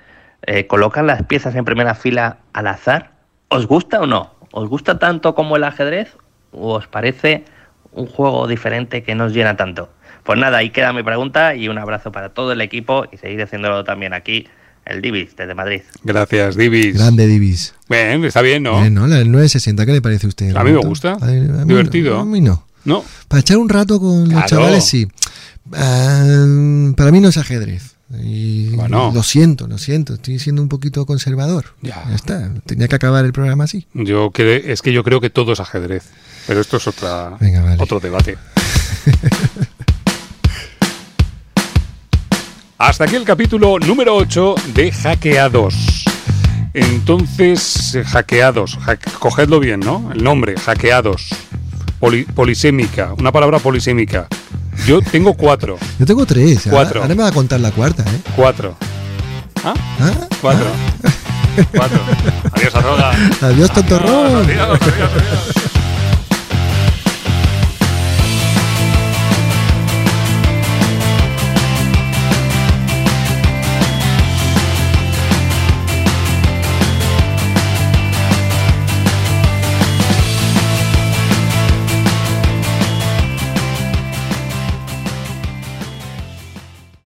eh, 0.44 0.68
colocan 0.68 1.08
las 1.08 1.24
piezas 1.24 1.56
en 1.56 1.66
primera 1.66 1.96
fila 1.96 2.38
al 2.54 2.68
azar, 2.68 3.12
¿os 3.50 3.68
gusta 3.68 4.02
o 4.02 4.08
no? 4.08 4.34
¿Os 4.52 4.68
gusta 4.70 4.98
tanto 5.00 5.36
como 5.36 5.56
el 5.58 5.64
ajedrez 5.64 6.10
o 6.52 6.74
os 6.76 6.88
parece 6.88 7.44
un 7.92 8.08
juego 8.08 8.48
diferente 8.48 9.04
que 9.04 9.16
nos 9.16 9.34
llena 9.34 9.56
tanto? 9.58 9.90
Pues 10.24 10.38
nada, 10.40 10.58
ahí 10.60 10.70
queda 10.72 10.94
mi 10.94 11.04
pregunta 11.04 11.56
y 11.56 11.68
un 11.70 11.78
abrazo 11.78 12.12
para 12.12 12.30
todo 12.30 12.52
el 12.52 12.62
equipo 12.62 13.06
y 13.12 13.18
seguir 13.18 13.42
haciéndolo 13.42 13.84
también 13.84 14.14
aquí, 14.14 14.48
el 14.86 15.02
Divis, 15.02 15.36
desde 15.36 15.54
Madrid. 15.56 15.82
Gracias, 16.04 16.56
Divis. 16.56 16.96
Grande 16.98 17.28
Divis. 17.28 17.76
Bien, 17.90 18.24
está 18.26 18.42
bien, 18.42 18.64
¿no? 18.64 18.80
Bien, 18.82 18.94
¿no? 18.94 19.06
El 19.06 19.32
960, 19.32 19.86
¿qué 19.86 19.92
le 19.94 20.02
parece 20.02 20.26
a 20.26 20.30
usted? 20.30 20.56
A 20.56 20.64
mí 20.64 20.72
me 20.72 20.78
gusta. 20.80 21.14
A 21.14 21.26
mí, 21.26 21.38
a 21.38 21.64
mí 21.64 21.66
Divertido. 21.66 22.16
No, 22.16 22.22
a 22.22 22.26
mí 22.26 22.42
no. 22.42 22.66
No. 22.86 23.04
Para 23.28 23.42
echar 23.42 23.58
un 23.58 23.70
rato 23.70 24.00
con 24.00 24.26
Claro. 24.26 24.42
los 24.42 24.50
chavales, 24.50 24.86
sí. 24.86 25.08
Ah, 25.74 26.92
para 26.96 27.12
mí 27.12 27.20
no 27.20 27.30
es 27.30 27.38
ajedrez. 27.38 27.96
Y 28.12 28.70
Bueno. 28.76 29.12
Lo 29.14 29.22
siento, 29.24 29.68
lo 29.68 29.78
siento. 29.78 30.16
Estoy 30.16 30.40
siendo 30.40 30.62
un 30.62 30.70
poquito 30.70 31.06
conservador. 31.06 31.66
Ya. 31.82 32.04
está. 32.14 32.52
Tenía 32.66 32.88
que 32.88 32.96
acabar 32.96 33.24
el 33.26 33.34
programa 33.34 33.66
así. 33.66 33.86
Yo 33.94 34.32
cre- 34.32 34.64
es 34.66 34.82
que 34.82 34.92
yo 34.94 35.04
creo 35.04 35.22
que 35.22 35.30
todo 35.30 35.54
es 35.54 35.60
ajedrez. 35.60 36.06
Pero 36.48 36.62
esto 36.62 36.78
es 36.78 36.88
otra, 36.88 37.38
Venga, 37.40 37.62
vale. 37.62 37.78
otro 37.82 38.00
debate. 38.00 38.38
Hasta 42.78 43.04
aquí 43.04 43.16
el 43.18 43.26
capítulo 43.26 43.78
número 43.80 44.16
8 44.16 44.56
de 44.74 44.92
Hackeados. 44.92 46.06
Entonces, 46.74 47.96
eh, 47.96 48.04
hackeados, 48.06 48.78
hack- 48.80 49.12
cogedlo 49.20 49.60
bien, 49.60 49.80
¿no? 49.82 50.12
El 50.14 50.24
nombre, 50.24 50.56
hackeados. 50.58 51.28
Poli- 52.00 52.24
polisémica, 52.24 53.14
una 53.18 53.32
palabra 53.32 53.60
polisémica. 53.60 54.28
Yo 54.88 55.02
tengo 55.02 55.34
cuatro, 55.34 55.78
Yo 56.00 56.06
tengo 56.06 56.26
tres. 56.26 56.66
ahora- 56.68 56.72
Cuatro. 56.78 57.02
Ahora, 57.02 57.16
me 57.16 57.22
va 57.24 57.30
a 57.30 57.32
contar 57.34 57.60
la 57.60 57.72
cuarta, 57.72 58.04
¿eh? 58.04 58.22
cuatro. 58.36 58.76
¿Ah? 59.64 59.74
¿Ah? 60.00 60.28
Cuatro. 60.42 60.66
Cuatro. 61.76 62.00
Adiós, 62.54 62.76
Arroga. 62.76 63.12
Adiós, 63.42 63.72
tontorrón. 63.74 64.36
Adiós, 64.38 64.80
adiós, 64.82 65.10
adiós. 65.12 65.79